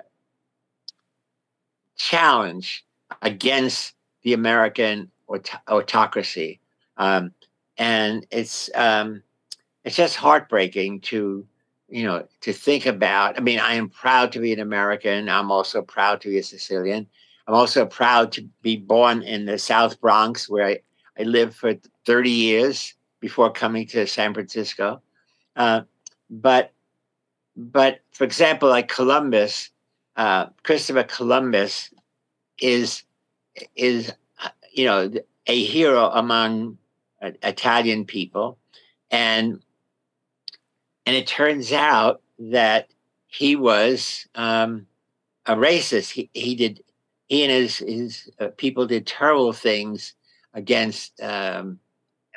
challenge 1.95 2.85
against 3.21 3.93
the 4.23 4.33
American 4.33 5.11
aut- 5.27 5.61
autocracy, 5.67 6.59
um, 6.97 7.33
and 7.77 8.25
it's 8.31 8.69
um, 8.73 9.21
it's 9.83 9.95
just 9.95 10.15
heartbreaking 10.15 11.01
to 11.01 11.45
you 11.95 12.03
know 12.03 12.27
to 12.41 12.51
think 12.51 12.85
about. 12.85 13.37
I 13.37 13.41
mean, 13.41 13.59
I 13.59 13.75
am 13.75 13.87
proud 13.87 14.33
to 14.33 14.39
be 14.39 14.51
an 14.51 14.59
American. 14.59 15.29
I'm 15.29 15.49
also 15.49 15.81
proud 15.81 16.19
to 16.21 16.29
be 16.29 16.39
a 16.39 16.43
Sicilian. 16.43 17.07
I'm 17.47 17.53
also 17.53 17.85
proud 17.85 18.33
to 18.33 18.41
be 18.61 18.75
born 18.75 19.21
in 19.21 19.45
the 19.45 19.57
South 19.57 20.01
Bronx, 20.01 20.49
where 20.49 20.67
I, 20.67 20.79
I 21.17 21.23
lived 21.23 21.55
for 21.55 21.73
30 22.05 22.29
years 22.29 22.93
before 23.21 23.49
coming 23.49 23.87
to 23.87 24.05
San 24.07 24.33
Francisco. 24.33 25.01
Uh, 25.55 25.81
but, 26.29 26.73
but 27.55 28.01
for 28.11 28.25
example, 28.25 28.67
like 28.67 28.89
Columbus, 28.89 29.69
uh, 30.17 30.47
Christopher 30.63 31.03
Columbus 31.03 31.93
is 32.59 33.03
is 33.77 34.11
uh, 34.43 34.49
you 34.73 34.83
know 34.83 35.09
a 35.47 35.63
hero 35.63 36.09
among 36.09 36.77
uh, 37.21 37.31
Italian 37.41 38.03
people, 38.03 38.57
and 39.11 39.61
and 41.05 41.15
it 41.15 41.27
turns 41.27 41.71
out 41.71 42.21
that 42.39 42.89
he 43.27 43.55
was 43.55 44.27
um, 44.35 44.87
a 45.45 45.55
racist. 45.55 46.11
He 46.11 46.29
he 46.33 46.55
did 46.55 46.83
he 47.27 47.43
and 47.43 47.51
his 47.51 47.77
his 47.77 48.29
uh, 48.39 48.49
people 48.57 48.85
did 48.87 49.05
terrible 49.05 49.53
things 49.53 50.13
against 50.53 51.21
um, 51.21 51.79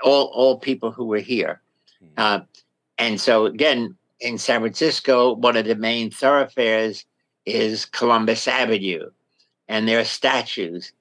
all 0.03 0.27
all 0.35 0.59
people 0.59 0.91
who 0.91 1.07
were 1.07 1.21
here. 1.21 1.61
Hmm. 2.01 2.07
Uh, 2.17 2.41
and 2.99 3.21
so 3.21 3.47
again, 3.47 3.97
in 4.21 4.39
San 4.39 4.61
Francisco, 4.61 5.35
one 5.35 5.57
of 5.57 5.67
the 5.67 5.77
main 5.77 6.11
thoroughfares 6.11 7.05
is 7.47 7.87
Columbus 7.87 8.47
Avenue, 8.49 9.11
and 9.69 9.89
there 9.89 10.01
are 10.01 10.05
statues. 10.05 10.93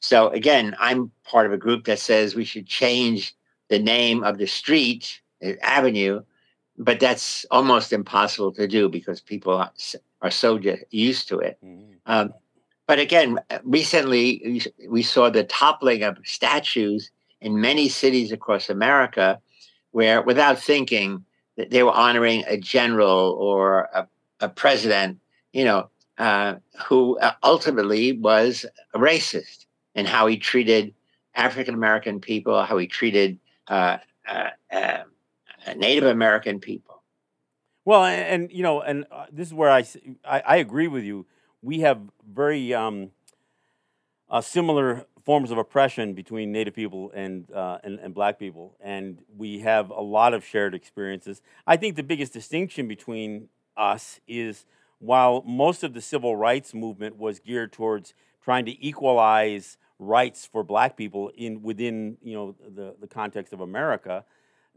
So 0.00 0.28
again, 0.28 0.76
I'm 0.78 1.10
part 1.24 1.46
of 1.46 1.52
a 1.52 1.56
group 1.56 1.84
that 1.84 1.98
says 1.98 2.34
we 2.34 2.44
should 2.44 2.66
change 2.66 3.34
the 3.68 3.78
name 3.78 4.22
of 4.22 4.38
the 4.38 4.46
street, 4.46 5.20
uh, 5.44 5.52
avenue, 5.62 6.22
but 6.78 7.00
that's 7.00 7.46
almost 7.50 7.92
impossible 7.92 8.52
to 8.52 8.66
do 8.66 8.88
because 8.88 9.20
people 9.20 9.54
are, 9.54 9.72
are 10.22 10.30
so 10.30 10.60
used 10.90 11.28
to 11.28 11.38
it. 11.38 11.58
Mm-hmm. 11.64 11.92
Um, 12.06 12.34
but 12.86 12.98
again, 12.98 13.38
recently 13.64 14.62
we 14.88 15.02
saw 15.02 15.28
the 15.30 15.44
toppling 15.44 16.02
of 16.02 16.18
statues 16.24 17.10
in 17.40 17.60
many 17.60 17.88
cities 17.88 18.32
across 18.32 18.70
America 18.70 19.40
where, 19.90 20.22
without 20.22 20.58
thinking, 20.58 21.24
they 21.56 21.82
were 21.82 21.92
honoring 21.92 22.44
a 22.46 22.56
general 22.56 23.36
or 23.40 23.88
a, 23.94 24.06
a 24.40 24.48
president, 24.48 25.18
you 25.52 25.64
know, 25.64 25.88
uh, 26.18 26.54
who 26.86 27.18
uh, 27.18 27.32
ultimately 27.42 28.12
was 28.12 28.66
a 28.94 28.98
racist 28.98 29.66
and 29.94 30.06
how 30.06 30.26
he 30.26 30.36
treated 30.36 30.94
African 31.34 31.74
American 31.74 32.20
people, 32.20 32.62
how 32.62 32.78
he 32.78 32.86
treated 32.86 33.38
uh, 33.68 33.98
uh, 34.28 34.50
uh 34.70 35.02
Native 35.74 36.04
American 36.04 36.60
people. 36.60 37.02
Well, 37.84 38.04
and, 38.04 38.42
and 38.42 38.52
you 38.52 38.62
know, 38.62 38.80
and 38.80 39.06
uh, 39.10 39.26
this 39.32 39.48
is 39.48 39.54
where 39.54 39.70
I, 39.70 39.84
I, 40.24 40.40
I 40.40 40.56
agree 40.56 40.88
with 40.88 41.04
you 41.04 41.26
we 41.66 41.80
have 41.80 42.00
very 42.32 42.72
um, 42.72 43.10
uh, 44.30 44.40
similar 44.40 45.04
forms 45.24 45.50
of 45.50 45.58
oppression 45.58 46.14
between 46.14 46.52
Native 46.52 46.74
people 46.74 47.10
and, 47.12 47.50
uh, 47.50 47.78
and, 47.82 47.98
and 47.98 48.14
Black 48.14 48.38
people, 48.38 48.76
and 48.80 49.18
we 49.36 49.58
have 49.60 49.90
a 49.90 50.00
lot 50.00 50.32
of 50.32 50.44
shared 50.44 50.74
experiences. 50.74 51.42
I 51.66 51.76
think 51.76 51.96
the 51.96 52.04
biggest 52.04 52.32
distinction 52.32 52.86
between 52.86 53.48
us 53.76 54.20
is 54.28 54.64
while 55.00 55.42
most 55.44 55.82
of 55.82 55.92
the 55.92 56.00
civil 56.00 56.36
rights 56.36 56.72
movement 56.72 57.16
was 57.16 57.40
geared 57.40 57.72
towards 57.72 58.14
trying 58.42 58.64
to 58.66 58.86
equalize 58.86 59.76
rights 59.98 60.46
for 60.46 60.62
Black 60.62 60.96
people 60.96 61.32
in 61.36 61.62
within 61.62 62.16
you 62.22 62.34
know 62.34 62.54
the, 62.60 62.94
the 63.00 63.08
context 63.08 63.52
of 63.52 63.60
America. 63.60 64.24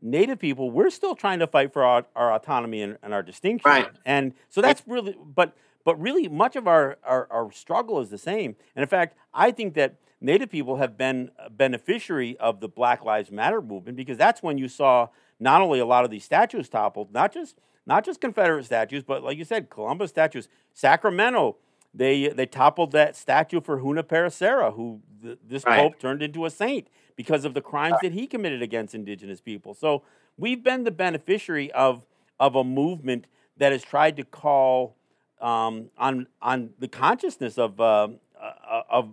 Native 0.02 0.40
people, 0.40 0.72
we're 0.72 0.90
still 0.90 1.16
trying 1.16 1.40
to 1.40 1.48
fight 1.48 1.74
for 1.74 1.84
our, 1.84 2.06
our 2.16 2.34
autonomy 2.34 2.82
and, 2.82 2.98
and 3.04 3.14
our 3.14 3.24
distinction. 3.24 3.70
Right. 3.70 3.90
And 4.06 4.34
so 4.50 4.62
that's 4.62 4.82
really, 4.88 5.18
but 5.24 5.56
but 5.86 6.00
really, 6.00 6.28
much 6.28 6.56
of 6.56 6.68
our, 6.68 6.98
our, 7.04 7.28
our, 7.32 7.52
struggle 7.52 8.00
is 8.00 8.10
the 8.10 8.18
same. 8.18 8.56
And 8.76 8.84
in 8.84 8.88
fact, 8.88 9.18
I 9.34 9.50
think 9.50 9.74
that 9.76 9.96
Native 10.22 10.50
people 10.50 10.76
have 10.76 10.98
been 10.98 11.32
a 11.40 11.50
beneficiary 11.50 12.38
of 12.38 12.60
the 12.60 12.68
Black 12.68 13.04
Lives 13.04 13.32
Matter 13.32 13.62
movement 13.62 13.96
because 13.96 14.18
that's 14.18 14.44
when 14.44 14.58
you 14.58 14.68
saw 14.68 15.08
not 15.40 15.62
only 15.62 15.80
a 15.80 15.86
lot 15.86 16.04
of 16.04 16.12
these 16.12 16.26
statues 16.26 16.68
toppled, 16.68 17.14
not 17.14 17.34
just 17.34 17.56
not 17.86 18.06
just 18.06 18.22
Confederate 18.22 18.66
statues, 18.66 19.04
but 19.04 19.24
like 19.24 19.38
you 19.38 19.46
said, 19.46 19.70
Columbus 19.70 20.10
statues. 20.10 20.48
Sacramento, 20.74 21.56
they 21.94 22.28
they 22.28 22.46
toppled 22.46 22.92
that 22.92 23.16
statue 23.16 23.62
for 23.62 23.80
Junipero 23.80 24.72
who 24.76 25.02
th- 25.24 25.40
this 25.48 25.64
right. 25.66 25.80
pope 25.80 26.00
turned 26.00 26.22
into 26.22 26.46
a 26.46 26.50
saint 26.50 26.88
because 27.20 27.44
of 27.44 27.54
the 27.54 27.60
crimes 27.60 27.98
that 28.02 28.14
he 28.14 28.26
committed 28.26 28.62
against 28.62 28.96
indigenous 28.96 29.42
people. 29.42 29.74
So 29.74 30.04
we've 30.38 30.64
been 30.64 30.86
the 30.86 30.92
beneficiary 30.92 31.70
of 31.74 32.06
of 32.40 32.56
a 32.56 32.64
movement 32.64 33.28
that 33.58 33.74
has 33.74 33.84
tried 33.84 34.16
to 34.16 34.24
call 34.24 34.96
um, 35.42 35.90
on 35.98 36.28
on 36.42 36.70
the 36.80 36.88
consciousness 36.88 37.58
of 37.58 37.82
uh, 37.82 38.08
uh, 38.42 38.84
of 38.90 39.10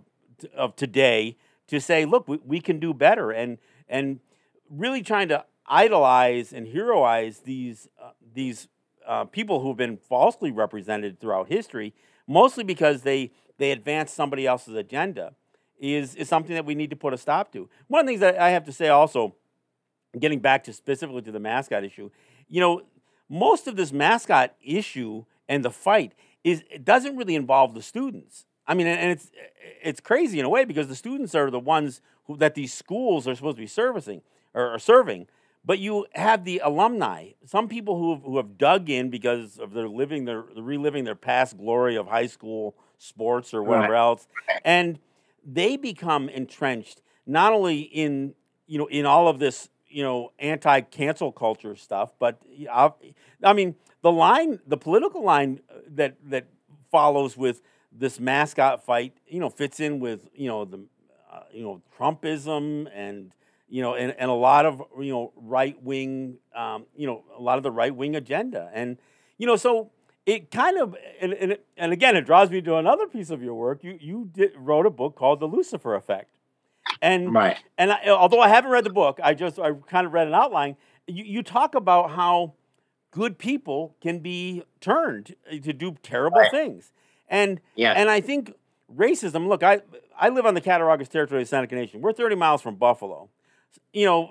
of 0.55 0.73
today 0.77 1.35
to 1.67 1.81
say, 1.81 2.05
look, 2.05 2.29
we, 2.29 2.39
we 2.45 2.61
can 2.61 2.79
do 2.79 2.93
better, 2.93 3.31
and 3.31 3.57
and 3.89 4.21
really 4.69 5.01
trying 5.01 5.27
to 5.27 5.43
idolize 5.65 6.53
and 6.53 6.67
heroize 6.67 7.39
these 7.39 7.89
uh, 8.01 8.11
these 8.33 8.69
uh, 9.05 9.25
people 9.25 9.59
who 9.59 9.67
have 9.67 9.77
been 9.77 9.97
falsely 9.97 10.49
represented 10.49 11.19
throughout 11.19 11.49
history, 11.49 11.93
mostly 12.25 12.63
because 12.63 13.01
they 13.01 13.31
they 13.57 13.71
advance 13.71 14.13
somebody 14.13 14.47
else's 14.47 14.75
agenda, 14.75 15.33
is 15.79 16.15
is 16.15 16.27
something 16.27 16.55
that 16.55 16.65
we 16.65 16.75
need 16.75 16.89
to 16.89 16.95
put 16.95 17.13
a 17.13 17.17
stop 17.17 17.51
to. 17.53 17.69
One 17.87 18.01
of 18.01 18.05
the 18.05 18.11
things 18.11 18.21
that 18.21 18.39
I 18.39 18.49
have 18.49 18.65
to 18.65 18.71
say 18.71 18.89
also, 18.89 19.35
getting 20.19 20.39
back 20.39 20.63
to 20.65 20.73
specifically 20.73 21.21
to 21.23 21.31
the 21.31 21.39
mascot 21.39 21.83
issue, 21.83 22.09
you 22.47 22.61
know, 22.61 22.81
most 23.29 23.67
of 23.67 23.75
this 23.75 23.91
mascot 23.91 24.55
issue 24.63 25.25
and 25.47 25.63
the 25.63 25.71
fight 25.71 26.13
is 26.43 26.63
it 26.69 26.85
doesn't 26.85 27.15
really 27.15 27.35
involve 27.35 27.73
the 27.73 27.81
students. 27.81 28.45
I 28.67 28.73
mean, 28.73 28.87
and 28.87 29.11
it's 29.11 29.31
it's 29.81 29.99
crazy 29.99 30.39
in 30.39 30.45
a 30.45 30.49
way 30.49 30.65
because 30.65 30.87
the 30.87 30.95
students 30.95 31.35
are 31.35 31.49
the 31.49 31.59
ones 31.59 32.01
who, 32.25 32.37
that 32.37 32.55
these 32.55 32.73
schools 32.73 33.27
are 33.27 33.35
supposed 33.35 33.57
to 33.57 33.61
be 33.61 33.67
servicing 33.67 34.21
or, 34.53 34.73
or 34.73 34.79
serving. 34.79 35.27
But 35.63 35.79
you 35.79 36.05
have 36.15 36.45
the 36.45 36.59
alumni, 36.63 37.31
some 37.45 37.67
people 37.67 37.97
who 37.97 38.15
have, 38.15 38.23
who 38.23 38.37
have 38.37 38.57
dug 38.57 38.89
in 38.89 39.09
because 39.09 39.57
of 39.57 39.73
their 39.73 39.89
living 39.89 40.25
their 40.25 40.41
reliving 40.41 41.03
their 41.03 41.15
past 41.15 41.57
glory 41.57 41.95
of 41.95 42.07
high 42.07 42.27
school 42.27 42.75
sports 42.97 43.53
or 43.53 43.63
whatever 43.63 43.93
right. 43.93 43.99
else, 43.99 44.27
and 44.63 44.99
they 45.47 45.77
become 45.77 46.27
entrenched 46.29 47.01
not 47.25 47.53
only 47.53 47.79
in 47.79 48.35
you 48.67 48.77
know 48.77 48.87
in 48.87 49.05
all 49.05 49.27
of 49.27 49.39
this 49.39 49.69
you 49.87 50.03
know 50.03 50.31
anti 50.37 50.81
cancel 50.81 51.31
culture 51.31 51.75
stuff, 51.75 52.11
but 52.19 52.39
I 53.43 53.53
mean 53.53 53.75
the 54.01 54.11
line, 54.11 54.59
the 54.67 54.77
political 54.77 55.23
line 55.23 55.61
uh, 55.69 55.79
that 55.95 56.17
that 56.29 56.47
follows 56.91 57.35
with 57.37 57.61
this 57.91 58.19
mascot 58.19 58.83
fight, 58.85 59.13
you 59.27 59.39
know, 59.39 59.49
fits 59.49 59.79
in 59.79 59.99
with 59.99 60.29
you 60.35 60.47
know 60.47 60.65
the 60.65 60.79
uh, 61.31 61.41
you 61.51 61.63
know 61.63 61.81
Trumpism 61.97 62.89
and 62.93 63.31
you 63.69 63.81
know 63.81 63.95
and, 63.95 64.13
and 64.17 64.29
a 64.29 64.33
lot 64.33 64.65
of 64.65 64.81
you 64.99 65.11
know 65.11 65.33
right 65.35 65.81
wing 65.81 66.37
um, 66.55 66.85
you 66.95 67.07
know 67.07 67.23
a 67.37 67.41
lot 67.41 67.57
of 67.57 67.63
the 67.63 67.71
right 67.71 67.95
wing 67.95 68.15
agenda. 68.15 68.69
And 68.73 68.97
you 69.37 69.47
know 69.47 69.55
so 69.55 69.91
it 70.27 70.51
kind 70.51 70.77
of 70.77 70.95
and, 71.21 71.33
and, 71.33 71.57
and 71.77 71.91
again 71.93 72.15
it 72.15 72.25
draws 72.25 72.51
me 72.51 72.61
to 72.61 72.75
another 72.75 73.07
piece 73.07 73.31
of 73.31 73.41
your 73.41 73.55
work. 73.55 73.83
You 73.83 73.97
you 73.99 74.29
did, 74.33 74.51
wrote 74.55 74.85
a 74.85 74.91
book 74.91 75.15
called 75.15 75.39
The 75.39 75.47
Lucifer 75.47 75.95
Effect, 75.95 76.29
and 77.01 77.33
Right. 77.33 77.57
and 77.77 77.91
I, 77.93 78.09
although 78.09 78.41
I 78.41 78.49
haven't 78.49 78.69
read 78.71 78.83
the 78.83 78.91
book, 78.91 79.19
I 79.23 79.33
just 79.33 79.57
I 79.57 79.71
kind 79.71 80.05
of 80.05 80.13
read 80.13 80.27
an 80.27 80.35
outline. 80.35 80.75
You, 81.07 81.23
you 81.23 81.41
talk 81.43 81.73
about 81.73 82.11
how 82.11 82.53
good 83.11 83.37
people 83.39 83.95
can 84.01 84.19
be 84.19 84.63
turned 84.81 85.33
to 85.49 85.73
do 85.73 85.95
terrible 86.03 86.41
Right. 86.41 86.51
things, 86.51 86.91
and 87.29 87.61
Yeah. 87.75 87.93
and 87.93 88.09
I 88.09 88.19
think 88.21 88.53
racism. 88.93 89.47
Look, 89.47 89.63
I 89.63 89.81
I 90.19 90.27
live 90.29 90.45
on 90.45 90.55
the 90.55 90.61
Cattaraugus 90.61 91.07
territory 91.07 91.41
of 91.43 91.47
Seneca 91.47 91.73
Nation. 91.75 92.01
We're 92.01 92.11
30 92.13 92.35
miles 92.35 92.61
from 92.61 92.75
Buffalo. 92.75 93.29
You 93.93 94.05
know, 94.05 94.29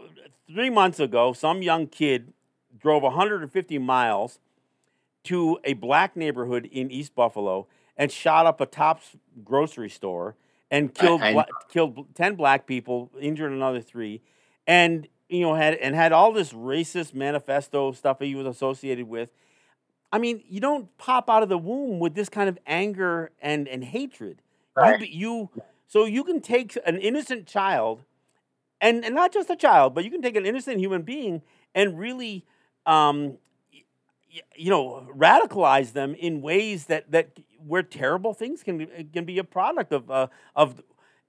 three 0.54 0.70
months 0.70 1.00
ago, 1.00 1.32
some 1.32 1.62
young 1.62 1.86
kid 1.86 2.34
drove 2.78 3.02
150 3.02 3.78
miles 3.78 4.38
to 5.26 5.58
a 5.64 5.74
black 5.74 6.16
neighborhood 6.16 6.68
in 6.70 6.90
East 6.90 7.14
Buffalo 7.14 7.66
and 7.96 8.10
shot 8.10 8.46
up 8.46 8.60
a 8.60 8.66
Tops 8.66 9.16
grocery 9.44 9.88
store 9.88 10.36
and 10.70 10.94
killed 10.94 11.22
I- 11.22 11.32
bla- 11.32 11.46
killed 11.70 12.14
10 12.14 12.34
black 12.34 12.66
people, 12.66 13.10
injured 13.20 13.52
another 13.52 13.80
3 13.80 14.20
and 14.66 15.06
you 15.28 15.40
know 15.40 15.54
had 15.54 15.74
and 15.74 15.94
had 15.94 16.12
all 16.12 16.32
this 16.32 16.52
racist 16.52 17.14
manifesto 17.14 17.92
stuff 17.92 18.18
that 18.18 18.26
he 18.26 18.34
was 18.34 18.46
associated 18.46 19.08
with. 19.08 19.30
I 20.12 20.18
mean, 20.18 20.42
you 20.48 20.60
don't 20.60 20.96
pop 20.98 21.28
out 21.28 21.42
of 21.42 21.48
the 21.48 21.58
womb 21.58 21.98
with 21.98 22.14
this 22.14 22.28
kind 22.28 22.48
of 22.48 22.58
anger 22.66 23.30
and 23.40 23.68
and 23.68 23.84
hatred. 23.84 24.42
Right. 24.76 25.00
You, 25.00 25.50
you 25.54 25.62
so 25.86 26.04
you 26.04 26.24
can 26.24 26.40
take 26.40 26.76
an 26.84 26.98
innocent 26.98 27.46
child 27.46 28.02
and 28.80 29.04
and 29.04 29.14
not 29.14 29.32
just 29.32 29.50
a 29.50 29.56
child, 29.56 29.94
but 29.94 30.04
you 30.04 30.10
can 30.10 30.22
take 30.22 30.36
an 30.36 30.46
innocent 30.46 30.78
human 30.78 31.02
being 31.02 31.42
and 31.74 31.98
really, 31.98 32.44
um, 32.86 33.38
you 34.56 34.70
know, 34.70 35.06
radicalize 35.14 35.92
them 35.92 36.14
in 36.14 36.42
ways 36.42 36.86
that 36.86 37.10
that 37.12 37.38
where 37.66 37.82
terrible 37.82 38.34
things 38.34 38.62
can 38.62 38.78
be- 38.78 39.08
can 39.12 39.24
be 39.24 39.38
a 39.38 39.44
product 39.44 39.92
of 39.92 40.10
uh, 40.10 40.28
of 40.54 40.82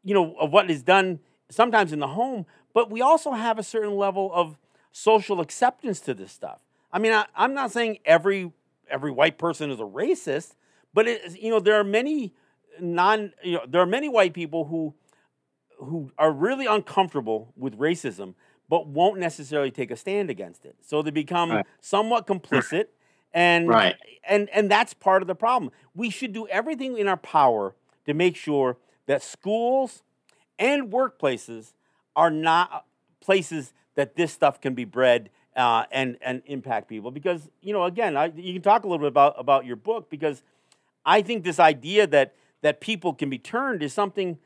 you 0.04 0.13
know 0.13 0.36
of 0.39 0.52
what 0.52 0.70
is 0.70 0.84
done 0.84 1.20
sometimes 1.50 1.93
in 1.93 2.00
the 2.00 2.08
home. 2.10 2.46
But 2.74 2.89
we 2.91 3.02
also 3.02 3.32
have 3.32 3.58
a 3.58 3.63
certain 3.63 3.96
level 3.96 4.32
of 4.34 4.58
social 4.91 5.39
acceptance 5.41 6.00
to 6.02 6.13
this 6.13 6.32
stuff. 6.32 6.62
I 6.91 7.00
mean, 7.00 7.13
I, 7.13 7.26
I'm 7.36 7.54
not 7.54 7.72
saying 7.72 8.00
every 8.06 8.52
every 8.89 9.12
white 9.12 9.38
person 9.38 9.72
is 9.72 9.80
a 9.80 9.84
racist, 9.84 10.56
but 10.93 11.08
it, 11.08 11.39
you 11.39 11.50
know 11.50 11.60
there 11.60 11.76
are 11.80 11.84
many 11.84 12.34
non 12.80 13.34
you 13.43 13.54
know 13.54 13.65
there 13.67 13.82
are 13.82 13.88
many 13.88 14.10
white 14.10 14.34
people 14.34 14.65
who 14.65 14.93
who 15.80 16.12
are 16.17 16.32
really 16.32 16.65
uncomfortable 16.65 17.54
with 17.56 17.78
racism 17.78 18.34
but 18.70 18.88
won't 18.88 19.20
necessarily 19.20 19.72
take 19.72 19.91
a 19.91 19.96
stand 19.96 20.30
against 20.30 20.65
it 20.65 20.76
so 20.82 21.02
they 21.02 21.12
become 21.12 21.50
Right. 21.52 21.65
somewhat 21.80 22.28
complicit 22.28 22.86
and 23.33 23.67
Right. 23.67 23.95
and 24.27 24.49
and 24.49 24.69
that's 24.69 24.93
part 24.93 25.21
of 25.21 25.27
the 25.27 25.35
problem 25.35 25.71
we 25.95 26.09
should 26.09 26.33
do 26.33 26.47
everything 26.47 26.97
in 26.97 27.07
our 27.07 27.17
power 27.17 27.75
to 28.05 28.13
make 28.13 28.35
sure 28.35 28.77
that 29.05 29.21
schools 29.23 30.03
and 30.59 30.91
workplaces 30.91 31.73
are 32.15 32.29
not 32.31 32.85
places 33.19 33.73
that 33.95 34.15
this 34.15 34.31
stuff 34.31 34.59
can 34.61 34.73
be 34.73 34.85
bred 34.85 35.29
uh, 35.55 35.85
and 35.91 36.17
and 36.21 36.41
impact 36.45 36.87
people 36.87 37.11
because 37.11 37.49
you 37.61 37.73
know 37.73 37.83
again 37.83 38.15
I, 38.15 38.31
you 38.35 38.53
can 38.53 38.61
talk 38.61 38.83
a 38.83 38.87
little 38.87 38.99
bit 38.99 39.07
about 39.07 39.35
about 39.37 39.65
your 39.65 39.75
book 39.75 40.09
because 40.09 40.43
I 41.05 41.21
think 41.21 41.43
this 41.43 41.59
idea 41.59 42.07
that 42.07 42.33
that 42.61 42.81
people 42.81 43.13
can 43.13 43.29
be 43.29 43.39
turned 43.39 43.83
is 43.83 43.93
something 43.93 44.37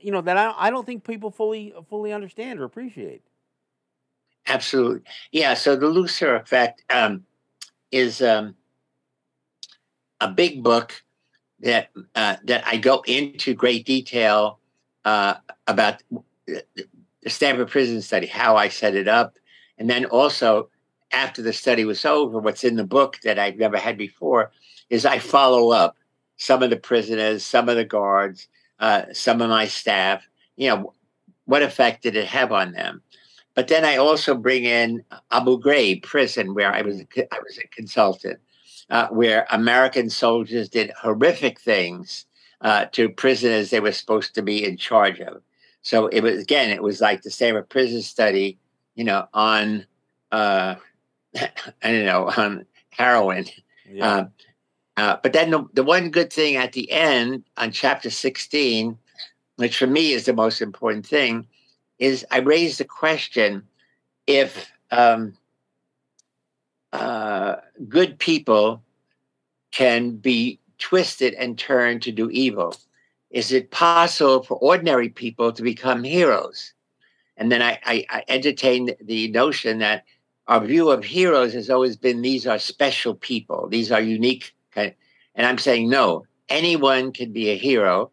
you 0.00 0.12
know 0.12 0.20
that 0.22 0.36
I, 0.36 0.54
I 0.56 0.70
don't 0.70 0.84
think 0.84 1.04
people 1.04 1.30
fully 1.30 1.72
fully 1.88 2.12
understand 2.12 2.60
or 2.60 2.64
appreciate. 2.64 3.22
Absolutely. 4.48 5.02
Yeah. 5.32 5.54
So 5.54 5.76
the 5.76 5.88
Lucifer 5.88 6.36
effect 6.36 6.84
um, 6.90 7.24
is 7.90 8.22
um, 8.22 8.54
a 10.20 10.28
big 10.28 10.62
book 10.62 11.02
that 11.60 11.90
uh, 12.14 12.36
that 12.44 12.66
I 12.66 12.76
go 12.76 13.02
into 13.06 13.54
great 13.54 13.86
detail 13.86 14.58
uh, 15.04 15.34
about 15.66 16.02
the 16.46 17.30
Stanford 17.30 17.68
Prison 17.68 18.02
Study, 18.02 18.26
how 18.26 18.56
I 18.56 18.68
set 18.68 18.94
it 18.94 19.08
up, 19.08 19.36
and 19.78 19.88
then 19.88 20.04
also 20.06 20.68
after 21.12 21.42
the 21.42 21.52
study 21.52 21.84
was 21.84 22.04
over, 22.04 22.38
what's 22.38 22.64
in 22.64 22.76
the 22.76 22.84
book 22.84 23.18
that 23.22 23.38
I've 23.38 23.56
never 23.56 23.78
had 23.78 23.96
before 23.96 24.50
is 24.90 25.06
I 25.06 25.18
follow 25.18 25.70
up 25.70 25.96
some 26.36 26.62
of 26.62 26.70
the 26.70 26.76
prisoners, 26.76 27.44
some 27.44 27.68
of 27.68 27.76
the 27.76 27.84
guards, 27.84 28.48
uh, 28.80 29.02
some 29.12 29.40
of 29.40 29.48
my 29.48 29.66
staff. 29.66 30.26
You 30.56 30.68
know, 30.68 30.92
what 31.44 31.62
effect 31.62 32.02
did 32.02 32.16
it 32.16 32.26
have 32.26 32.52
on 32.52 32.72
them? 32.72 33.02
But 33.56 33.68
then 33.68 33.86
I 33.86 33.96
also 33.96 34.34
bring 34.34 34.64
in 34.64 35.02
Abu 35.30 35.58
Ghraib 35.58 36.02
prison, 36.02 36.54
where 36.54 36.72
I 36.72 36.82
was 36.82 37.00
a, 37.00 37.34
I 37.34 37.38
was 37.40 37.58
a 37.58 37.66
consultant, 37.68 38.38
uh, 38.90 39.08
where 39.08 39.46
American 39.50 40.10
soldiers 40.10 40.68
did 40.68 40.90
horrific 40.90 41.58
things 41.58 42.26
uh, 42.60 42.84
to 42.92 43.08
prisoners 43.08 43.70
they 43.70 43.80
were 43.80 43.92
supposed 43.92 44.34
to 44.34 44.42
be 44.42 44.62
in 44.62 44.76
charge 44.76 45.20
of. 45.20 45.40
So 45.80 46.08
it 46.08 46.20
was 46.20 46.40
again, 46.40 46.70
it 46.70 46.82
was 46.82 47.00
like 47.00 47.22
the 47.22 47.30
Stanford 47.30 47.70
Prison 47.70 48.02
Study, 48.02 48.58
you 48.94 49.04
know, 49.04 49.26
on 49.32 49.86
uh, 50.30 50.74
I 51.34 51.50
don't 51.82 52.04
know 52.04 52.30
on 52.36 52.66
heroin. 52.90 53.46
Yeah. 53.90 54.06
Uh, 54.06 54.24
uh, 54.98 55.16
but 55.22 55.32
then 55.32 55.50
the, 55.50 55.64
the 55.72 55.82
one 55.82 56.10
good 56.10 56.32
thing 56.32 56.56
at 56.56 56.72
the 56.72 56.90
end 56.90 57.44
on 57.56 57.70
chapter 57.70 58.10
16, 58.10 58.98
which 59.56 59.78
for 59.78 59.86
me 59.86 60.12
is 60.12 60.24
the 60.26 60.32
most 60.32 60.60
important 60.60 61.06
thing, 61.06 61.46
is 61.98 62.26
I 62.30 62.38
raised 62.38 62.78
the 62.78 62.84
question 62.84 63.62
if 64.26 64.70
um, 64.90 65.36
uh, 66.92 67.56
good 67.88 68.18
people 68.18 68.82
can 69.70 70.16
be 70.16 70.58
twisted 70.78 71.34
and 71.34 71.58
turned 71.58 72.02
to 72.02 72.12
do 72.12 72.30
evil. 72.30 72.74
Is 73.30 73.52
it 73.52 73.70
possible 73.70 74.42
for 74.42 74.56
ordinary 74.58 75.08
people 75.08 75.52
to 75.52 75.62
become 75.62 76.04
heroes? 76.04 76.72
And 77.36 77.52
then 77.52 77.60
I, 77.60 77.78
I, 77.84 78.06
I 78.08 78.24
entertained 78.28 78.96
the 79.00 79.28
notion 79.28 79.78
that 79.78 80.04
our 80.48 80.64
view 80.64 80.90
of 80.90 81.04
heroes 81.04 81.52
has 81.52 81.68
always 81.68 81.96
been 81.96 82.22
these 82.22 82.46
are 82.46 82.58
special 82.58 83.14
people, 83.14 83.68
these 83.68 83.90
are 83.90 84.00
unique. 84.00 84.54
Kind 84.72 84.94
and 85.34 85.46
I'm 85.46 85.58
saying 85.58 85.90
no, 85.90 86.24
anyone 86.48 87.12
can 87.12 87.32
be 87.32 87.50
a 87.50 87.58
hero 87.58 88.10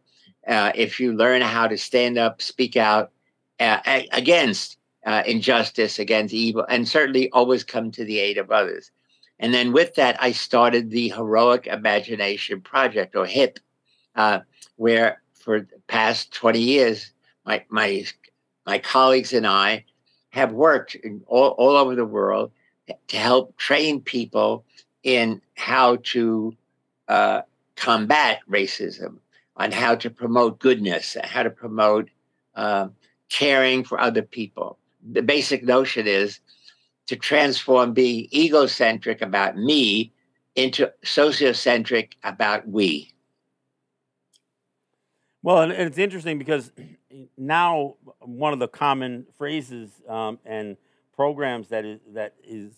uh, 0.48 0.72
if 0.76 1.00
you 1.00 1.14
learn 1.14 1.42
how 1.42 1.68
to 1.68 1.78
stand 1.78 2.18
up, 2.18 2.42
speak 2.42 2.76
out 2.76 3.13
uh, 3.64 4.02
against 4.12 4.78
uh, 5.06 5.24
injustice, 5.26 6.00
against 6.00 6.34
evil, 6.34 6.66
and 6.70 6.88
certainly 6.88 7.30
always 7.32 7.64
come 7.64 7.92
to 7.92 8.04
the 8.04 8.20
aid 8.20 8.38
of 8.38 8.52
others. 8.52 8.92
And 9.40 9.54
then 9.54 9.74
with 9.74 9.96
that, 9.96 10.22
I 10.22 10.32
started 10.32 10.90
the 10.90 11.10
Heroic 11.10 11.68
Imagination 11.68 12.62
Project, 12.62 13.16
or 13.16 13.26
HIP, 13.26 13.60
uh, 14.16 14.40
where 14.76 15.22
for 15.34 15.62
the 15.62 15.80
past 15.88 16.34
20 16.34 16.60
years, 16.60 17.12
my, 17.46 17.64
my, 17.70 18.06
my 18.66 18.80
colleagues 18.80 19.34
and 19.34 19.48
I 19.48 19.86
have 20.30 20.52
worked 20.52 20.96
all, 21.28 21.50
all 21.50 21.76
over 21.76 21.96
the 21.96 22.06
world 22.06 22.52
to 23.08 23.18
help 23.18 23.56
train 23.58 24.02
people 24.02 24.66
in 25.04 25.42
how 25.56 25.98
to 26.04 26.56
uh, 27.08 27.42
combat 27.76 28.40
racism, 28.50 29.18
on 29.58 29.72
how 29.72 29.96
to 29.96 30.10
promote 30.10 30.60
goodness, 30.60 31.18
how 31.24 31.44
to 31.44 31.50
promote 31.50 32.10
uh, 32.56 32.88
caring 33.34 33.84
for 33.84 34.00
other 34.00 34.22
people. 34.22 34.78
The 35.12 35.24
basic 35.24 35.64
notion 35.64 36.08
is 36.08 36.40
to 37.08 37.16
transform 37.16 37.94
being 37.94 38.28
egocentric 38.32 39.22
about 39.22 39.58
me 39.58 40.14
into 40.56 40.92
sociocentric 41.04 42.14
about 42.24 42.68
we. 42.68 43.12
Well, 45.42 45.64
and, 45.64 45.74
it's 45.74 45.98
interesting 45.98 46.38
because 46.38 46.72
now 47.36 47.96
one 48.20 48.54
of 48.54 48.60
the 48.60 48.68
common 48.68 49.26
phrases 49.38 49.90
um, 50.08 50.40
and 50.46 50.78
programs 51.16 51.70
that 51.70 51.86
is 51.86 52.00
that 52.14 52.36
is 52.44 52.72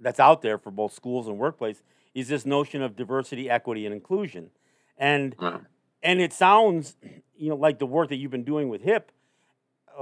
that's 0.00 0.20
out 0.20 0.42
there 0.42 0.58
for 0.58 0.70
both 0.70 0.92
schools 0.92 1.26
and 1.26 1.38
workplace 1.38 1.82
is 2.14 2.28
this 2.28 2.44
notion 2.44 2.82
of 2.82 2.96
diversity, 2.96 3.48
equity, 3.48 3.86
and 3.86 3.94
inclusion, 3.94 4.50
and 4.98 5.34
Wow. 5.40 5.62
and 6.02 6.20
it 6.20 6.32
sounds 6.32 6.96
you 7.36 7.48
know 7.48 7.56
like 7.56 7.78
the 7.78 7.86
work 7.86 8.10
that 8.10 8.16
you've 8.16 8.30
been 8.30 8.44
doing 8.44 8.68
with 8.68 8.82
HIP 8.82 9.10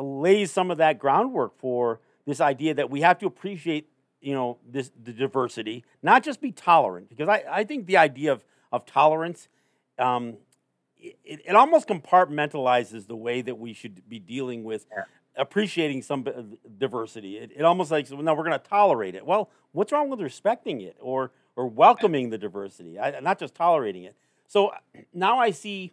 lays 0.00 0.50
some 0.50 0.70
of 0.70 0.78
that 0.78 0.98
groundwork 0.98 1.58
for 1.58 2.00
this 2.26 2.40
idea 2.40 2.74
that 2.74 2.90
we 2.90 3.00
have 3.02 3.18
to 3.18 3.26
appreciate 3.26 3.88
you 4.20 4.32
know 4.34 4.58
this 4.66 4.90
the 5.02 5.12
diversity, 5.12 5.84
not 6.02 6.22
just 6.24 6.40
be 6.40 6.50
tolerant, 6.52 7.08
because 7.10 7.28
I, 7.28 7.44
I 7.50 7.64
think 7.64 7.86
the 7.86 7.96
idea 7.98 8.32
of 8.32 8.44
of 8.72 8.86
tolerance. 8.86 9.48
Um, 9.98 10.38
it, 10.98 11.42
it 11.44 11.54
almost 11.54 11.86
compartmentalizes 11.86 13.06
the 13.06 13.16
way 13.16 13.42
that 13.42 13.58
we 13.58 13.74
should 13.74 14.08
be 14.08 14.18
dealing 14.18 14.64
with 14.64 14.86
Yeah. 14.90 15.04
appreciating 15.36 16.00
some 16.02 16.22
b- 16.22 16.32
diversity. 16.78 17.36
It, 17.36 17.52
it 17.54 17.62
almost 17.62 17.90
like 17.90 18.06
so, 18.06 18.16
no, 18.16 18.32
we're 18.34 18.44
going 18.44 18.58
to 18.58 18.68
tolerate 18.68 19.14
it. 19.14 19.26
Well, 19.26 19.50
what's 19.72 19.92
wrong 19.92 20.08
with 20.08 20.20
respecting 20.22 20.80
it 20.80 20.96
or 21.00 21.30
or 21.56 21.66
welcoming 21.68 22.30
the 22.30 22.38
diversity? 22.38 22.98
I, 22.98 23.20
not 23.20 23.38
just 23.38 23.54
tolerating 23.54 24.04
it. 24.04 24.16
So 24.48 24.72
now 25.12 25.38
I 25.38 25.50
see 25.50 25.92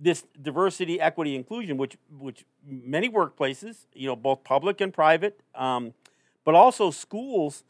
this 0.00 0.24
diversity, 0.40 1.00
equity, 1.00 1.34
inclusion, 1.34 1.76
which 1.76 1.96
which 2.18 2.44
many 2.66 3.08
workplaces, 3.08 3.86
you 3.92 4.06
know, 4.06 4.16
both 4.16 4.44
public 4.44 4.80
and 4.80 4.92
private, 4.92 5.40
um, 5.54 5.94
but 6.44 6.54
also 6.54 6.90
schools. 6.90 7.64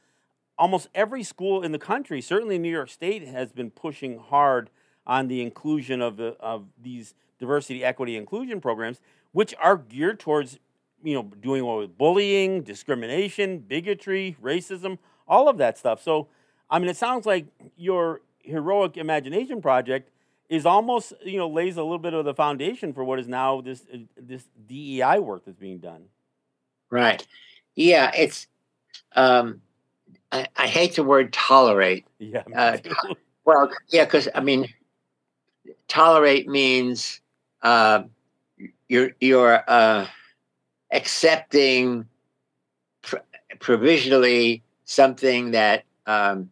Almost 0.59 0.89
every 0.93 1.23
school 1.23 1.63
in 1.63 1.71
the 1.71 1.79
country, 1.79 2.21
certainly 2.21 2.59
New 2.59 2.71
York 2.71 2.91
State, 2.91 3.29
has 3.29 3.53
been 3.53 3.71
pushing 3.71 4.19
hard 4.19 4.71
on 5.07 5.29
the 5.29 5.41
inclusion 5.41 6.03
of 6.03 6.17
the 6.17 6.37
of 6.41 6.67
these 6.83 7.15
diversity, 7.39 7.85
equity, 7.85 8.17
inclusion 8.17 8.61
programs, 8.61 9.01
which 9.31 9.55
are 9.63 9.77
geared 9.77 10.19
towards 10.19 10.59
you 11.03 11.15
know 11.15 11.23
doing 11.41 11.63
away 11.63 11.79
with 11.79 11.97
bullying, 11.97 12.63
discrimination, 12.63 13.59
bigotry, 13.61 14.37
racism, 14.43 14.99
all 15.29 15.49
of 15.49 15.59
that 15.59 15.79
stuff. 15.79 16.03
So, 16.03 16.29
I 16.69 16.79
mean, 16.79 16.89
it 16.89 16.97
sounds 16.97 17.25
like 17.25 17.47
your 17.77 18.21
heroic 18.41 18.97
imagination 18.97 19.63
project 19.63 20.11
is 20.49 20.67
almost 20.67 21.13
you 21.25 21.39
know 21.39 21.49
lays 21.49 21.77
a 21.77 21.83
little 21.83 21.99
bit 21.99 22.15
of 22.15 22.25
the 22.25 22.35
foundation 22.35 22.93
for 22.93 23.05
what 23.05 23.19
is 23.19 23.29
now 23.29 23.61
this 23.61 23.85
uh, 23.93 23.99
this 24.17 24.45
DEI 24.67 25.19
work 25.19 25.45
that's 25.45 25.59
being 25.59 25.79
done. 25.79 26.05
Right. 26.91 27.27
Yeah, 27.75 28.11
it's. 28.15 28.47
Um, 29.15 29.61
I, 30.33 30.47
I 30.57 30.67
hate 30.67 30.97
the 30.97 31.05
word 31.05 31.33
tolerate. 31.33 32.07
Yeah. 32.19 32.43
Uh, 32.55 32.77
to- 32.77 33.17
well, 33.45 33.71
yeah, 33.89 34.05
because 34.05 34.29
I 34.35 34.41
mean, 34.41 34.69
tolerate 35.89 36.49
means 36.49 37.21
uh, 37.63 38.03
you're 38.89 39.11
you're 39.21 39.63
uh, 39.69 40.07
accepting 40.93 42.07
pr- 43.03 43.17
provisionally 43.61 44.63
something 44.85 45.53
that 45.53 45.85
um, 46.07 46.51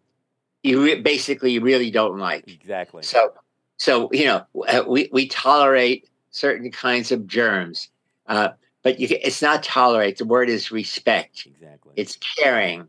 you 0.63 0.83
re- 0.83 1.01
basically 1.01 1.59
really 1.59 1.91
don't 1.91 2.19
like. 2.19 2.47
exactly. 2.49 3.03
So, 3.03 3.33
so 3.77 4.11
you 4.13 4.25
know, 4.25 4.47
uh, 4.69 4.83
we 4.87 5.09
we 5.13 5.29
tolerate 5.29 6.09
certain 6.31 6.71
kinds 6.71 7.13
of 7.13 7.27
germs, 7.27 7.89
uh, 8.27 8.51
but 8.83 8.99
you, 8.99 9.09
it's 9.11 9.43
not 9.43 9.63
tolerate. 9.63 10.19
The 10.19 10.25
word 10.25 10.49
is 10.49 10.71
respect. 10.71 11.47
Exactly. 11.47 11.93
It's 11.97 12.17
caring. 12.17 12.89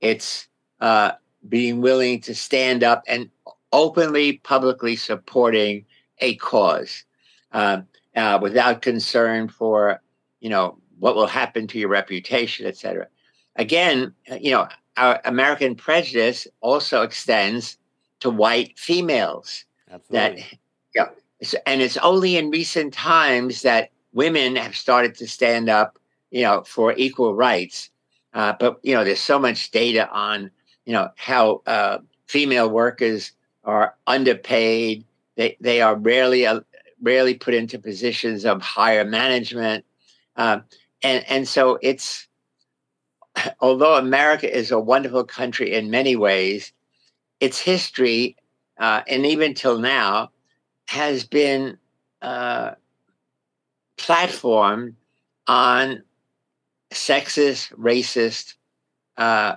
It's 0.00 0.48
uh, 0.80 1.12
being 1.48 1.80
willing 1.80 2.20
to 2.22 2.34
stand 2.34 2.84
up 2.84 3.02
and 3.08 3.30
openly, 3.72 4.38
publicly 4.38 4.96
supporting 4.96 5.84
a 6.18 6.36
cause 6.36 7.04
uh, 7.52 7.82
uh, 8.16 8.38
without 8.40 8.82
concern 8.82 9.48
for 9.48 10.00
you 10.40 10.50
know 10.50 10.78
what 10.98 11.16
will 11.16 11.26
happen 11.26 11.66
to 11.68 11.78
your 11.78 11.88
reputation, 11.88 12.66
etc. 12.66 13.08
Again, 13.56 14.14
uh, 14.30 14.36
you 14.36 14.52
know, 14.52 14.68
our 14.96 15.20
American 15.24 15.74
prejudice 15.74 16.46
also 16.60 17.02
extends 17.02 17.76
to 18.20 18.30
white 18.30 18.78
females 18.78 19.64
that 20.10 20.38
yeah 20.94 21.04
it's- 21.40 21.54
and 21.66 21.80
it's 21.82 21.96
only 21.98 22.36
in 22.36 22.50
recent 22.50 22.92
times 22.92 23.62
that 23.62 23.90
women 24.12 24.56
have 24.56 24.76
started 24.76 25.14
to 25.16 25.26
stand 25.26 25.68
up 25.68 25.98
you 26.30 26.42
know 26.42 26.62
for 26.64 26.94
equal 26.96 27.34
rights. 27.34 27.90
Uh, 28.34 28.52
but 28.60 28.78
you 28.82 28.94
know 28.94 29.04
there's 29.04 29.20
so 29.20 29.38
much 29.38 29.70
data 29.70 30.08
on 30.10 30.50
you 30.84 30.92
know 30.92 31.08
how 31.16 31.62
uh, 31.66 31.98
female 32.26 32.68
workers 32.70 33.32
are 33.64 33.94
underpaid. 34.06 35.04
They 35.36 35.56
they 35.60 35.80
are 35.80 35.96
rarely 35.96 36.46
uh, 36.46 36.60
rarely 37.02 37.34
put 37.34 37.54
into 37.54 37.78
positions 37.78 38.44
of 38.44 38.60
higher 38.62 39.04
management. 39.04 39.84
Um, 40.36 40.64
and 41.02 41.24
and 41.28 41.48
so 41.48 41.78
it's 41.82 42.26
although 43.60 43.96
america 43.96 44.48
is 44.52 44.70
a 44.70 44.80
wonderful 44.80 45.24
country 45.24 45.72
in 45.72 45.90
many 45.90 46.16
ways 46.16 46.72
its 47.40 47.58
history 47.58 48.36
uh, 48.78 49.02
and 49.08 49.26
even 49.26 49.54
till 49.54 49.78
now, 49.78 50.30
has 50.86 51.24
been 51.24 51.76
uh, 52.22 52.72
platformed 53.98 54.94
on 55.46 56.02
sexist, 56.92 57.74
racist, 57.74 58.54
uh, 59.16 59.56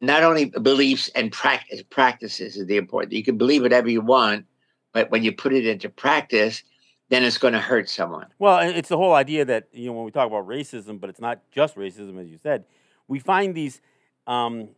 not 0.00 0.22
only 0.22 0.46
beliefs 0.46 1.08
and 1.14 1.32
practice, 1.32 1.82
practices 1.82 2.56
is 2.56 2.66
the 2.66 2.76
important. 2.76 3.12
You 3.12 3.24
can 3.24 3.38
believe 3.38 3.62
whatever 3.62 3.90
you 3.90 4.00
want, 4.00 4.46
but 4.92 5.10
when 5.10 5.22
you 5.22 5.32
put 5.32 5.52
it 5.52 5.66
into 5.66 5.88
practice, 5.88 6.62
then 7.08 7.24
it's 7.24 7.38
going 7.38 7.54
to 7.54 7.60
hurt 7.60 7.88
someone. 7.88 8.26
Well, 8.38 8.58
it's 8.60 8.88
the 8.88 8.96
whole 8.96 9.14
idea 9.14 9.44
that 9.44 9.68
you 9.72 9.86
know 9.86 9.92
when 9.92 10.04
we 10.04 10.10
talk 10.10 10.26
about 10.26 10.46
racism, 10.46 11.00
but 11.00 11.10
it's 11.10 11.20
not 11.20 11.40
just 11.50 11.76
racism, 11.76 12.20
as 12.20 12.28
you 12.28 12.38
said. 12.42 12.64
We 13.08 13.18
find 13.18 13.54
these 13.54 13.80
um, 14.26 14.70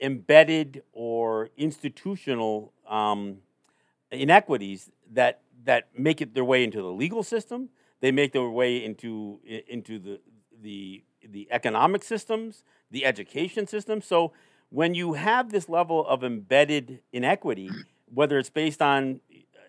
embedded 0.00 0.82
or 0.92 1.50
institutional 1.56 2.72
um, 2.88 3.38
inequities 4.10 4.90
that 5.12 5.42
that 5.64 5.88
make 5.96 6.20
it 6.20 6.34
their 6.34 6.44
way 6.44 6.64
into 6.64 6.80
the 6.80 6.88
legal 6.88 7.22
system. 7.22 7.68
They 8.00 8.12
make 8.12 8.32
their 8.32 8.48
way 8.48 8.82
into 8.82 9.40
into 9.68 9.98
the 9.98 10.20
the 10.60 11.04
the 11.28 11.48
economic 11.50 12.02
systems, 12.02 12.64
the 12.90 13.04
education 13.04 13.66
system. 13.66 14.00
So 14.00 14.32
when 14.70 14.94
you 14.94 15.14
have 15.14 15.50
this 15.50 15.68
level 15.68 16.06
of 16.06 16.24
embedded 16.24 17.00
inequity, 17.12 17.70
whether 18.12 18.38
it's 18.38 18.50
based 18.50 18.80
on 18.80 19.20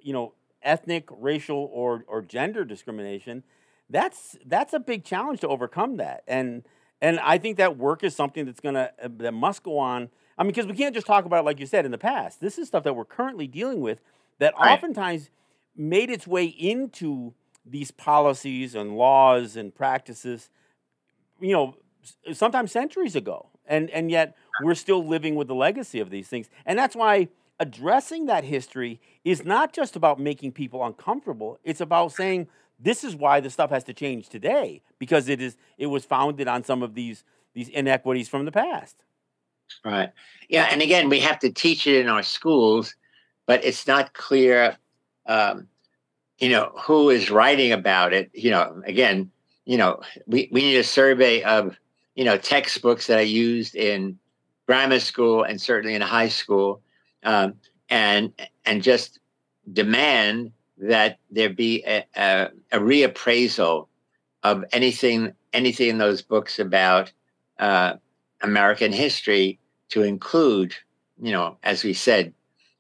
you 0.02 0.14
know 0.14 0.34
ethnic, 0.64 1.10
racial, 1.12 1.70
or 1.74 2.06
or 2.08 2.22
gender 2.22 2.64
discrimination, 2.64 3.44
that's 3.90 4.38
that's 4.46 4.74
a 4.74 4.80
big 4.80 5.04
challenge 5.04 5.42
to 5.42 5.48
overcome 5.48 5.98
that. 5.98 6.24
And 6.28 6.64
and 7.02 7.20
I 7.20 7.38
think 7.38 7.58
that 7.58 7.78
work 7.78 8.04
is 8.04 8.16
something 8.16 8.46
that's 8.46 8.60
gonna 8.60 8.92
that 9.00 9.34
must 9.34 9.64
go 9.64 9.78
on. 9.78 10.10
I 10.42 10.44
mean, 10.44 10.54
because 10.54 10.66
we 10.66 10.74
can't 10.74 10.96
just 10.96 11.06
talk 11.06 11.26
about 11.26 11.42
it 11.42 11.46
like 11.46 11.60
you 11.60 11.68
said 11.68 11.86
in 11.86 11.92
the 11.92 12.00
past. 12.00 12.42
This 12.42 12.58
is 12.58 12.68
stuff 12.68 12.84
that 12.86 12.96
we're 12.96 13.06
currently 13.06 13.46
dealing 13.46 13.80
with 13.80 14.02
that 14.40 14.56
Right. 14.56 14.72
oftentimes 14.72 15.30
made 15.76 16.10
its 16.10 16.26
way 16.26 16.46
into 16.46 17.36
these 17.64 17.92
policies 17.92 18.74
and 18.74 18.98
laws 18.98 19.56
and 19.56 19.74
practices. 19.76 20.50
You 21.40 21.54
know, 21.54 21.76
sometimes 22.34 22.72
centuries 22.72 23.16
ago, 23.16 23.50
and 23.68 23.92
and 23.92 24.10
yet 24.10 24.36
we're 24.64 24.74
still 24.74 25.06
living 25.06 25.36
with 25.36 25.48
the 25.48 25.54
legacy 25.54 26.00
of 26.00 26.10
these 26.10 26.28
things. 26.28 26.50
And 26.66 26.80
that's 26.80 26.96
why 26.96 27.28
addressing 27.60 28.26
that 28.26 28.44
history 28.44 29.00
is 29.24 29.46
not 29.46 29.74
just 29.74 29.96
about 29.96 30.20
making 30.20 30.54
people 30.54 30.84
uncomfortable. 30.84 31.60
It's 31.64 31.82
about 31.82 32.14
saying 32.14 32.48
this 32.80 33.04
is 33.04 33.16
why 33.16 33.42
the 33.42 33.52
stuff 33.52 33.70
has 33.70 33.84
to 33.84 33.94
change 33.94 34.28
today 34.30 34.82
because 34.98 35.30
it 35.30 35.40
is 35.40 35.56
it 35.78 35.86
was 35.86 36.04
founded 36.04 36.48
on 36.48 36.64
some 36.64 36.82
of 36.82 36.96
these 36.96 37.24
these 37.54 37.70
inequities 37.70 38.28
from 38.28 38.46
the 38.46 38.52
past. 38.52 39.04
Right. 39.84 40.12
Yeah. 40.50 40.68
And 40.72 40.82
again, 40.82 41.10
we 41.10 41.20
have 41.20 41.40
to 41.40 41.52
teach 41.52 41.88
it 41.88 42.00
in 42.00 42.08
our 42.10 42.24
schools, 42.24 42.96
but 43.46 43.64
it's 43.64 43.88
not 43.88 44.14
clear, 44.14 44.78
um, 45.26 45.68
you 46.40 46.50
know, 46.50 46.72
who 46.76 47.10
is 47.10 47.32
writing 47.32 47.72
about 47.72 48.14
it. 48.14 48.30
You 48.34 48.52
know, 48.52 48.82
again, 48.86 49.32
you 49.66 49.78
know, 49.78 50.02
we, 50.28 50.50
we 50.52 50.62
need 50.62 50.78
a 50.78 50.84
survey 50.84 51.44
of, 51.44 51.78
you 52.16 52.26
know, 52.26 52.38
textbooks 52.38 53.08
that 53.08 53.20
are 53.20 53.24
used 53.24 53.76
in 53.76 54.18
grammar 54.68 55.00
school 55.00 55.44
and 55.44 55.60
certainly 55.62 55.96
in 55.96 56.02
high 56.02 56.28
school, 56.30 56.82
um, 57.24 57.54
and 57.90 58.34
and 58.66 58.82
just 58.82 59.20
demand 59.74 60.52
that 60.78 61.20
there 61.30 61.50
be 61.50 61.84
a, 61.86 62.04
a, 62.16 62.50
a 62.72 62.80
reappraisal 62.80 63.88
of 64.44 64.66
anything 64.72 65.34
anything 65.54 65.90
in 65.90 65.98
those 65.98 66.22
books 66.22 66.58
about 66.58 67.12
uh, 67.60 67.96
American 68.42 68.92
history 68.92 69.60
to 69.90 70.04
include, 70.04 70.76
you 71.22 71.32
know, 71.32 71.58
as 71.64 71.84
we 71.84 71.94
said, 71.94 72.34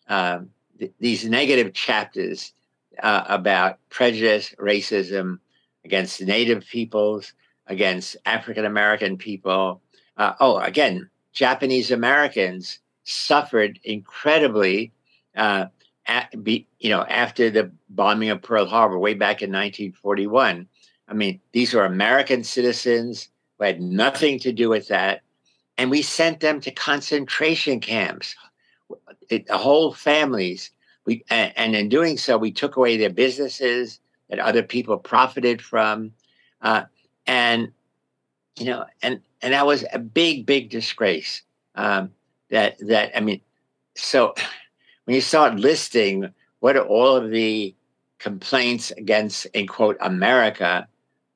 um, 0.07 0.49
th- 0.79 0.91
these 0.99 1.25
negative 1.25 1.73
chapters 1.73 2.53
uh, 3.01 3.23
about 3.27 3.79
prejudice, 3.89 4.53
racism 4.59 5.39
against 5.85 6.21
Native 6.21 6.65
peoples, 6.65 7.33
against 7.67 8.17
African 8.25 8.65
American 8.65 9.17
people. 9.17 9.81
Uh, 10.17 10.33
oh, 10.39 10.59
again, 10.59 11.09
Japanese 11.33 11.91
Americans 11.91 12.79
suffered 13.03 13.79
incredibly. 13.83 14.91
Uh, 15.35 15.65
at, 16.07 16.43
be, 16.43 16.67
you 16.79 16.89
know, 16.89 17.03
after 17.03 17.49
the 17.49 17.71
bombing 17.89 18.29
of 18.29 18.41
Pearl 18.41 18.65
Harbor 18.65 18.97
way 18.97 19.13
back 19.13 19.41
in 19.41 19.49
1941. 19.49 20.67
I 21.07 21.13
mean, 21.13 21.39
these 21.51 21.73
were 21.73 21.85
American 21.85 22.43
citizens 22.43 23.29
who 23.57 23.65
had 23.65 23.81
nothing 23.81 24.39
to 24.39 24.51
do 24.51 24.69
with 24.69 24.87
that 24.87 25.21
and 25.81 25.89
we 25.89 26.03
sent 26.03 26.41
them 26.41 26.61
to 26.61 26.69
concentration 26.69 27.79
camps. 27.79 28.35
It, 29.29 29.49
whole 29.49 29.93
families 29.93 30.69
we 31.05 31.23
and, 31.31 31.51
and 31.55 31.75
in 31.75 31.89
doing 31.89 32.17
so 32.19 32.37
we 32.37 32.51
took 32.51 32.75
away 32.75 32.97
their 32.97 33.09
businesses 33.09 33.99
that 34.29 34.37
other 34.37 34.61
people 34.61 34.95
profited 34.99 35.59
from 35.59 36.11
uh, 36.61 36.83
and 37.25 37.71
you 38.59 38.65
know 38.65 38.85
and 39.01 39.21
and 39.41 39.53
that 39.53 39.65
was 39.65 39.83
a 39.91 39.97
big 39.97 40.45
big 40.45 40.69
disgrace 40.69 41.41
um, 41.73 42.11
that 42.51 42.77
that 42.79 43.17
i 43.17 43.19
mean 43.19 43.41
so 43.95 44.35
when 45.05 45.15
you 45.15 45.21
start 45.21 45.55
listing 45.55 46.31
what 46.59 46.75
are 46.75 46.85
all 46.85 47.15
of 47.15 47.31
the 47.31 47.73
complaints 48.19 48.91
against 48.91 49.45
in 49.47 49.65
quote 49.65 49.97
america 50.01 50.87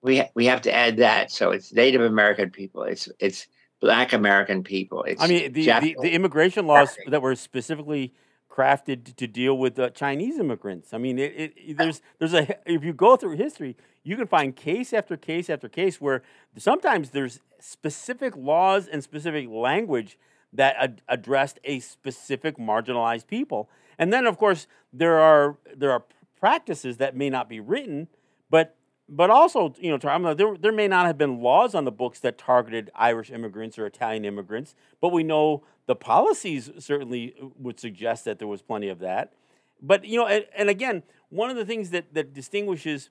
we 0.03 0.17
ha- 0.19 0.29
we 0.35 0.45
have 0.45 0.61
to 0.61 0.71
add 0.71 0.97
that. 0.97 1.31
So 1.31 1.49
it's 1.49 1.73
native 1.73 2.01
american 2.01 2.51
people 2.51 2.83
it's 2.83 3.09
it's 3.19 3.47
black 3.85 4.13
american 4.13 4.63
people 4.63 5.03
it's 5.03 5.21
I 5.21 5.27
mean, 5.27 5.53
the, 5.53 5.65
the, 5.65 5.97
the 6.01 6.11
immigration 6.11 6.67
laws 6.67 6.97
that 7.07 7.21
were 7.21 7.35
specifically 7.35 8.13
crafted 8.55 9.15
to 9.15 9.27
deal 9.27 9.57
with 9.57 9.77
uh, 9.77 9.89
Chinese 9.89 10.39
immigrants. 10.39 10.93
I 10.93 10.97
mean, 10.97 11.19
it, 11.19 11.53
it, 11.57 11.77
there's 11.77 12.01
there's 12.19 12.33
a 12.33 12.57
if 12.65 12.83
you 12.83 12.93
go 12.93 13.15
through 13.17 13.35
history, 13.35 13.75
you 14.03 14.15
can 14.15 14.27
find 14.27 14.55
case 14.55 14.93
after 14.93 15.17
case 15.17 15.49
after 15.49 15.67
case 15.67 15.99
where 15.99 16.23
sometimes 16.57 17.09
there's 17.09 17.41
specific 17.59 18.35
laws 18.37 18.87
and 18.87 19.03
specific 19.03 19.49
language 19.49 20.17
that 20.53 20.75
ad- 20.79 21.01
addressed 21.09 21.59
a 21.65 21.79
specific 21.79 22.57
marginalized 22.57 23.27
people. 23.27 23.69
And 23.97 24.13
then, 24.13 24.25
of 24.25 24.37
course, 24.37 24.67
there 24.93 25.19
are 25.19 25.57
there 25.75 25.91
are 25.91 26.05
practices 26.39 26.97
that 26.97 27.15
may 27.15 27.29
not 27.29 27.49
be 27.49 27.59
written, 27.59 28.07
but 28.49 28.75
but 29.07 29.29
also, 29.29 29.73
you 29.79 29.91
know, 29.91 30.33
there, 30.33 30.57
there 30.57 30.71
may 30.71 30.87
not 30.87 31.05
have 31.05 31.17
been 31.17 31.39
laws 31.39 31.75
on 31.75 31.85
the 31.85 31.91
books 31.91 32.19
that 32.21 32.37
targeted 32.37 32.89
Irish 32.95 33.29
immigrants 33.29 33.77
or 33.77 33.85
Italian 33.85 34.25
immigrants, 34.25 34.73
but 34.99 35.11
we 35.11 35.23
know 35.23 35.63
the 35.85 35.95
policies 35.95 36.71
certainly 36.79 37.35
uh, 37.41 37.47
would 37.57 37.79
suggest 37.79 38.25
that 38.25 38.39
there 38.39 38.47
was 38.47 38.63
plenty 38.63 38.89
of 38.89 38.99
that. 38.99 39.33
But, 39.81 40.05
you 40.05 40.17
know, 40.17 40.25
and, 40.25 40.45
and 40.55 40.69
again, 40.69 41.03
one 41.29 41.51
of 41.51 41.55
the 41.55 41.65
things 41.65 41.91
that, 41.91 42.13
that 42.15 42.33
distinguishes 42.33 43.09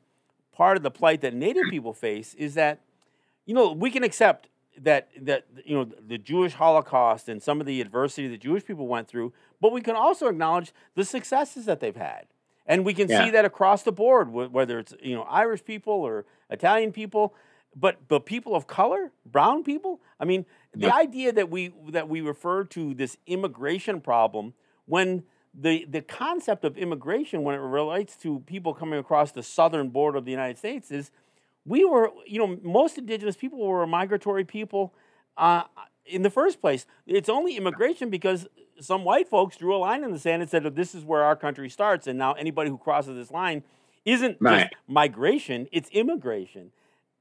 part 0.53 0.77
of 0.77 0.83
the 0.83 0.91
plight 0.91 1.21
that 1.21 1.35
Native 1.35 1.65
people 1.71 1.93
face 1.93 2.35
is 2.35 2.55
that, 2.55 2.81
you 3.47 3.55
know, 3.55 3.71
we 3.71 3.91
can 3.91 4.03
accept 4.03 4.49
that, 4.81 5.11
that 5.21 5.47
you 5.65 5.77
know, 5.77 5.85
the 5.85 6.19
Jewish 6.19 6.55
Holocaust 6.55 7.29
and 7.29 7.41
some 7.41 7.61
of 7.61 7.67
the 7.67 7.81
adversity 7.81 8.27
that 8.29 8.41
Jewish 8.41 8.65
people 8.65 8.89
went 8.89 9.07
through, 9.07 9.33
but 9.61 9.71
we 9.71 9.81
can 9.81 9.95
also 9.95 10.27
acknowledge 10.27 10.73
the 10.97 11.05
successes 11.05 11.67
that 11.67 11.79
they've 11.79 11.95
had. 11.95 12.27
And 12.67 12.85
we 12.85 12.95
can 12.95 13.09
yeah. 13.09 13.25
see 13.25 13.31
that 13.33 13.45
across 13.45 13.83
the 13.83 13.93
board, 13.93 14.31
whether 14.31 14.79
it's 14.79 14.95
you 15.03 15.15
know 15.15 15.23
Irish 15.23 15.65
people 15.65 15.93
or 15.93 16.25
Italian 16.51 16.93
people, 16.93 17.35
but 17.77 18.09
but 18.09 18.25
people 18.25 18.55
of 18.55 18.67
color, 18.67 19.13
brown 19.27 19.63
people. 19.65 20.01
I 20.19 20.25
mean, 20.25 20.47
the 20.73 20.87
yeah. 20.87 20.97
idea 20.97 21.33
that 21.33 21.51
we 21.51 21.75
that 21.91 22.09
we 22.09 22.21
refer 22.21 22.65
to 22.65 22.95
this 22.95 23.17
immigration 23.27 24.01
problem 24.01 24.55
when 24.87 25.25
the 25.53 25.85
the 25.89 26.01
concept 26.01 26.65
of 26.65 26.77
immigration 26.77 27.43
when 27.43 27.55
it 27.55 27.59
relates 27.59 28.17
to 28.17 28.41
people 28.41 28.75
coming 28.75 28.99
across 28.99 29.33
the 29.33 29.43
southern 29.43 29.91
border 29.91 30.19
of 30.19 30.25
the 30.25 30.31
United 30.31 30.59
States 30.59 30.91
is 30.91 31.11
we 31.65 31.85
were 31.85 32.11
you 32.27 32.39
know 32.39 32.59
most 32.63 32.99
indigenous 32.99 33.37
people 33.37 33.59
were 33.59 33.87
migratory 33.87 34.45
people 34.45 34.95
uh, 35.37 35.65
in 36.07 36.23
the 36.23 36.31
first 36.31 36.61
place. 36.61 36.87
It's 37.07 37.29
only 37.29 37.57
immigration 37.57 38.11
because 38.11 38.47
some 38.81 39.05
white 39.05 39.29
folks 39.29 39.57
drew 39.57 39.75
a 39.75 39.79
line 39.79 40.05
in 40.05 40.13
the 40.13 40.19
sand 40.19 40.43
and 40.43 40.51
said, 40.51 40.67
oh, 40.67 40.71
"This 40.71 40.95
is 40.95 41.05
where 41.05 41.23
our 41.23 41.37
country 41.37 41.69
starts," 41.69 42.07
and 42.07 42.19
now 42.19 42.33
anybody 42.33 42.71
who 42.71 42.79
crosses 42.79 43.17
this 43.17 43.31
line 43.31 43.63
isn't 44.05 44.39
right. 44.41 44.71
just 44.71 44.75
migration; 44.87 45.69
it's 45.73 45.89
immigration. 45.91 46.71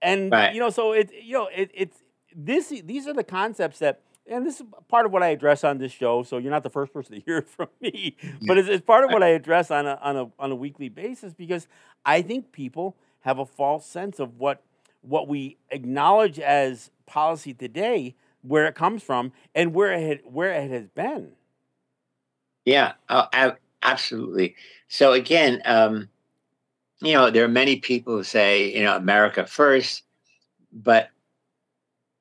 And 0.01 0.32
right. 0.32 0.54
you 0.54 0.60
know, 0.60 0.70
so 0.70 0.91
it 0.91 1.12
you 1.14 1.34
know 1.34 1.49
it, 1.54 1.72
it's 1.74 1.97
this. 2.36 2.70
These 2.84 3.08
are 3.08 3.14
the 3.14 3.24
concepts 3.24 3.80
that, 3.80 4.01
and 4.30 4.45
this 4.45 4.60
is 4.60 4.68
part 4.88 5.06
of 5.06 5.12
what 5.12 5.24
I 5.24 5.30
address 5.30 5.64
on 5.64 5.78
this 5.78 5.91
show. 5.91 6.24
So 6.24 6.38
you're 6.38 6.51
not 6.51 6.64
the 6.64 6.70
first 6.70 6.93
person 6.93 7.16
to 7.16 7.22
hear 7.22 7.38
it 7.38 7.49
from 7.49 7.70
me, 7.82 8.18
but 8.45 8.58
it's, 8.58 8.68
it's 8.68 8.86
part 8.86 9.06
of 9.06 9.12
what 9.12 9.24
I 9.24 9.30
address 9.30 9.72
on 9.72 9.86
a 9.86 9.99
on 10.01 10.18
a 10.18 10.26
on 10.39 10.51
a 10.51 10.56
weekly 10.56 10.89
basis 10.89 11.34
because 11.34 11.68
I 12.06 12.22
think 12.22 12.51
people 12.51 12.95
have 13.22 13.39
a 13.39 13.45
false 13.45 13.86
sense 13.86 14.20
of 14.20 14.38
what 14.39 14.62
what 15.01 15.28
we 15.28 15.58
acknowledge 15.70 16.39
as 16.39 16.89
policy 17.06 17.54
today, 17.54 18.16
where 18.41 18.66
it 18.66 18.76
comes 18.76 19.04
from, 19.04 19.32
and 19.54 19.74
where 19.74 19.93
it 19.93 20.30
where 20.30 20.51
it 20.51 20.72
has 20.72 20.88
been. 20.88 21.34
Yeah, 22.66 22.93
oh, 23.09 23.28
absolutely. 23.82 24.55
So 24.88 25.14
again, 25.14 25.61
um, 25.66 26.09
you 27.01 27.14
know, 27.14 27.30
there 27.30 27.43
are 27.43 27.49
many 27.49 27.78
people 27.78 28.18
who 28.18 28.24
say, 28.24 28.74
you 28.74 28.84
know, 28.84 28.95
America 28.95 29.45
first, 29.45 30.03
but 30.72 31.09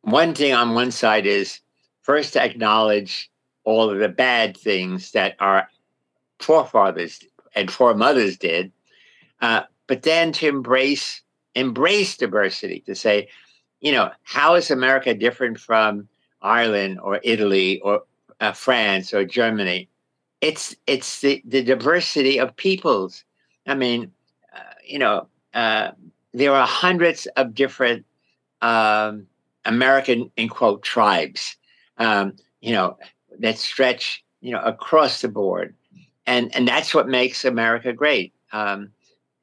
one 0.03 0.35
thing 0.35 0.53
on 0.53 0.75
one 0.75 0.91
side 0.91 1.27
is 1.27 1.61
first 2.03 2.33
to 2.33 2.43
acknowledge 2.43 3.31
all 3.65 3.91
of 3.91 3.99
the 3.99 4.09
bad 4.09 4.57
things 4.57 5.13
that 5.13 5.37
our 5.39 5.69
forefathers 6.41 7.21
and 7.55 7.71
foremothers 7.71 8.37
did, 8.37 8.73
uh, 9.43 9.63
but 9.89 10.03
then 10.03 10.33
to 10.33 10.49
embrace 10.49 11.23
embrace 11.55 12.17
diversity, 12.17 12.81
to 12.87 12.95
say, 12.95 13.29
you 13.81 13.93
know, 13.93 14.11
how 14.25 14.55
is 14.57 14.71
America 14.71 15.15
different 15.15 15.61
from 15.61 16.09
Ireland 16.43 17.01
or 17.01 17.21
Italy 17.25 17.81
or 17.81 18.03
uh, 18.41 18.53
France 18.53 19.15
or 19.15 19.25
Germany? 19.25 19.89
It's 20.43 20.75
it's 20.87 21.21
the, 21.21 21.41
the 21.47 21.63
diversity 21.63 22.39
of 22.39 22.55
peoples. 22.57 23.25
I 23.67 23.75
mean, 23.75 24.13
uh, 24.55 24.75
you 24.85 24.99
know, 24.99 25.29
uh, 25.55 25.93
there 26.35 26.53
are 26.53 26.67
hundreds 26.67 27.27
of 27.37 27.55
different 27.55 28.05
um, 28.61 29.27
American 29.65 30.31
in 30.37 30.49
quote 30.49 30.83
tribes, 30.83 31.57
um, 31.99 32.35
you 32.61 32.73
know, 32.73 32.99
that 33.39 33.57
stretch 33.57 34.23
you 34.41 34.51
know 34.51 34.61
across 34.61 35.23
the 35.23 35.29
board, 35.29 35.75
and 36.27 36.55
and 36.55 36.67
that's 36.67 36.93
what 36.93 37.09
makes 37.09 37.45
America 37.45 37.93
great. 37.93 38.35
Um, 38.53 38.91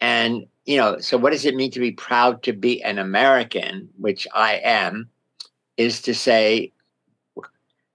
and 0.02 0.46
you 0.66 0.78
know, 0.78 1.00
so 1.00 1.18
what 1.18 1.32
does 1.32 1.46
it 1.46 1.56
mean 1.56 1.72
to 1.72 1.80
be 1.80 1.92
proud 1.92 2.44
to 2.44 2.52
be 2.52 2.84
an 2.84 3.00
American, 3.00 3.90
which 3.98 4.28
I 4.36 4.60
am, 4.64 5.10
is 5.78 6.02
to 6.02 6.14
say 6.14 6.74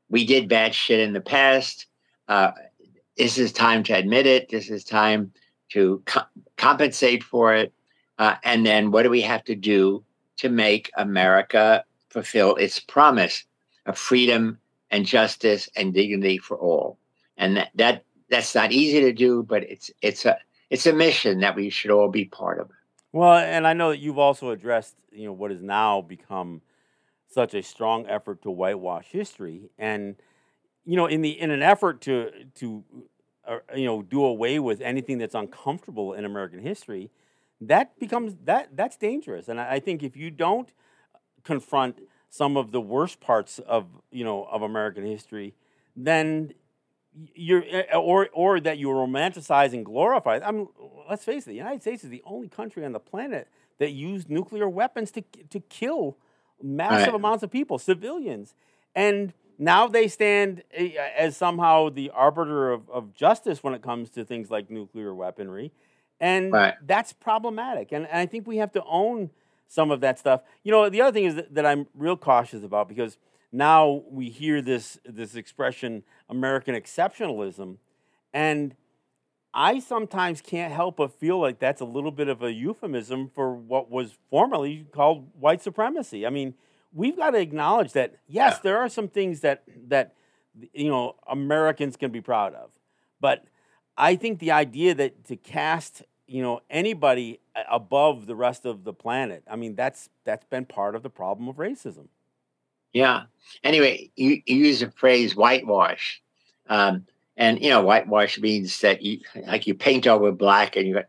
we 0.08 0.24
did 0.24 0.48
bad 0.48 0.74
shit 0.74 1.00
in 1.00 1.12
the 1.12 1.20
past. 1.20 1.86
Uh, 2.28 2.52
this 3.16 3.38
is 3.38 3.52
time 3.52 3.82
to 3.84 3.92
admit 3.92 4.26
it. 4.26 4.48
This 4.48 4.70
is 4.70 4.84
time 4.84 5.32
to 5.70 6.02
co- 6.06 6.22
compensate 6.56 7.22
for 7.22 7.54
it. 7.54 7.72
Uh, 8.18 8.36
and 8.44 8.64
then 8.64 8.90
what 8.90 9.02
do 9.02 9.10
we 9.10 9.22
have 9.22 9.44
to 9.44 9.54
do 9.54 10.04
to 10.36 10.48
make 10.48 10.90
America 10.96 11.84
fulfill 12.10 12.54
its 12.56 12.78
promise 12.80 13.44
of 13.86 13.98
freedom 13.98 14.58
and 14.90 15.06
justice 15.06 15.68
and 15.76 15.94
dignity 15.94 16.38
for 16.38 16.56
all? 16.56 16.98
And 17.36 17.56
that, 17.56 17.70
that 17.74 18.04
that's 18.30 18.54
not 18.54 18.72
easy 18.72 19.00
to 19.00 19.12
do, 19.12 19.42
but 19.42 19.64
it's 19.64 19.90
it's 20.00 20.24
a 20.24 20.38
it's 20.70 20.86
a 20.86 20.92
mission 20.92 21.40
that 21.40 21.56
we 21.56 21.70
should 21.70 21.90
all 21.90 22.08
be 22.08 22.24
part 22.24 22.60
of. 22.60 22.70
Well, 23.12 23.36
and 23.36 23.66
I 23.66 23.74
know 23.74 23.90
that 23.90 23.98
you've 23.98 24.18
also 24.18 24.50
addressed 24.50 24.94
you 25.12 25.26
know 25.26 25.32
what 25.32 25.50
has 25.50 25.62
now 25.62 26.00
become 26.00 26.62
such 27.28 27.54
a 27.54 27.62
strong 27.62 28.06
effort 28.06 28.42
to 28.42 28.50
whitewash 28.50 29.06
history 29.10 29.70
and 29.76 30.16
you 30.84 30.96
know, 30.96 31.06
in 31.06 31.22
the 31.22 31.30
in 31.40 31.50
an 31.50 31.62
effort 31.62 32.00
to 32.02 32.30
to 32.56 32.84
uh, 33.46 33.58
you 33.74 33.86
know 33.86 34.02
do 34.02 34.24
away 34.24 34.58
with 34.58 34.80
anything 34.80 35.18
that's 35.18 35.34
uncomfortable 35.34 36.12
in 36.12 36.24
American 36.24 36.60
history, 36.60 37.10
that 37.60 37.98
becomes 37.98 38.34
that 38.44 38.76
that's 38.76 38.96
dangerous. 38.96 39.48
And 39.48 39.60
I, 39.60 39.74
I 39.74 39.80
think 39.80 40.02
if 40.02 40.16
you 40.16 40.30
don't 40.30 40.70
confront 41.42 42.00
some 42.28 42.56
of 42.56 42.72
the 42.72 42.80
worst 42.80 43.20
parts 43.20 43.58
of 43.60 43.86
you 44.10 44.24
know 44.24 44.44
of 44.44 44.62
American 44.62 45.04
history, 45.04 45.54
then 45.96 46.52
you're 47.34 47.62
eh, 47.62 47.84
eh, 47.90 47.96
or 47.96 48.28
or 48.32 48.60
that 48.60 48.78
you 48.78 48.88
romanticize 48.88 49.72
and 49.72 49.84
glorify. 49.84 50.40
I 50.44 50.50
mean, 50.50 50.68
let's 51.08 51.24
face 51.24 51.44
it, 51.44 51.50
the 51.50 51.56
United 51.56 51.82
States 51.82 52.04
is 52.04 52.10
the 52.10 52.22
only 52.26 52.48
country 52.48 52.84
on 52.84 52.92
the 52.92 53.00
planet 53.00 53.48
that 53.78 53.92
used 53.92 54.28
nuclear 54.28 54.68
weapons 54.68 55.10
to 55.12 55.22
to 55.50 55.60
kill 55.60 56.18
massive 56.62 57.08
right. 57.08 57.14
amounts 57.14 57.42
of 57.42 57.50
people, 57.50 57.78
civilians, 57.78 58.54
and 58.94 59.32
now 59.58 59.86
they 59.86 60.08
stand 60.08 60.62
eh, 60.72 60.92
as 61.16 61.36
somehow 61.36 61.88
the 61.88 62.10
arbiter 62.10 62.72
of, 62.72 62.88
of 62.90 63.14
justice 63.14 63.62
when 63.62 63.74
it 63.74 63.82
comes 63.82 64.10
to 64.10 64.24
things 64.24 64.50
like 64.50 64.70
nuclear 64.70 65.14
weaponry. 65.14 65.72
And 66.20 66.52
right. 66.52 66.74
that's 66.84 67.12
problematic. 67.12 67.92
And, 67.92 68.06
and, 68.06 68.18
I 68.18 68.26
think 68.26 68.46
we 68.46 68.58
have 68.58 68.72
to 68.72 68.84
own 68.84 69.30
some 69.66 69.90
of 69.90 70.00
that 70.00 70.18
stuff. 70.18 70.42
You 70.62 70.72
know, 70.72 70.88
the 70.88 71.00
other 71.00 71.12
thing 71.12 71.24
is 71.24 71.34
that, 71.34 71.54
that 71.54 71.66
I'm 71.66 71.86
real 71.94 72.16
cautious 72.16 72.62
about 72.62 72.88
because 72.88 73.18
now 73.50 74.02
we 74.10 74.30
hear 74.30 74.62
this, 74.62 74.98
this 75.04 75.34
expression, 75.34 76.02
American 76.28 76.74
exceptionalism. 76.74 77.78
And 78.32 78.74
I 79.52 79.78
sometimes 79.78 80.40
can't 80.40 80.72
help 80.72 80.96
but 80.96 81.12
feel 81.12 81.40
like 81.40 81.60
that's 81.60 81.80
a 81.80 81.84
little 81.84 82.10
bit 82.10 82.28
of 82.28 82.42
a 82.42 82.52
euphemism 82.52 83.30
for 83.32 83.54
what 83.54 83.90
was 83.90 84.18
formerly 84.30 84.86
called 84.92 85.28
white 85.38 85.62
supremacy. 85.62 86.26
I 86.26 86.30
mean, 86.30 86.54
we've 86.94 87.16
got 87.16 87.30
to 87.30 87.38
acknowledge 87.38 87.92
that 87.92 88.14
yes, 88.26 88.54
yeah. 88.54 88.60
there 88.62 88.78
are 88.78 88.88
some 88.88 89.08
things 89.08 89.40
that 89.40 89.64
that 89.88 90.14
you 90.72 90.88
know 90.88 91.16
Americans 91.28 91.96
can 91.96 92.10
be 92.10 92.20
proud 92.20 92.54
of, 92.54 92.70
but 93.20 93.44
I 93.96 94.16
think 94.16 94.38
the 94.38 94.52
idea 94.52 94.94
that 94.94 95.24
to 95.26 95.36
cast 95.36 96.02
you 96.26 96.42
know 96.42 96.60
anybody 96.70 97.40
above 97.70 98.26
the 98.26 98.36
rest 98.36 98.64
of 98.64 98.84
the 98.84 98.92
planet, 98.92 99.42
I 99.50 99.56
mean 99.56 99.74
that's 99.74 100.08
that's 100.24 100.46
been 100.46 100.64
part 100.64 100.94
of 100.94 101.02
the 101.02 101.10
problem 101.10 101.48
of 101.48 101.56
racism. 101.56 102.06
Yeah. 102.92 103.24
Anyway, 103.64 104.10
you, 104.14 104.40
you 104.46 104.56
use 104.56 104.80
the 104.80 104.90
phrase 104.92 105.34
whitewash, 105.34 106.22
um, 106.68 107.04
and 107.36 107.60
you 107.60 107.68
know 107.68 107.82
whitewash 107.82 108.38
means 108.38 108.80
that 108.80 109.02
you 109.02 109.20
like 109.46 109.66
you 109.66 109.74
paint 109.74 110.06
over 110.06 110.30
black 110.32 110.76
and 110.76 110.86
you. 110.86 111.00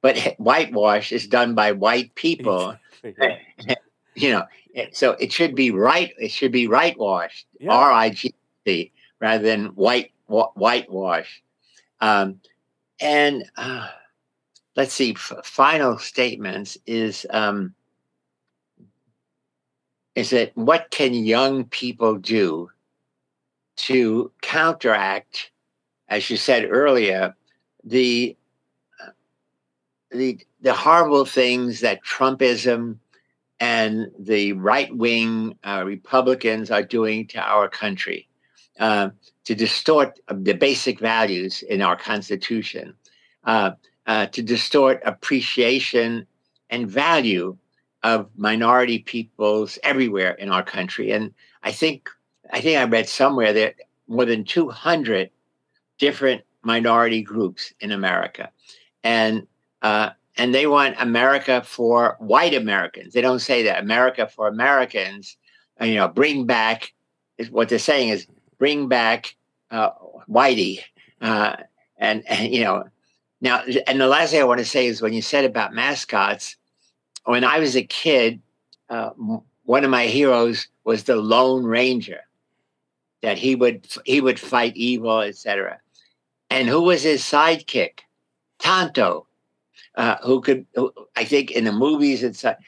But 0.00 0.34
whitewash 0.38 1.12
is 1.12 1.26
done 1.26 1.54
by 1.54 1.72
white 1.72 2.14
people. 2.14 2.76
you 4.14 4.30
know, 4.30 4.44
so 4.92 5.12
it 5.12 5.32
should 5.32 5.54
be 5.54 5.70
right. 5.70 6.12
It 6.18 6.30
should 6.30 6.52
be 6.52 6.66
right 6.66 6.96
washed, 6.98 7.46
yeah. 7.58 7.72
R 7.72 7.92
I 7.92 8.10
G 8.10 8.34
T, 8.64 8.92
rather 9.20 9.42
than 9.42 9.66
white 9.66 10.12
whitewash. 10.26 11.42
Um, 12.00 12.40
and 13.00 13.44
uh, 13.56 13.88
let's 14.76 14.92
see. 14.92 15.12
F- 15.12 15.44
final 15.44 15.98
statements 15.98 16.78
is 16.86 17.26
um, 17.30 17.74
is 20.14 20.30
that 20.30 20.52
what 20.56 20.90
can 20.90 21.14
young 21.14 21.64
people 21.64 22.16
do 22.16 22.70
to 23.76 24.30
counteract 24.42 25.52
as 26.12 26.28
you 26.28 26.36
said 26.36 26.66
earlier, 26.70 27.34
the 27.84 28.36
the 30.10 30.38
the 30.60 30.74
horrible 30.74 31.24
things 31.24 31.80
that 31.80 32.04
Trumpism 32.04 32.98
and 33.62 34.10
the 34.18 34.54
right 34.54 34.92
wing 34.96 35.56
uh, 35.62 35.84
Republicans 35.86 36.68
are 36.72 36.82
doing 36.82 37.28
to 37.28 37.38
our 37.38 37.68
country 37.68 38.26
uh, 38.80 39.10
to 39.44 39.54
distort 39.54 40.18
the 40.26 40.52
basic 40.52 40.98
values 40.98 41.62
in 41.62 41.80
our 41.80 41.94
Constitution, 41.94 42.92
uh, 43.44 43.70
uh 44.08 44.26
to 44.26 44.42
distort 44.42 45.00
appreciation 45.04 46.26
and 46.70 46.90
value 46.90 47.56
of 48.02 48.28
minority 48.36 48.98
peoples 48.98 49.78
everywhere 49.84 50.32
in 50.32 50.48
our 50.48 50.64
country. 50.64 51.12
And 51.12 51.32
I 51.62 51.70
think 51.70 52.10
I 52.52 52.60
think 52.60 52.78
I 52.78 52.84
read 52.84 53.08
somewhere 53.08 53.52
that 53.52 53.76
more 54.08 54.24
than 54.24 54.42
200 54.42 55.30
different 55.98 56.42
minority 56.64 57.22
groups 57.22 57.72
in 57.78 57.92
America, 57.92 58.50
and 59.04 59.46
uh, 59.82 60.10
and 60.36 60.54
they 60.54 60.66
want 60.66 60.96
America 60.98 61.62
for 61.64 62.16
white 62.18 62.54
Americans. 62.54 63.12
They 63.12 63.20
don't 63.20 63.40
say 63.40 63.62
that 63.64 63.82
America 63.82 64.26
for 64.26 64.48
Americans. 64.48 65.36
Uh, 65.80 65.84
you 65.86 65.96
know, 65.96 66.08
bring 66.08 66.46
back 66.46 66.92
what 67.50 67.68
they're 67.68 67.78
saying 67.78 68.10
is 68.10 68.26
bring 68.58 68.88
back 68.88 69.34
uh, 69.70 69.90
whitey, 70.28 70.80
uh, 71.20 71.56
and, 71.98 72.22
and 72.28 72.52
you 72.52 72.62
know 72.62 72.84
now. 73.40 73.62
And 73.86 74.00
the 74.00 74.06
last 74.06 74.30
thing 74.30 74.40
I 74.40 74.44
want 74.44 74.60
to 74.60 74.64
say 74.64 74.86
is 74.86 75.02
when 75.02 75.12
you 75.12 75.22
said 75.22 75.44
about 75.44 75.74
mascots, 75.74 76.56
when 77.24 77.44
I 77.44 77.58
was 77.58 77.76
a 77.76 77.82
kid, 77.82 78.40
uh, 78.88 79.10
one 79.64 79.84
of 79.84 79.90
my 79.90 80.06
heroes 80.06 80.68
was 80.84 81.04
the 81.04 81.16
Lone 81.16 81.64
Ranger. 81.64 82.20
That 83.22 83.38
he 83.38 83.54
would 83.54 83.86
he 84.04 84.20
would 84.20 84.40
fight 84.40 84.76
evil, 84.76 85.20
etc. 85.20 85.78
And 86.50 86.68
who 86.68 86.82
was 86.82 87.02
his 87.02 87.22
sidekick? 87.22 88.00
Tonto, 88.58 89.26
uh, 89.96 90.16
who 90.22 90.40
could, 90.40 90.66
who, 90.74 90.92
I 91.16 91.24
think, 91.24 91.50
in 91.50 91.64
the 91.64 91.72
movies 91.72 92.22
it's 92.22 92.40
such, 92.40 92.58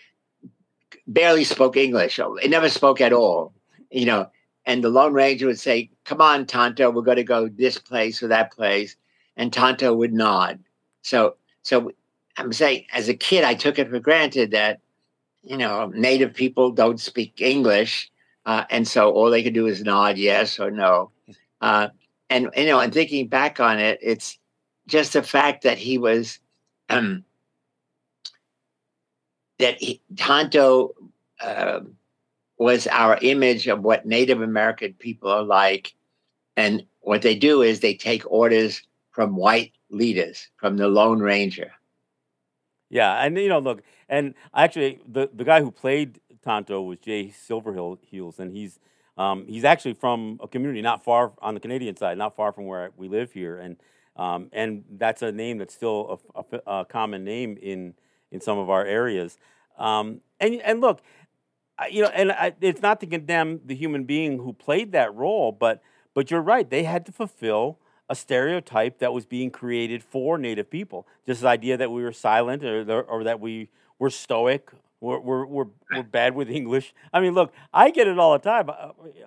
barely 1.06 1.44
spoke 1.44 1.76
English. 1.76 2.18
It 2.18 2.50
never 2.50 2.68
spoke 2.68 3.00
at 3.00 3.12
all, 3.12 3.52
you 3.90 4.06
know. 4.06 4.28
And 4.66 4.82
the 4.82 4.88
Lone 4.88 5.12
Ranger 5.12 5.46
would 5.46 5.60
say, 5.60 5.90
"Come 6.04 6.20
on, 6.20 6.46
Tonto, 6.46 6.90
we're 6.90 7.02
going 7.02 7.16
to 7.18 7.24
go 7.24 7.48
this 7.48 7.78
place 7.78 8.22
or 8.22 8.28
that 8.28 8.52
place," 8.52 8.96
and 9.36 9.52
Tonto 9.52 9.94
would 9.94 10.12
nod. 10.12 10.58
So, 11.02 11.36
so 11.62 11.92
I'm 12.38 12.52
saying, 12.52 12.86
as 12.92 13.08
a 13.08 13.14
kid, 13.14 13.44
I 13.44 13.54
took 13.54 13.78
it 13.78 13.90
for 13.90 14.00
granted 14.00 14.52
that 14.52 14.80
you 15.42 15.56
know 15.56 15.90
Native 15.94 16.34
people 16.34 16.70
don't 16.70 17.00
speak 17.00 17.40
English, 17.40 18.10
uh, 18.46 18.64
and 18.70 18.88
so 18.88 19.10
all 19.12 19.30
they 19.30 19.42
could 19.42 19.54
do 19.54 19.66
is 19.66 19.82
nod 19.82 20.16
yes 20.18 20.58
or 20.58 20.70
no. 20.70 21.10
Uh, 21.60 21.88
and 22.30 22.48
you 22.56 22.66
know, 22.66 22.80
and 22.80 22.92
thinking 22.92 23.28
back 23.28 23.60
on 23.60 23.78
it, 23.78 23.98
it's 24.02 24.38
just 24.86 25.12
the 25.12 25.22
fact 25.22 25.62
that 25.62 25.78
he 25.78 25.98
was 25.98 26.38
um, 26.88 27.24
that 29.58 29.80
he, 29.80 30.00
Tonto 30.16 30.94
uh, 31.40 31.80
was 32.58 32.86
our 32.86 33.18
image 33.22 33.68
of 33.68 33.82
what 33.82 34.06
Native 34.06 34.40
American 34.40 34.94
people 34.94 35.30
are 35.30 35.44
like, 35.44 35.94
and 36.56 36.84
what 37.00 37.22
they 37.22 37.34
do 37.34 37.62
is 37.62 37.80
they 37.80 37.94
take 37.94 38.30
orders 38.30 38.82
from 39.10 39.36
white 39.36 39.72
leaders, 39.90 40.48
from 40.56 40.76
the 40.76 40.88
Lone 40.88 41.20
Ranger. 41.20 41.72
Yeah, 42.90 43.24
and 43.24 43.36
you 43.36 43.48
know, 43.48 43.58
look, 43.58 43.82
and 44.08 44.34
actually, 44.54 45.00
the 45.06 45.28
the 45.32 45.44
guy 45.44 45.60
who 45.60 45.70
played 45.70 46.20
Tonto 46.42 46.82
was 46.82 46.98
Jay 46.98 47.34
Silverheels, 47.48 48.38
and 48.38 48.52
he's 48.52 48.78
um, 49.16 49.46
he's 49.46 49.64
actually 49.64 49.94
from 49.94 50.38
a 50.42 50.48
community 50.48 50.82
not 50.82 51.04
far 51.04 51.32
on 51.40 51.54
the 51.54 51.60
Canadian 51.60 51.96
side, 51.96 52.18
not 52.18 52.36
far 52.36 52.52
from 52.52 52.66
where 52.66 52.90
we 52.96 53.08
live 53.08 53.32
here, 53.32 53.58
and 53.58 53.76
um, 54.16 54.48
and 54.52 54.84
that's 54.92 55.22
a 55.22 55.32
name 55.32 55.58
that's 55.58 55.74
still 55.74 56.20
a, 56.34 56.40
a, 56.40 56.80
a, 56.80 56.84
common 56.84 57.24
name 57.24 57.58
in 57.60 57.94
in 58.30 58.40
some 58.40 58.58
of 58.58 58.70
our 58.70 58.84
areas. 58.84 59.38
Um, 59.78 60.20
and 60.40 60.60
and 60.62 60.80
look, 60.80 61.02
you 61.90 62.02
know, 62.02 62.08
and 62.08 62.32
I, 62.32 62.54
it's 62.60 62.82
not 62.82 63.00
to 63.00 63.06
condemn 63.06 63.60
the 63.64 63.74
human 63.74 64.04
being 64.04 64.38
who 64.38 64.52
played 64.52 64.92
that 64.92 65.14
role, 65.14 65.52
but 65.52 65.82
but 66.14 66.30
you're 66.30 66.42
right. 66.42 66.68
They 66.68 66.84
had 66.84 67.04
to 67.06 67.12
fulfill 67.12 67.78
a 68.08 68.14
stereotype 68.14 68.98
that 68.98 69.12
was 69.12 69.26
being 69.26 69.50
created 69.50 70.02
for 70.02 70.38
Native 70.38 70.70
people. 70.70 71.06
Just 71.26 71.40
the 71.40 71.48
idea 71.48 71.76
that 71.76 71.90
we 71.90 72.02
were 72.02 72.12
silent 72.12 72.62
or, 72.62 73.02
or 73.02 73.24
that 73.24 73.40
we 73.40 73.70
were 73.98 74.10
stoic 74.10 74.70
we're, 75.04 75.20
we're, 75.20 75.46
we're, 75.46 75.66
we're 75.94 76.02
bad 76.02 76.34
with 76.34 76.50
English. 76.50 76.94
I 77.12 77.20
mean, 77.20 77.34
look, 77.34 77.52
I 77.72 77.90
get 77.90 78.08
it 78.08 78.18
all 78.18 78.32
the 78.32 78.38
time. 78.38 78.70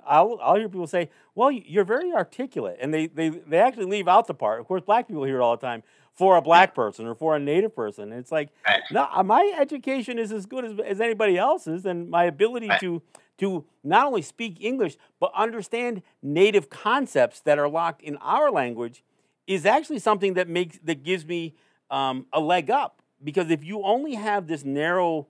I'll, 0.05 0.39
I'll 0.41 0.55
hear 0.55 0.67
people 0.67 0.87
say, 0.87 1.09
well, 1.35 1.51
you're 1.51 1.85
very 1.85 2.11
articulate. 2.11 2.77
And 2.81 2.93
they, 2.93 3.07
they, 3.07 3.29
they 3.29 3.59
actually 3.59 3.85
leave 3.85 4.07
out 4.07 4.27
the 4.27 4.33
part. 4.33 4.59
Of 4.59 4.67
course, 4.67 4.81
black 4.81 5.07
people 5.07 5.23
hear 5.23 5.37
it 5.37 5.41
all 5.41 5.55
the 5.55 5.65
time 5.65 5.83
for 6.13 6.35
a 6.35 6.41
black 6.41 6.73
person 6.73 7.05
or 7.05 7.13
for 7.13 7.35
a 7.35 7.39
native 7.39 7.75
person. 7.75 8.11
And 8.11 8.19
it's 8.19 8.31
like, 8.31 8.49
no, 8.91 9.07
uh, 9.13 9.23
my 9.23 9.53
education 9.59 10.17
is 10.17 10.31
as 10.31 10.47
good 10.47 10.65
as, 10.65 10.79
as 10.83 10.99
anybody 10.99 11.37
else's. 11.37 11.85
And 11.85 12.09
my 12.09 12.23
ability 12.23 12.69
to, 12.79 13.03
to 13.37 13.63
not 13.83 14.07
only 14.07 14.23
speak 14.23 14.57
English, 14.59 14.97
but 15.19 15.31
understand 15.35 16.01
native 16.23 16.71
concepts 16.71 17.39
that 17.41 17.59
are 17.59 17.69
locked 17.69 18.01
in 18.01 18.17
our 18.17 18.49
language 18.49 19.03
is 19.45 19.65
actually 19.65 19.99
something 19.99 20.33
that 20.33 20.49
makes, 20.49 20.79
that 20.83 21.03
gives 21.03 21.23
me 21.23 21.53
um, 21.91 22.25
a 22.33 22.39
leg 22.39 22.71
up. 22.71 23.03
Because 23.23 23.49
if 23.49 23.63
you 23.63 23.83
only 23.83 24.15
have 24.15 24.47
this 24.47 24.63
narrow 24.65 25.27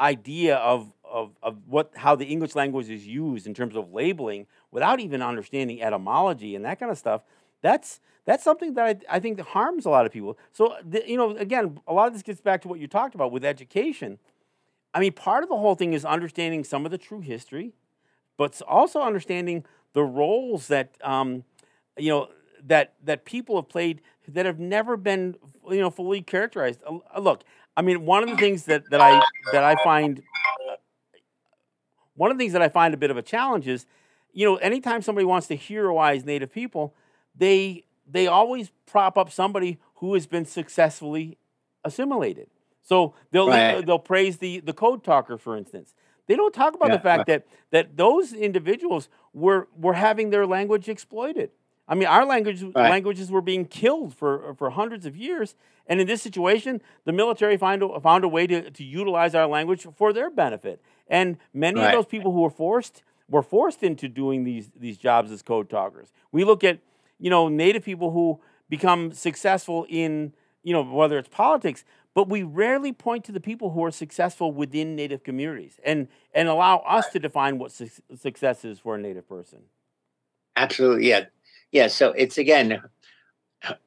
idea 0.00 0.56
of, 0.56 0.92
of, 1.04 1.32
of 1.42 1.56
what 1.66 1.92
how 1.96 2.14
the 2.14 2.26
English 2.26 2.54
language 2.54 2.88
is 2.88 3.06
used 3.06 3.46
in 3.46 3.54
terms 3.54 3.76
of 3.76 3.92
labeling 3.92 4.46
without 4.70 5.00
even 5.00 5.22
understanding 5.22 5.82
etymology 5.82 6.54
and 6.54 6.64
that 6.64 6.78
kind 6.78 6.92
of 6.92 6.98
stuff, 6.98 7.22
that's 7.62 8.00
that's 8.24 8.44
something 8.44 8.74
that 8.74 8.84
I, 9.08 9.16
I 9.16 9.20
think 9.20 9.40
harms 9.40 9.86
a 9.86 9.90
lot 9.90 10.04
of 10.04 10.12
people. 10.12 10.38
So 10.52 10.76
the, 10.84 11.02
you 11.08 11.16
know, 11.16 11.36
again, 11.36 11.80
a 11.86 11.92
lot 11.94 12.08
of 12.08 12.12
this 12.12 12.22
gets 12.22 12.40
back 12.40 12.60
to 12.62 12.68
what 12.68 12.78
you 12.78 12.86
talked 12.86 13.14
about 13.14 13.32
with 13.32 13.44
education. 13.44 14.18
I 14.92 15.00
mean, 15.00 15.12
part 15.12 15.42
of 15.42 15.48
the 15.48 15.56
whole 15.56 15.74
thing 15.74 15.92
is 15.94 16.04
understanding 16.04 16.62
some 16.64 16.84
of 16.84 16.90
the 16.90 16.98
true 16.98 17.20
history, 17.20 17.72
but 18.36 18.60
also 18.68 19.00
understanding 19.00 19.64
the 19.94 20.02
roles 20.02 20.68
that 20.68 20.94
um, 21.02 21.44
you 21.96 22.10
know 22.10 22.28
that 22.66 22.94
that 23.04 23.24
people 23.24 23.56
have 23.56 23.68
played 23.68 24.02
that 24.28 24.44
have 24.44 24.58
never 24.58 24.96
been 24.96 25.36
you 25.70 25.80
know 25.80 25.90
fully 25.90 26.20
characterized. 26.20 26.82
Uh, 26.86 27.20
look, 27.20 27.44
I 27.78 27.82
mean, 27.82 28.04
one 28.04 28.24
of 28.24 28.28
the 28.28 28.36
things 28.36 28.64
that, 28.64 28.90
that 28.90 29.00
I 29.00 29.22
that 29.52 29.62
I 29.62 29.76
find 29.84 30.20
one 32.16 32.32
of 32.32 32.36
the 32.36 32.42
things 32.42 32.52
that 32.52 32.60
I 32.60 32.68
find 32.68 32.92
a 32.92 32.96
bit 32.96 33.12
of 33.12 33.16
a 33.16 33.22
challenge 33.22 33.68
is, 33.68 33.86
you 34.32 34.44
know, 34.44 34.56
anytime 34.56 35.00
somebody 35.00 35.24
wants 35.24 35.46
to 35.46 35.56
heroize 35.56 36.24
Native 36.24 36.52
people, 36.52 36.92
they 37.36 37.84
they 38.10 38.26
always 38.26 38.72
prop 38.84 39.16
up 39.16 39.30
somebody 39.30 39.78
who 39.96 40.14
has 40.14 40.26
been 40.26 40.44
successfully 40.44 41.38
assimilated. 41.84 42.48
So 42.82 43.14
they'll 43.30 43.48
right. 43.48 43.86
they'll 43.86 44.00
praise 44.00 44.38
the 44.38 44.58
the 44.58 44.72
code 44.72 45.04
talker, 45.04 45.38
for 45.38 45.56
instance. 45.56 45.94
They 46.26 46.34
don't 46.34 46.52
talk 46.52 46.74
about 46.74 46.88
yeah, 46.88 46.96
the 46.96 47.02
fact 47.02 47.18
right. 47.18 47.26
that 47.26 47.46
that 47.70 47.96
those 47.96 48.32
individuals 48.32 49.08
were 49.32 49.68
were 49.76 49.94
having 49.94 50.30
their 50.30 50.46
language 50.46 50.88
exploited. 50.88 51.52
I 51.88 51.94
mean, 51.94 52.06
our 52.06 52.26
language, 52.26 52.62
right. 52.62 52.90
languages 52.90 53.30
were 53.30 53.40
being 53.40 53.64
killed 53.64 54.14
for, 54.14 54.54
for 54.54 54.70
hundreds 54.70 55.06
of 55.06 55.16
years. 55.16 55.54
And 55.86 56.00
in 56.00 56.06
this 56.06 56.20
situation, 56.20 56.82
the 57.06 57.12
military 57.12 57.56
find 57.56 57.82
a, 57.82 57.98
found 58.00 58.24
a 58.24 58.28
way 58.28 58.46
to, 58.46 58.70
to 58.70 58.84
utilize 58.84 59.34
our 59.34 59.46
language 59.46 59.86
for 59.96 60.12
their 60.12 60.30
benefit. 60.30 60.82
And 61.08 61.38
many 61.54 61.80
right. 61.80 61.86
of 61.86 61.92
those 61.92 62.06
people 62.06 62.32
who 62.32 62.42
were 62.42 62.50
forced 62.50 63.02
were 63.30 63.42
forced 63.42 63.82
into 63.82 64.06
doing 64.08 64.44
these, 64.44 64.70
these 64.76 64.98
jobs 64.98 65.32
as 65.32 65.40
code 65.42 65.70
talkers. 65.70 66.12
We 66.30 66.44
look 66.44 66.62
at, 66.62 66.78
you 67.18 67.30
know, 67.30 67.48
native 67.48 67.84
people 67.84 68.10
who 68.10 68.40
become 68.68 69.12
successful 69.12 69.86
in, 69.88 70.34
you 70.62 70.74
know, 70.74 70.82
whether 70.82 71.18
it's 71.18 71.28
politics, 71.28 71.84
but 72.14 72.28
we 72.28 72.42
rarely 72.42 72.92
point 72.92 73.24
to 73.24 73.32
the 73.32 73.40
people 73.40 73.70
who 73.70 73.82
are 73.84 73.90
successful 73.90 74.52
within 74.52 74.94
native 74.94 75.22
communities 75.22 75.80
and, 75.84 76.08
and 76.34 76.48
allow 76.48 76.78
us 76.78 77.08
to 77.10 77.18
define 77.18 77.58
what 77.58 77.72
su- 77.72 77.88
success 78.14 78.64
is 78.64 78.78
for 78.78 78.96
a 78.96 79.00
native 79.00 79.26
person. 79.26 79.60
Absolutely, 80.56 81.08
yeah 81.08 81.24
yeah 81.72 81.86
so 81.86 82.12
it's 82.12 82.38
again 82.38 82.80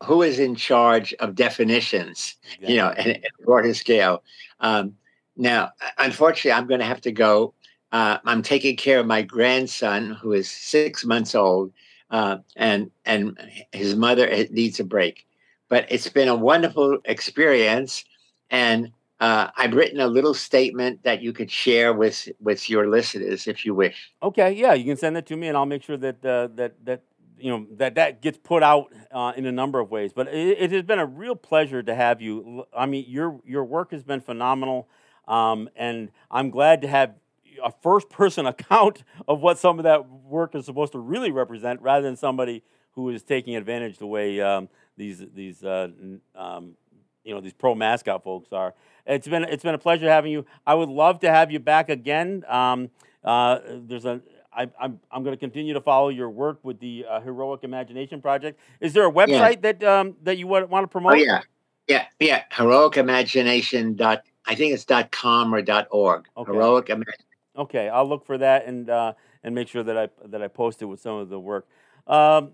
who 0.03 0.21
is 0.21 0.37
in 0.39 0.55
charge 0.55 1.13
of 1.15 1.35
definitions 1.35 2.35
you 2.59 2.75
know 2.75 2.89
and, 2.89 3.07
and 3.07 3.45
broader 3.45 3.73
scale? 3.73 4.23
Um, 4.59 4.95
now 5.37 5.71
unfortunately 5.97 6.51
i'm 6.51 6.67
going 6.67 6.81
to 6.81 6.85
have 6.85 7.01
to 7.01 7.11
go 7.11 7.53
uh, 7.91 8.17
i'm 8.25 8.41
taking 8.41 8.75
care 8.75 8.99
of 8.99 9.05
my 9.05 9.21
grandson 9.21 10.11
who 10.21 10.33
is 10.33 10.49
six 10.49 11.05
months 11.05 11.35
old 11.35 11.71
uh, 12.11 12.37
and 12.55 12.91
and 13.05 13.37
his 13.71 13.95
mother 13.95 14.29
needs 14.51 14.79
a 14.79 14.83
break. 14.83 15.25
But 15.69 15.87
it's 15.89 16.09
been 16.09 16.27
a 16.27 16.35
wonderful 16.35 16.99
experience 17.05 18.03
and 18.49 18.91
uh, 19.21 19.49
I've 19.55 19.73
written 19.73 19.99
a 19.99 20.07
little 20.07 20.33
statement 20.33 21.03
that 21.03 21.21
you 21.21 21.31
could 21.31 21.49
share 21.49 21.93
with 21.93 22.27
with 22.41 22.69
your 22.69 22.89
listeners 22.89 23.47
if 23.47 23.65
you 23.65 23.73
wish. 23.73 24.11
Okay, 24.21 24.51
yeah, 24.51 24.73
you 24.73 24.83
can 24.83 24.97
send 24.97 25.15
it 25.15 25.25
to 25.27 25.37
me, 25.37 25.47
and 25.47 25.55
I'll 25.55 25.67
make 25.67 25.83
sure 25.83 25.97
that 25.97 26.25
uh, 26.25 26.49
that 26.55 26.83
that 26.85 27.03
you 27.41 27.51
know 27.51 27.65
that 27.77 27.95
that 27.95 28.21
gets 28.21 28.37
put 28.37 28.63
out 28.63 28.91
uh, 29.11 29.33
in 29.35 29.45
a 29.45 29.51
number 29.51 29.79
of 29.79 29.91
ways. 29.91 30.13
But 30.13 30.27
it, 30.27 30.57
it, 30.59 30.71
has 30.71 30.83
been 30.83 30.99
a 30.99 31.05
real 31.05 31.35
pleasure 31.35 31.81
to 31.83 31.95
have 31.95 32.21
you. 32.21 32.65
I 32.75 32.85
mean, 32.85 33.05
your 33.07 33.39
your 33.45 33.63
work 33.63 33.91
has 33.91 34.03
been 34.03 34.21
phenomenal, 34.21 34.87
um, 35.27 35.69
and 35.75 36.11
I'm 36.29 36.49
glad 36.49 36.81
to 36.81 36.87
have 36.87 37.15
a 37.63 37.71
first 37.81 38.09
person 38.09 38.45
account 38.47 39.03
of 39.27 39.41
what 39.41 39.57
some 39.57 39.79
of 39.79 39.83
that 39.83 40.09
work 40.09 40.55
is 40.55 40.65
supposed 40.65 40.93
to 40.93 40.99
really 40.99 41.31
represent, 41.31 41.81
rather 41.81 42.03
than 42.03 42.15
somebody 42.15 42.63
who 42.91 43.09
is 43.09 43.23
taking 43.23 43.55
advantage 43.55 43.97
the 43.97 44.07
way 44.07 44.41
um, 44.41 44.69
these 44.97 45.23
these 45.33 45.63
uh, 45.63 45.87
um, 46.35 46.75
you 47.23 47.33
know 47.33 47.41
these 47.41 47.53
pro 47.53 47.75
mascot 47.75 48.23
folks 48.23 48.51
are. 48.51 48.73
It's 49.05 49.27
been 49.27 49.43
it's 49.43 49.63
been 49.63 49.75
a 49.75 49.79
pleasure 49.79 50.09
having 50.09 50.31
you. 50.31 50.45
I 50.65 50.75
would 50.75 50.89
love 50.89 51.19
to 51.21 51.29
have 51.29 51.51
you 51.51 51.59
back 51.59 51.89
again. 51.89 52.43
Um, 52.47 52.89
uh, 53.23 53.59
there's 53.67 54.05
a 54.05 54.21
I, 54.53 54.63
am 54.63 54.71
I'm, 54.79 54.99
I'm 55.11 55.23
going 55.23 55.35
to 55.35 55.39
continue 55.39 55.73
to 55.73 55.81
follow 55.81 56.09
your 56.09 56.29
work 56.29 56.59
with 56.63 56.79
the 56.79 57.05
uh, 57.09 57.21
Heroic 57.21 57.63
Imagination 57.63 58.21
Project. 58.21 58.59
Is 58.79 58.93
there 58.93 59.07
a 59.07 59.11
website 59.11 59.63
yeah. 59.63 59.71
that 59.71 59.83
um, 59.83 60.15
that 60.23 60.37
you 60.37 60.47
want, 60.47 60.69
want 60.69 60.83
to 60.83 60.87
promote? 60.87 61.13
Oh 61.13 61.15
yeah, 61.15 61.41
yeah, 61.87 62.05
yeah. 62.19 62.43
Heroic 62.51 62.97
Imagination 62.97 63.95
dot 63.95 64.23
I 64.45 64.55
think 64.55 64.73
it's 64.73 64.85
dot 64.85 65.11
com 65.11 65.53
or 65.53 65.61
dot 65.61 65.87
org. 65.91 66.27
Okay. 66.35 66.51
Heroic 66.51 66.89
Imagination. 66.89 67.25
Okay, 67.57 67.89
I'll 67.89 68.07
look 68.07 68.25
for 68.25 68.37
that 68.37 68.65
and 68.65 68.89
uh, 68.89 69.13
and 69.43 69.55
make 69.55 69.67
sure 69.67 69.83
that 69.83 69.97
I 69.97 70.09
that 70.25 70.41
I 70.41 70.47
post 70.47 70.81
it 70.81 70.85
with 70.85 70.99
some 70.99 71.15
of 71.15 71.29
the 71.29 71.39
work. 71.39 71.67
Um, 72.07 72.51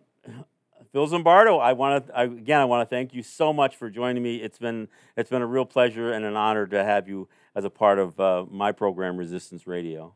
Phil 0.91 1.07
Zimbardo, 1.07 1.61
I 1.61 1.73
want 1.73 2.07
to 2.07 2.19
again 2.19 2.59
I 2.59 2.65
want 2.65 2.87
to 2.87 2.95
thank 2.95 3.13
you 3.13 3.23
so 3.23 3.53
much 3.53 3.75
for 3.75 3.89
joining 3.89 4.23
me. 4.23 4.37
It's 4.37 4.57
been 4.57 4.87
it's 5.15 5.29
been 5.29 5.41
a 5.41 5.47
real 5.47 5.65
pleasure 5.65 6.11
and 6.11 6.25
an 6.25 6.35
honor 6.35 6.65
to 6.67 6.83
have 6.83 7.07
you 7.07 7.27
as 7.55 7.65
a 7.65 7.69
part 7.69 7.99
of 7.99 8.19
uh, 8.19 8.45
my 8.49 8.71
program 8.71 9.17
Resistance 9.17 9.67
Radio. 9.67 10.13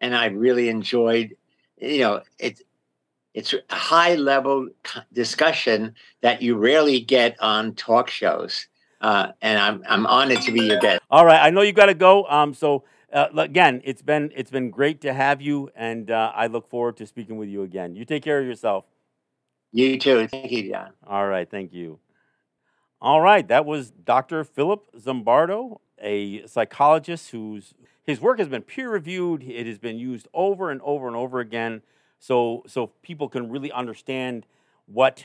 And 0.00 0.14
I 0.14 0.26
really 0.26 0.68
enjoyed, 0.68 1.36
you 1.78 2.00
know, 2.00 2.22
it's 2.38 2.62
it's 3.34 3.52
a 3.52 3.74
high 3.74 4.14
level 4.14 4.68
discussion 5.12 5.94
that 6.20 6.40
you 6.40 6.56
rarely 6.56 7.00
get 7.00 7.36
on 7.40 7.74
talk 7.74 8.08
shows. 8.08 8.68
Uh, 9.00 9.32
and 9.42 9.58
I'm 9.58 9.82
I'm 9.88 10.06
honored 10.06 10.42
to 10.42 10.52
be 10.52 10.62
your 10.62 10.78
guest. 10.78 11.02
All 11.10 11.26
right, 11.26 11.44
I 11.44 11.50
know 11.50 11.62
you 11.62 11.72
got 11.72 11.86
to 11.86 11.94
go. 11.94 12.24
Um, 12.26 12.54
so 12.54 12.84
uh, 13.12 13.28
again, 13.36 13.82
it's 13.84 14.02
been 14.02 14.32
it's 14.34 14.50
been 14.50 14.70
great 14.70 15.00
to 15.02 15.12
have 15.12 15.42
you, 15.42 15.70
and 15.76 16.10
uh, 16.10 16.32
I 16.34 16.46
look 16.46 16.68
forward 16.68 16.96
to 16.98 17.06
speaking 17.06 17.36
with 17.36 17.48
you 17.48 17.62
again. 17.62 17.96
You 17.96 18.04
take 18.04 18.22
care 18.22 18.40
of 18.40 18.46
yourself. 18.46 18.86
You 19.72 19.98
too. 19.98 20.28
Thank 20.28 20.52
you, 20.52 20.70
John. 20.70 20.92
All 21.06 21.26
right. 21.26 21.50
Thank 21.50 21.72
you. 21.72 21.98
All 23.00 23.20
right. 23.20 23.46
That 23.46 23.66
was 23.66 23.90
Dr. 23.90 24.44
Philip 24.44 24.86
Zimbardo, 24.96 25.78
a 26.04 26.46
psychologist 26.46 27.30
whose 27.30 27.74
his 28.04 28.20
work 28.20 28.38
has 28.38 28.48
been 28.48 28.62
peer 28.62 28.90
reviewed. 28.90 29.42
It 29.42 29.66
has 29.66 29.78
been 29.78 29.98
used 29.98 30.28
over 30.34 30.70
and 30.70 30.80
over 30.82 31.06
and 31.06 31.16
over 31.16 31.40
again, 31.40 31.82
so 32.18 32.62
so 32.66 32.88
people 33.02 33.28
can 33.28 33.50
really 33.50 33.72
understand 33.72 34.46
what 34.86 35.24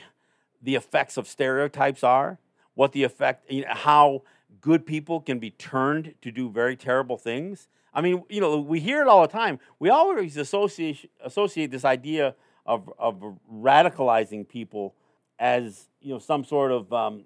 the 0.62 0.74
effects 0.74 1.16
of 1.16 1.28
stereotypes 1.28 2.02
are, 2.02 2.38
what 2.74 2.92
the 2.92 3.04
effect, 3.04 3.50
you 3.50 3.62
know, 3.62 3.68
how 3.70 4.22
good 4.60 4.86
people 4.86 5.20
can 5.20 5.38
be 5.38 5.50
turned 5.50 6.14
to 6.22 6.30
do 6.30 6.50
very 6.50 6.76
terrible 6.76 7.16
things. 7.16 7.68
I 7.92 8.00
mean, 8.00 8.24
you 8.28 8.40
know, 8.40 8.58
we 8.58 8.80
hear 8.80 9.02
it 9.02 9.08
all 9.08 9.22
the 9.22 9.28
time. 9.28 9.58
We 9.78 9.90
always 9.90 10.36
associate 10.36 11.10
associate 11.22 11.70
this 11.70 11.84
idea 11.84 12.34
of, 12.66 12.92
of 12.98 13.22
radicalizing 13.52 14.48
people 14.48 14.94
as 15.38 15.88
you 16.00 16.12
know 16.12 16.18
some 16.18 16.44
sort 16.44 16.70
of 16.70 16.92
um, 16.92 17.24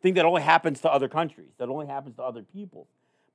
thing 0.00 0.14
that 0.14 0.24
only 0.24 0.42
happens 0.42 0.80
to 0.80 0.90
other 0.90 1.08
countries, 1.08 1.52
that 1.58 1.68
only 1.68 1.86
happens 1.86 2.16
to 2.16 2.22
other 2.22 2.42
people. 2.42 2.86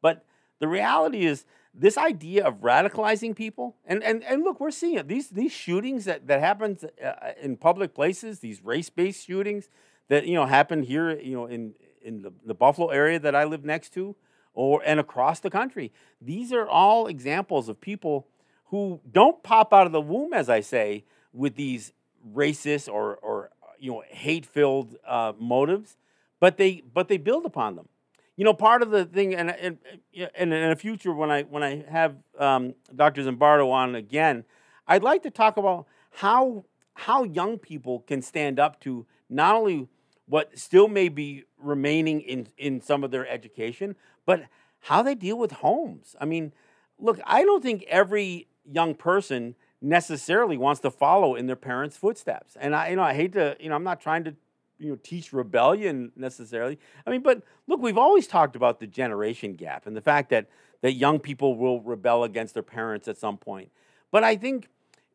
But 0.01 0.25
the 0.59 0.67
reality 0.67 1.25
is 1.25 1.45
this 1.73 1.97
idea 1.97 2.45
of 2.45 2.61
radicalizing 2.61 3.35
people, 3.35 3.75
and, 3.85 4.03
and, 4.03 4.23
and 4.23 4.43
look, 4.43 4.59
we're 4.59 4.71
seeing 4.71 4.95
it. 4.95 5.07
These, 5.07 5.29
these 5.29 5.51
shootings 5.51 6.05
that, 6.05 6.27
that 6.27 6.39
happens 6.39 6.83
uh, 6.83 7.11
in 7.41 7.57
public 7.57 7.93
places, 7.93 8.39
these 8.39 8.63
race-based 8.63 9.25
shootings 9.25 9.69
that, 10.07 10.25
you 10.25 10.35
know, 10.35 10.45
happen 10.45 10.83
here, 10.83 11.19
you 11.19 11.35
know, 11.35 11.45
in, 11.45 11.73
in 12.01 12.21
the, 12.21 12.31
the 12.45 12.53
Buffalo 12.53 12.87
area 12.89 13.19
that 13.19 13.35
I 13.35 13.43
live 13.43 13.65
next 13.65 13.93
to, 13.95 14.15
or 14.53 14.81
and 14.85 14.99
across 14.99 15.41
the 15.41 15.49
country. 15.49 15.91
These 16.21 16.53
are 16.53 16.65
all 16.65 17.07
examples 17.07 17.67
of 17.67 17.81
people 17.81 18.27
who 18.67 19.01
don't 19.11 19.43
pop 19.43 19.73
out 19.73 19.85
of 19.85 19.91
the 19.91 20.01
womb, 20.01 20.33
as 20.33 20.49
I 20.49 20.61
say, 20.61 21.03
with 21.33 21.55
these 21.55 21.91
racist 22.33 22.91
or, 22.91 23.17
or 23.17 23.49
you 23.77 23.91
know 23.91 24.03
hate-filled 24.07 24.95
uh, 25.05 25.33
motives, 25.37 25.97
but 26.45 26.57
they 26.57 26.83
but 26.93 27.07
they 27.07 27.17
build 27.17 27.43
upon 27.43 27.75
them. 27.75 27.89
You 28.35 28.45
know, 28.45 28.53
part 28.53 28.83
of 28.83 28.91
the 28.91 29.03
thing, 29.03 29.33
and, 29.33 29.49
and, 29.49 29.79
and 30.13 30.53
in 30.53 30.69
the 30.69 30.75
future 30.75 31.11
when 31.11 31.31
I 31.31 31.41
when 31.41 31.63
I 31.63 31.83
have 31.89 32.17
um, 32.37 32.75
Dr. 32.95 33.23
Zimbardo 33.23 33.71
on 33.71 33.95
again, 33.95 34.43
I'd 34.87 35.01
like 35.01 35.23
to 35.23 35.31
talk 35.31 35.57
about 35.57 35.87
how 36.11 36.65
how 36.93 37.23
young 37.23 37.57
people 37.57 38.01
can 38.01 38.21
stand 38.21 38.59
up 38.59 38.79
to 38.81 39.07
not 39.27 39.55
only 39.55 39.87
what 40.27 40.55
still 40.55 40.87
may 40.87 41.09
be 41.09 41.45
remaining 41.57 42.21
in 42.21 42.49
in 42.59 42.79
some 42.79 43.03
of 43.03 43.09
their 43.09 43.27
education, 43.27 43.95
but 44.23 44.43
how 44.81 45.01
they 45.01 45.15
deal 45.15 45.39
with 45.39 45.51
homes. 45.51 46.15
I 46.21 46.25
mean, 46.25 46.53
look, 46.99 47.19
I 47.25 47.43
don't 47.43 47.63
think 47.63 47.85
every 47.87 48.49
young 48.71 48.93
person 48.93 49.55
necessarily 49.81 50.57
wants 50.57 50.81
to 50.81 50.91
follow 50.91 51.33
in 51.33 51.47
their 51.47 51.55
parents' 51.55 51.97
footsteps. 51.97 52.55
And 52.59 52.75
I, 52.75 52.89
you 52.89 52.97
know, 52.97 53.01
I 53.01 53.15
hate 53.15 53.33
to, 53.33 53.57
you 53.59 53.69
know, 53.69 53.75
I'm 53.75 53.83
not 53.83 53.99
trying 53.99 54.25
to, 54.25 54.35
you 54.79 54.89
know, 54.89 54.97
teach 55.01 55.33
rebellion 55.33 56.11
necessarily. 56.15 56.79
I 57.05 57.09
mean, 57.09 57.21
but 57.21 57.41
look, 57.67 57.81
we've 57.81 57.97
always 57.97 58.27
talked 58.27 58.55
about 58.55 58.79
the 58.79 58.87
generation 58.87 59.53
gap 59.53 59.87
and 59.87 59.95
the 59.95 60.01
fact 60.01 60.29
that 60.29 60.47
that 60.81 60.93
young 60.93 61.19
people 61.19 61.55
will 61.55 61.81
rebel 61.81 62.23
against 62.23 62.53
their 62.53 62.63
parents 62.63 63.07
at 63.07 63.17
some 63.17 63.37
point. 63.37 63.71
But 64.11 64.23
I 64.23 64.35
think, 64.35 64.69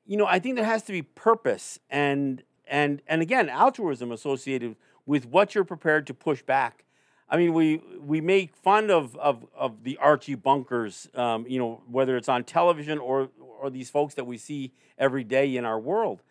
you 0.07 0.17
know, 0.17 0.27
I 0.27 0.39
think 0.39 0.57
there 0.57 0.65
has 0.65 0.83
to 0.85 0.93
be 0.93 1.03
purpose 1.03 1.79
and 1.89 2.43
and 2.67 3.03
and 3.07 3.21
again, 3.23 3.49
altruism 3.49 4.13
associated 4.13 4.77
with 5.07 5.27
what 5.27 5.55
you're 5.55 5.65
prepared 5.65 6.07
to 6.07 6.15
push 6.15 6.43
back. 6.43 6.85
I 7.29 7.37
mean, 7.37 7.53
we 7.53 7.81
we 8.01 8.21
make 8.21 8.57
fun 8.57 8.91
of 8.91 9.17
of, 9.17 9.47
of 9.55 9.85
the 9.85 9.97
Archie 9.99 10.35
Bunkers, 10.35 11.09
um, 11.15 11.47
you 11.49 11.59
know, 11.59 11.83
whether 11.91 12.17
it's 12.17 12.29
on 12.29 12.45
television 12.45 12.99
or 12.99 13.29
or 13.61 13.71
these 13.71 13.91
folks 13.91 14.15
that 14.15 14.25
we 14.25 14.39
see 14.39 14.73
every 14.99 15.25
day 15.25 15.57
in 15.57 15.65
our 15.65 15.79
world. 15.79 16.23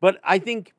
But 0.00 0.20
I 0.24 0.38
think, 0.38 0.74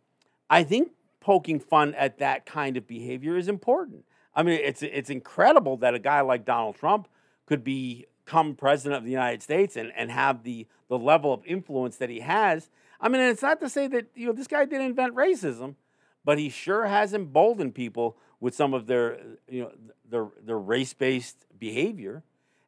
I 0.49 0.63
think 0.63 0.91
poking 1.23 1.59
fun 1.59 1.95
at 1.95 2.19
that 2.19 2.45
kind 2.45 2.77
of 2.77 2.85
behavior 2.85 3.37
is 3.37 3.47
important. 3.47 4.05
I 4.35 4.43
mean, 4.43 4.59
it's 4.61 4.83
it's 4.83 5.09
incredible 5.09 5.77
that 5.77 5.95
a 5.95 5.99
guy 5.99 6.21
like 6.21 6.45
Donald 6.45 6.75
Trump 6.75 7.07
could 7.45 7.63
become 7.63 8.55
president 8.55 8.97
of 8.97 9.05
the 9.05 9.11
United 9.11 9.41
States 9.41 9.75
and, 9.75 9.91
and 9.95 10.11
have 10.11 10.43
the 10.43 10.67
the 10.89 10.97
level 10.99 11.33
of 11.33 11.45
influence 11.45 11.97
that 11.97 12.09
he 12.09 12.19
has. 12.19 12.69
I 12.99 13.09
mean, 13.09 13.21
it's 13.21 13.41
not 13.41 13.59
to 13.61 13.69
say 13.69 13.87
that 13.87 14.07
you 14.15 14.27
know 14.27 14.33
this 14.33 14.47
guy 14.47 14.65
didn't 14.65 14.85
invent 14.85 15.15
racism, 15.15 15.75
but 16.25 16.37
he 16.37 16.49
sure 16.49 16.85
has 16.85 17.13
emboldened 17.13 17.73
people 17.73 18.17
with 18.39 18.53
some 18.53 18.73
of 18.73 18.87
their 18.87 19.19
you 19.47 19.63
know 19.63 19.71
their 20.09 20.27
their 20.43 20.59
race 20.59 20.93
based 20.93 21.45
behavior. 21.57 22.23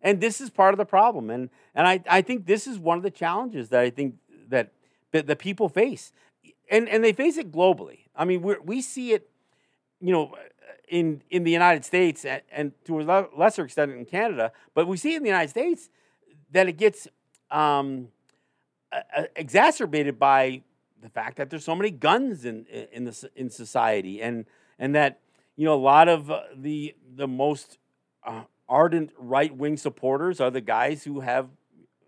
And 0.06 0.22
this 0.22 0.40
is 0.40 0.52
part 0.52 0.74
of 0.74 0.78
the 0.78 0.86
problem. 0.86 1.32
And, 1.32 1.50
and 1.74 1.88
I, 1.88 2.00
I 2.08 2.22
think 2.22 2.46
this 2.46 2.68
is 2.68 2.78
one 2.78 2.96
of 2.96 3.04
the 3.04 3.10
challenges 3.10 3.70
that 3.70 3.82
I 3.82 3.90
think 3.90 4.18
that, 4.50 4.72
that 5.12 5.26
the 5.26 5.36
people 5.36 5.68
face. 5.68 6.14
And, 6.70 6.88
and 6.88 7.04
they 7.04 7.12
face 7.12 7.38
it 7.38 7.52
globally. 7.52 8.05
I 8.16 8.26
mean, 8.26 8.42
we 8.42 8.56
we 8.64 8.82
see 8.82 9.14
it, 9.14 9.30
you 10.00 10.12
know, 10.14 10.36
in, 10.88 11.22
in 11.30 11.44
the 11.44 11.52
United 11.52 11.84
States 11.84 12.26
and, 12.26 12.42
and 12.52 12.72
to 12.86 13.02
a 13.02 13.28
lesser 13.36 13.66
extent 13.66 13.92
in 13.92 14.06
Canada, 14.06 14.52
but 14.74 14.88
we 14.88 14.98
see 14.98 15.16
in 15.16 15.24
the 15.24 15.30
United 15.30 15.50
States 15.50 15.90
that 16.52 16.68
it 16.68 16.78
gets 16.78 17.08
um, 17.52 18.10
exacerbated 19.36 20.20
by 20.20 20.62
the 21.02 21.10
fact 21.10 21.38
that 21.38 21.50
there's 21.50 21.64
so 21.64 21.76
many 21.76 21.92
guns 21.92 22.46
in 22.46 22.66
in 22.66 23.06
the 23.06 23.30
in 23.36 23.50
society, 23.50 24.22
and 24.22 24.46
and 24.80 24.96
that 24.96 25.20
you 25.56 25.66
know 25.66 25.76
a 25.76 25.84
lot 25.94 26.08
of 26.08 26.32
the 26.56 26.96
the 27.16 27.28
most 27.28 27.78
uh, 28.26 28.44
ardent 28.68 29.12
right 29.18 29.56
wing 29.56 29.78
supporters 29.78 30.40
are 30.40 30.50
the 30.50 30.62
guys 30.62 31.04
who 31.04 31.20
have, 31.20 31.50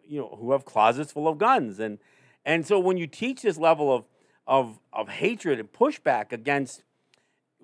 you 0.07 0.19
know, 0.19 0.37
who 0.39 0.51
have 0.51 0.65
closets 0.65 1.11
full 1.11 1.27
of 1.27 1.37
guns, 1.37 1.79
and 1.79 1.99
and 2.45 2.65
so 2.65 2.79
when 2.79 2.97
you 2.97 3.07
teach 3.07 3.41
this 3.41 3.57
level 3.57 3.93
of 3.93 4.05
of 4.47 4.79
of 4.93 5.09
hatred 5.09 5.59
and 5.59 5.71
pushback 5.71 6.31
against, 6.31 6.83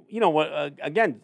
you 0.08 0.20
know, 0.20 0.38
uh, 0.38 0.70
again, 0.82 1.22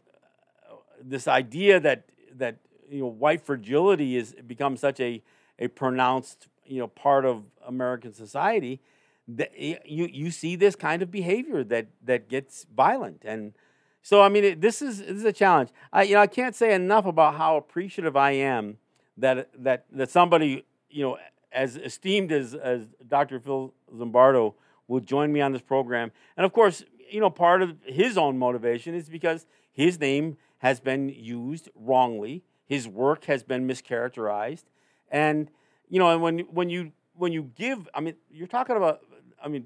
this 1.01 1.27
idea 1.27 1.79
that 1.79 2.05
that 2.35 2.57
you 2.89 3.01
know 3.01 3.07
white 3.07 3.41
fragility 3.41 4.15
is 4.15 4.33
becomes 4.47 4.79
such 4.79 4.99
a 4.99 5.21
a 5.59 5.67
pronounced 5.67 6.47
you 6.65 6.79
know 6.79 6.87
part 6.87 7.25
of 7.25 7.43
American 7.65 8.13
society 8.13 8.79
that 9.27 9.57
you 9.57 10.07
you 10.11 10.31
see 10.31 10.55
this 10.55 10.75
kind 10.75 11.01
of 11.01 11.11
behavior 11.11 11.63
that 11.63 11.87
that 12.03 12.29
gets 12.29 12.65
violent 12.75 13.21
and 13.23 13.53
so 14.01 14.21
I 14.21 14.29
mean, 14.29 14.43
it, 14.43 14.61
this 14.61 14.81
is 14.81 14.99
this 14.99 15.09
is 15.09 15.25
a 15.25 15.33
challenge. 15.33 15.69
I 15.91 16.03
you 16.03 16.15
know 16.15 16.21
I 16.21 16.27
can't 16.27 16.55
say 16.55 16.73
enough 16.73 17.05
about 17.05 17.35
how 17.35 17.57
appreciative 17.57 18.15
I 18.15 18.31
am 18.31 18.77
that 19.17 19.49
that 19.61 19.85
that 19.91 20.09
somebody 20.09 20.65
you 20.89 21.03
know 21.03 21.17
as 21.51 21.75
esteemed 21.77 22.31
as 22.31 22.53
as 22.53 22.87
Dr. 23.07 23.39
Phil 23.39 23.73
Zimbardo 23.95 24.53
will 24.89 24.99
join 24.99 25.31
me 25.31 25.39
on 25.39 25.53
this 25.53 25.61
program. 25.61 26.11
And 26.35 26.45
of 26.45 26.51
course, 26.51 26.83
you 27.09 27.21
know, 27.21 27.29
part 27.29 27.61
of 27.61 27.77
his 27.85 28.17
own 28.17 28.37
motivation 28.37 28.93
is 28.93 29.07
because 29.07 29.45
his 29.71 29.97
name 29.99 30.35
has 30.57 30.81
been 30.81 31.07
used 31.07 31.69
wrongly. 31.75 32.43
His 32.65 32.87
work 32.87 33.25
has 33.25 33.43
been 33.43 33.65
mischaracterized, 33.65 34.65
and 35.09 35.49
you 35.87 35.97
know, 35.97 36.09
and 36.09 36.21
when 36.21 36.39
when 36.39 36.69
you 36.69 36.91
when 37.15 37.31
you 37.31 37.51
give, 37.55 37.87
I 37.93 37.99
mean, 37.99 38.15
you're 38.31 38.47
talking 38.47 38.77
about, 38.77 39.01
I 39.43 39.49
mean, 39.49 39.65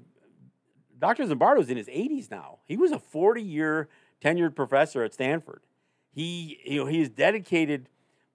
Dr. 0.98 1.24
Zimbardo's 1.24 1.70
in 1.70 1.76
his 1.76 1.86
80s 1.86 2.30
now. 2.30 2.58
He 2.64 2.76
was 2.76 2.90
a 2.90 2.98
40 2.98 3.42
year 3.42 3.88
tenured 4.22 4.56
professor 4.56 5.04
at 5.04 5.14
Stanford. 5.14 5.62
He, 6.10 6.60
you 6.64 6.80
know, 6.80 6.86
he's 6.86 7.08
dedicated, 7.08 7.88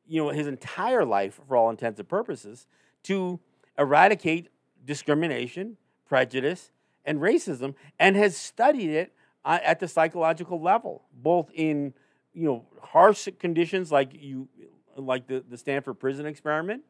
you 0.08 0.24
know, 0.24 0.30
his 0.30 0.48
entire 0.48 1.06
life, 1.06 1.40
for 1.48 1.58
all 1.58 1.70
intents 1.70 2.00
and 2.00 2.08
purposes, 2.08 2.68
to 3.04 3.40
eradicate 3.78 4.50
discrimination, 4.86 5.78
prejudice, 6.06 6.72
and 7.10 7.20
racism 7.20 7.74
and 8.00 8.16
has 8.16 8.38
studied 8.38 8.92
it 8.92 9.14
uh, 9.44 9.58
at 9.64 9.80
the 9.80 9.88
psychological 9.88 10.62
level, 10.62 11.02
both 11.12 11.50
in 11.56 11.96
you 12.34 12.46
know 12.46 12.66
harsh 12.82 13.28
conditions 13.40 13.92
like 13.92 14.12
you 14.14 14.48
like 14.96 15.26
the, 15.26 15.44
the 15.50 15.58
Stanford 15.58 16.00
prison 16.00 16.28
experiment, 16.28 16.84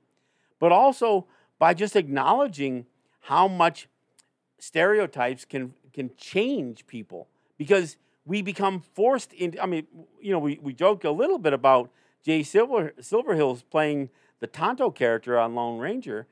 but 0.60 0.74
also 0.74 1.26
by 1.58 1.74
just 1.74 1.96
acknowledging 1.96 2.86
how 3.22 3.48
much 3.48 3.88
stereotypes 4.60 5.46
can 5.46 5.74
can 5.94 6.12
change 6.18 6.86
people 6.86 7.30
because 7.58 7.96
we 8.26 8.42
become 8.42 8.82
forced 8.82 9.32
into 9.32 9.64
I 9.64 9.68
mean, 9.68 9.88
you 10.22 10.34
know, 10.34 10.40
we, 10.40 10.60
we 10.62 10.74
joke 10.74 11.06
a 11.06 11.12
little 11.12 11.40
bit 11.40 11.54
about 11.54 11.92
Jay 12.26 12.44
Silver 12.44 12.92
Silverheels 13.00 13.64
playing 13.72 14.10
the 14.42 14.48
Tonto 14.48 14.92
character 14.92 15.40
on 15.40 15.56
Lone 15.56 15.80
Ranger. 15.80 16.28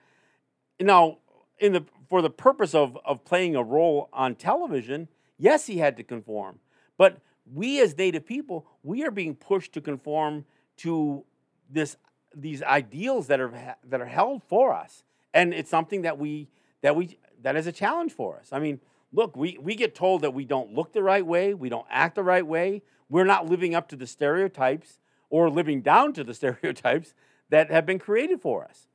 Now, 0.77 1.19
in 1.59 1.71
the 1.71 1.85
for 2.09 2.21
the 2.21 2.29
purpose 2.29 2.73
of, 2.73 2.97
of 3.05 3.25
playing 3.25 3.55
a 3.55 3.63
role 3.63 4.09
on 4.13 4.35
television, 4.35 5.07
yes, 5.37 5.67
he 5.67 5.77
had 5.77 5.97
to 5.97 6.03
conform. 6.03 6.59
But 6.97 7.19
we 7.53 7.81
as 7.81 7.97
Native 7.97 8.25
people, 8.25 8.65
we 8.83 9.03
are 9.03 9.11
being 9.11 9.35
pushed 9.35 9.73
to 9.73 9.81
conform 9.81 10.45
to 10.77 11.23
this 11.69 11.97
these 12.35 12.61
ideals 12.61 13.27
that 13.27 13.39
are 13.39 13.75
that 13.83 14.01
are 14.01 14.05
held 14.05 14.43
for 14.43 14.73
us, 14.73 15.03
and 15.33 15.53
it's 15.53 15.69
something 15.69 16.03
that 16.03 16.17
we 16.17 16.49
that 16.81 16.95
we 16.95 17.17
that 17.41 17.55
is 17.55 17.67
a 17.67 17.71
challenge 17.71 18.11
for 18.11 18.37
us. 18.37 18.49
I 18.51 18.59
mean, 18.59 18.79
look, 19.11 19.35
we 19.35 19.57
we 19.59 19.75
get 19.75 19.95
told 19.95 20.21
that 20.21 20.33
we 20.33 20.45
don't 20.45 20.73
look 20.73 20.93
the 20.93 21.03
right 21.03 21.25
way, 21.25 21.53
we 21.53 21.69
don't 21.69 21.87
act 21.89 22.15
the 22.15 22.23
right 22.23 22.45
way, 22.45 22.83
we're 23.09 23.25
not 23.25 23.47
living 23.49 23.75
up 23.75 23.87
to 23.89 23.95
the 23.95 24.07
stereotypes 24.07 24.99
or 25.29 25.49
living 25.49 25.81
down 25.81 26.13
to 26.13 26.23
the 26.23 26.33
stereotypes 26.41 27.13
that 27.49 27.71
have 27.71 27.85
been 27.85 27.99
created 27.99 28.41
for 28.41 28.63
us, 28.63 28.87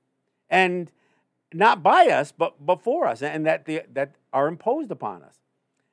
and 0.50 0.92
not 1.54 1.82
by 1.82 2.06
us, 2.06 2.32
but 2.32 2.54
for 2.82 3.06
us, 3.06 3.22
and 3.22 3.46
that 3.46 3.64
the, 3.64 3.82
that 3.92 4.14
are 4.32 4.48
imposed 4.48 4.90
upon 4.90 5.22
us. 5.22 5.36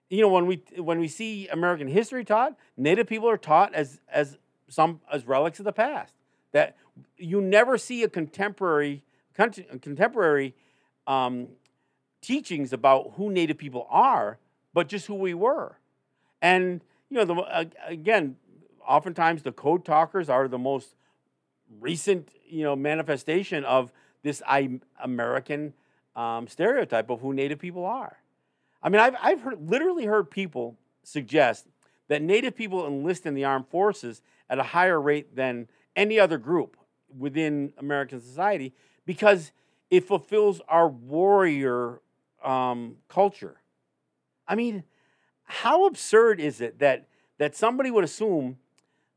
You 0.10 0.22
know, 0.22 0.30
when 0.30 0.48
we 0.48 0.64
when 0.78 1.00
we 1.00 1.08
see 1.08 1.48
American 1.48 1.88
history 1.88 2.26
taught, 2.26 2.56
Native 2.78 3.08
people 3.08 3.30
are 3.30 3.38
taught 3.38 3.74
as 3.76 4.00
as 4.10 4.38
some 4.68 5.02
as 5.12 5.26
relics 5.28 5.60
of 5.60 5.66
the 5.66 5.74
past. 5.74 6.14
That 6.52 6.76
you 7.18 7.42
never 7.42 7.78
see 7.78 8.04
a 8.04 8.10
contemporary 8.10 9.04
contemporary 9.36 10.56
um, 11.08 11.48
teachings 12.22 12.74
about 12.74 13.14
who 13.16 13.32
Native 13.32 13.58
people 13.58 13.88
are, 13.90 14.40
but 14.74 14.88
just 14.88 15.08
who 15.08 15.16
we 15.16 15.34
were. 15.34 15.78
And 16.42 16.82
you 17.10 17.18
know, 17.18 17.26
the, 17.26 17.70
again, 17.86 18.36
oftentimes 18.88 19.44
the 19.44 19.52
code 19.52 19.86
talkers 19.86 20.30
are 20.30 20.48
the 20.48 20.58
most 20.58 20.96
recent 21.80 22.30
you 22.48 22.64
know 22.64 22.76
manifestation 22.76 23.64
of 23.64 23.92
this 24.24 24.42
I, 24.48 24.80
American 25.02 25.74
um, 26.16 26.48
stereotype 26.48 27.10
of 27.10 27.22
who 27.22 27.34
Native 27.34 27.60
people 27.60 27.86
are. 27.86 28.18
I 28.82 28.90
mean, 28.90 29.02
I've, 29.02 29.16
I've 29.22 29.42
heard, 29.42 29.70
literally 29.70 30.06
heard 30.06 30.30
people 30.30 30.76
suggest 31.04 31.68
that 32.08 32.22
Native 32.22 32.56
people 32.56 32.88
enlist 32.88 33.26
in 33.26 33.34
the 33.34 33.46
armed 33.46 33.68
forces 33.68 34.22
at 34.50 34.60
a 34.60 34.64
higher 34.64 35.00
rate 35.00 35.36
than 35.36 35.68
any 35.96 36.20
other 36.20 36.38
group 36.38 36.78
within 37.18 37.74
American 37.78 38.20
society 38.20 38.74
because 39.06 39.52
it 39.90 40.08
fulfills 40.08 40.62
our 40.68 40.88
warrior 40.88 42.02
um, 42.44 42.96
culture. 43.08 43.58
I 44.48 44.56
mean, 44.56 44.84
how 45.44 45.86
absurd 45.86 46.40
is 46.40 46.62
it 46.62 46.80
that 46.80 47.08
that 47.38 47.56
somebody 47.56 47.90
would 47.90 48.04
assume 48.04 48.58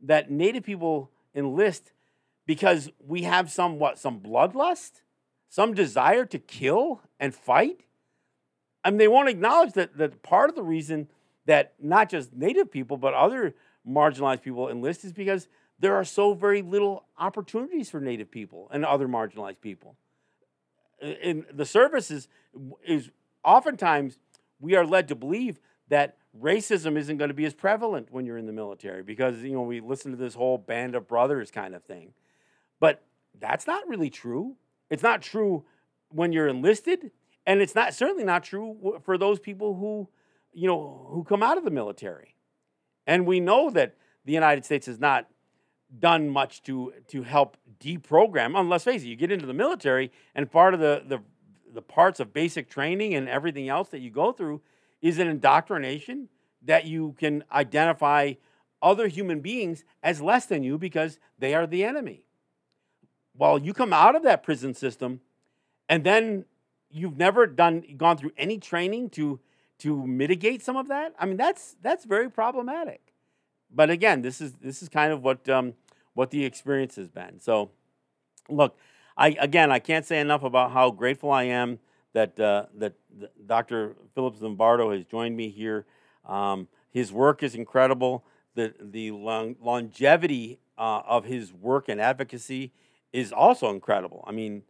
that 0.00 0.30
Native 0.30 0.62
people 0.62 1.10
enlist 1.34 1.92
because 2.46 2.90
we 2.98 3.22
have 3.22 3.50
some 3.50 3.78
what 3.78 3.98
some 3.98 4.20
bloodlust, 4.20 5.02
some 5.48 5.74
desire 5.74 6.24
to 6.26 6.38
kill 6.38 7.00
and 7.20 7.34
fight. 7.34 7.84
I 8.84 8.90
mean, 8.90 8.98
they 8.98 9.08
won't 9.08 9.28
acknowledge 9.28 9.72
that 9.74 9.96
that 9.98 10.22
part 10.22 10.50
of 10.50 10.56
the 10.56 10.62
reason 10.62 11.08
that 11.46 11.74
not 11.80 12.08
just 12.08 12.32
Native 12.32 12.70
people 12.70 12.96
but 12.96 13.14
other 13.14 13.54
marginalized 13.88 14.42
people 14.42 14.68
enlist 14.68 15.04
is 15.04 15.12
because 15.12 15.48
there 15.78 15.96
are 15.96 16.04
so 16.04 16.32
very 16.32 16.62
little 16.62 17.04
opportunities 17.18 17.90
for 17.90 18.00
Native 18.00 18.30
people 18.30 18.68
and 18.72 18.84
other 18.84 19.08
marginalized 19.08 19.60
people. 19.60 19.96
In 21.00 21.44
the 21.52 21.66
services 21.66 22.28
is, 22.86 23.10
oftentimes 23.44 24.18
we 24.60 24.76
are 24.76 24.86
led 24.86 25.08
to 25.08 25.16
believe 25.16 25.58
that 25.88 26.16
racism 26.40 26.96
isn't 26.96 27.16
going 27.16 27.28
to 27.28 27.34
be 27.34 27.44
as 27.44 27.52
prevalent 27.52 28.12
when 28.12 28.24
you're 28.24 28.38
in 28.38 28.46
the 28.46 28.52
military 28.52 29.02
because 29.02 29.42
you 29.42 29.52
know 29.52 29.62
we 29.62 29.80
listen 29.80 30.12
to 30.12 30.16
this 30.16 30.34
whole 30.34 30.56
band 30.56 30.94
of 30.94 31.06
brothers 31.08 31.50
kind 31.50 31.74
of 31.74 31.82
thing 31.82 32.14
but 32.82 33.00
that's 33.38 33.68
not 33.68 33.86
really 33.86 34.10
true. 34.10 34.56
It's 34.90 35.04
not 35.04 35.22
true 35.22 35.64
when 36.08 36.32
you're 36.32 36.48
enlisted, 36.48 37.12
and 37.46 37.62
it's 37.62 37.76
not 37.76 37.94
certainly 37.94 38.24
not 38.24 38.42
true 38.42 39.00
for 39.04 39.16
those 39.16 39.38
people 39.38 39.76
who, 39.76 40.08
you 40.52 40.66
know, 40.66 41.06
who 41.10 41.22
come 41.22 41.44
out 41.44 41.56
of 41.56 41.64
the 41.64 41.70
military. 41.70 42.34
And 43.06 43.24
we 43.24 43.38
know 43.38 43.70
that 43.70 43.94
the 44.24 44.32
United 44.32 44.64
States 44.64 44.86
has 44.86 44.98
not 44.98 45.28
done 45.96 46.28
much 46.28 46.64
to 46.64 46.92
to 47.06 47.22
help 47.22 47.56
deprogram. 47.78 48.58
And 48.58 48.68
let's 48.68 48.82
face 48.82 49.04
it, 49.04 49.06
you 49.06 49.14
get 49.14 49.30
into 49.30 49.46
the 49.46 49.54
military, 49.54 50.10
and 50.34 50.50
part 50.50 50.74
of 50.74 50.80
the 50.80 51.04
the 51.06 51.20
the 51.72 51.82
parts 51.82 52.18
of 52.18 52.32
basic 52.32 52.68
training 52.68 53.14
and 53.14 53.28
everything 53.28 53.68
else 53.68 53.90
that 53.90 54.00
you 54.00 54.10
go 54.10 54.32
through 54.32 54.60
is 55.00 55.20
an 55.20 55.28
indoctrination 55.28 56.28
that 56.62 56.84
you 56.84 57.14
can 57.16 57.44
identify 57.52 58.32
other 58.82 59.06
human 59.06 59.38
beings 59.38 59.84
as 60.02 60.20
less 60.20 60.46
than 60.46 60.64
you 60.64 60.78
because 60.78 61.20
they 61.38 61.54
are 61.54 61.68
the 61.68 61.84
enemy 61.84 62.26
well, 63.36 63.58
you 63.58 63.72
come 63.72 63.92
out 63.92 64.14
of 64.14 64.22
that 64.24 64.42
prison 64.42 64.74
system 64.74 65.20
and 65.88 66.04
then 66.04 66.44
you've 66.90 67.16
never 67.16 67.46
done 67.46 67.82
gone 67.96 68.16
through 68.16 68.32
any 68.36 68.58
training 68.58 69.10
to 69.10 69.40
to 69.78 70.06
mitigate 70.06 70.62
some 70.62 70.76
of 70.76 70.88
that. 70.88 71.14
I 71.18 71.26
mean, 71.26 71.36
that's 71.36 71.76
that's 71.82 72.04
very 72.04 72.30
problematic. 72.30 73.14
But 73.74 73.90
again, 73.90 74.22
this 74.22 74.40
is 74.40 74.52
this 74.54 74.82
is 74.82 74.88
kind 74.88 75.12
of 75.12 75.22
what 75.22 75.48
um, 75.48 75.74
what 76.14 76.30
the 76.30 76.44
experience 76.44 76.96
has 76.96 77.08
been. 77.08 77.40
So, 77.40 77.70
look, 78.48 78.76
I 79.16 79.36
again 79.40 79.72
I 79.72 79.78
can't 79.78 80.04
say 80.04 80.20
enough 80.20 80.42
about 80.42 80.72
how 80.72 80.90
grateful 80.90 81.30
I 81.30 81.44
am 81.44 81.78
that 82.12 82.38
uh, 82.38 82.66
that 82.76 82.94
Dr. 83.46 83.96
Philip 84.14 84.36
Zimbardo 84.36 84.94
has 84.94 85.04
joined 85.04 85.36
me 85.36 85.48
here. 85.48 85.86
Um, 86.26 86.68
his 86.90 87.12
work 87.12 87.42
is 87.42 87.54
incredible. 87.54 88.24
The 88.54 88.74
the 88.80 89.10
long, 89.10 89.56
longevity 89.60 90.60
uh, 90.76 91.02
of 91.06 91.24
his 91.24 91.52
work 91.52 91.88
and 91.88 92.00
advocacy 92.00 92.72
is 93.12 93.32
also 93.32 93.70
incredible. 93.70 94.24
I 94.26 94.32
mean, 94.32 94.62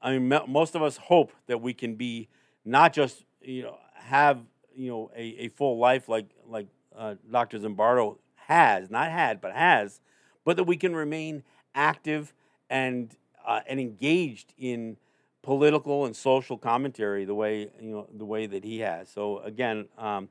I 0.00 0.18
mean, 0.18 0.42
most 0.48 0.74
of 0.74 0.82
us 0.82 0.96
hope 0.96 1.32
that 1.46 1.60
we 1.60 1.74
can 1.74 1.94
be 1.94 2.28
not 2.64 2.92
just 2.92 3.24
you 3.40 3.62
know 3.62 3.76
have 3.94 4.40
you 4.74 4.90
know 4.90 5.10
a, 5.16 5.44
a 5.44 5.48
full 5.48 5.78
life 5.78 6.08
like 6.08 6.26
like 6.46 6.68
uh, 6.96 7.14
Dr. 7.30 7.58
Zimbardo 7.58 8.18
has, 8.36 8.90
not 8.90 9.10
had, 9.10 9.40
but 9.40 9.52
has, 9.52 10.00
but 10.44 10.56
that 10.56 10.64
we 10.64 10.76
can 10.76 10.94
remain 10.94 11.42
active 11.74 12.32
and 12.70 13.16
uh, 13.46 13.60
and 13.66 13.80
engaged 13.80 14.52
in 14.58 14.96
political 15.42 16.06
and 16.06 16.16
social 16.16 16.56
commentary 16.56 17.24
the 17.24 17.34
way 17.34 17.70
you 17.80 17.90
know 17.90 18.08
the 18.14 18.24
way 18.24 18.46
that 18.46 18.64
he 18.64 18.80
has. 18.80 19.08
So 19.08 19.38
again, 19.40 19.88
um, 19.98 20.28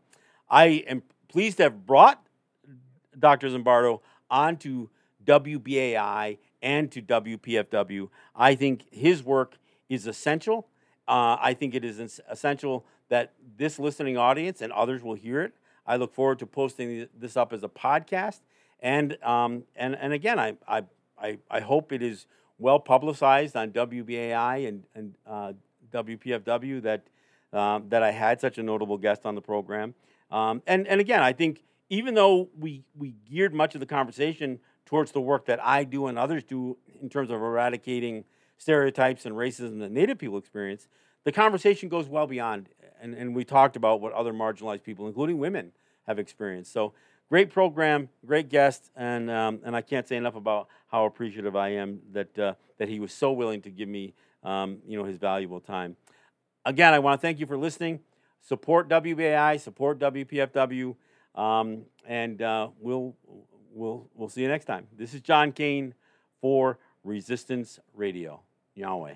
I 0.49 0.83
am 0.87 1.03
pleased 1.27 1.57
to 1.57 1.63
have 1.63 1.85
brought 1.85 2.25
Dr. 3.17 3.49
Zimbardo 3.49 4.01
onto 4.29 4.89
WBAI 5.25 6.37
and 6.63 6.91
to 6.93 7.01
WPFW. 7.01 8.09
I 8.35 8.55
think 8.55 8.85
his 8.91 9.21
work 9.21 9.57
is 9.89 10.07
essential. 10.07 10.67
Uh, 11.07 11.37
I 11.39 11.53
think 11.53 11.75
it 11.75 11.83
is 11.83 12.21
essential 12.29 12.85
that 13.09 13.33
this 13.57 13.77
listening 13.77 14.17
audience 14.17 14.61
and 14.61 14.71
others 14.71 15.03
will 15.03 15.13
hear 15.13 15.41
it. 15.41 15.53
I 15.85 15.97
look 15.97 16.15
forward 16.15 16.39
to 16.39 16.47
posting 16.47 17.07
this 17.13 17.35
up 17.35 17.51
as 17.51 17.61
a 17.61 17.67
podcast. 17.67 18.39
And, 18.79 19.21
um, 19.21 19.63
and, 19.75 19.95
and 19.95 20.13
again, 20.13 20.39
I, 20.39 20.55
I, 20.67 21.37
I, 21.49 21.59
hope 21.59 21.91
it 21.91 22.01
is 22.01 22.25
well 22.57 22.79
publicized 22.79 23.55
on 23.55 23.71
WBAI 23.71 24.67
and, 24.67 24.83
and 24.95 25.15
uh, 25.27 25.53
WPFW 25.91 26.81
that, 26.81 27.03
um, 27.53 27.85
that 27.89 28.03
I 28.03 28.11
had 28.11 28.41
such 28.41 28.57
a 28.57 28.63
notable 28.63 28.97
guest 28.97 29.25
on 29.25 29.35
the 29.35 29.41
program. 29.41 29.93
Um, 30.31 30.61
and, 30.67 30.87
and 30.87 30.99
again, 30.99 31.21
I 31.21 31.33
think 31.33 31.63
even 31.89 32.13
though 32.13 32.49
we, 32.57 32.83
we 32.97 33.15
geared 33.29 33.53
much 33.53 33.75
of 33.75 33.79
the 33.79 33.85
conversation 33.85 34.59
towards 34.85 35.11
the 35.11 35.21
work 35.21 35.45
that 35.45 35.63
I 35.63 35.83
do 35.83 36.07
and 36.07 36.17
others 36.17 36.43
do 36.43 36.77
in 37.01 37.09
terms 37.09 37.29
of 37.29 37.41
eradicating 37.41 38.25
stereotypes 38.57 39.25
and 39.25 39.35
racism 39.35 39.79
that 39.79 39.91
Native 39.91 40.17
people 40.17 40.37
experience, 40.37 40.87
the 41.23 41.31
conversation 41.31 41.89
goes 41.89 42.07
well 42.07 42.27
beyond. 42.27 42.69
And, 43.01 43.13
and 43.13 43.35
we 43.35 43.43
talked 43.43 43.75
about 43.75 44.01
what 44.01 44.13
other 44.13 44.33
marginalized 44.33 44.83
people, 44.83 45.07
including 45.07 45.37
women, 45.37 45.71
have 46.07 46.19
experienced. 46.19 46.71
So, 46.71 46.93
great 47.29 47.49
program, 47.49 48.09
great 48.25 48.49
guest, 48.49 48.91
and, 48.95 49.29
um, 49.29 49.59
and 49.65 49.75
I 49.75 49.81
can't 49.81 50.07
say 50.07 50.15
enough 50.15 50.35
about 50.35 50.67
how 50.87 51.05
appreciative 51.05 51.55
I 51.55 51.69
am 51.69 51.99
that, 52.11 52.37
uh, 52.39 52.53
that 52.77 52.87
he 52.87 52.99
was 52.99 53.11
so 53.11 53.31
willing 53.31 53.61
to 53.63 53.69
give 53.69 53.89
me 53.89 54.13
um, 54.43 54.79
you 54.87 54.97
know, 54.97 55.05
his 55.05 55.17
valuable 55.17 55.59
time. 55.59 55.95
Again, 56.65 56.93
I 56.93 56.99
want 56.99 57.19
to 57.19 57.21
thank 57.21 57.39
you 57.39 57.45
for 57.45 57.57
listening. 57.57 57.99
Support 58.41 58.89
WBAI, 58.89 59.59
support 59.59 59.99
WPFW, 59.99 60.95
um, 61.35 61.83
and 62.05 62.41
uh, 62.41 62.69
we'll 62.79 63.15
we'll 63.73 64.09
we'll 64.15 64.29
see 64.29 64.41
you 64.41 64.47
next 64.47 64.65
time. 64.65 64.87
This 64.95 65.13
is 65.13 65.21
John 65.21 65.51
Kane 65.51 65.93
for 66.41 66.77
Resistance 67.03 67.79
Radio. 67.93 68.41
Yahweh. 68.75 69.15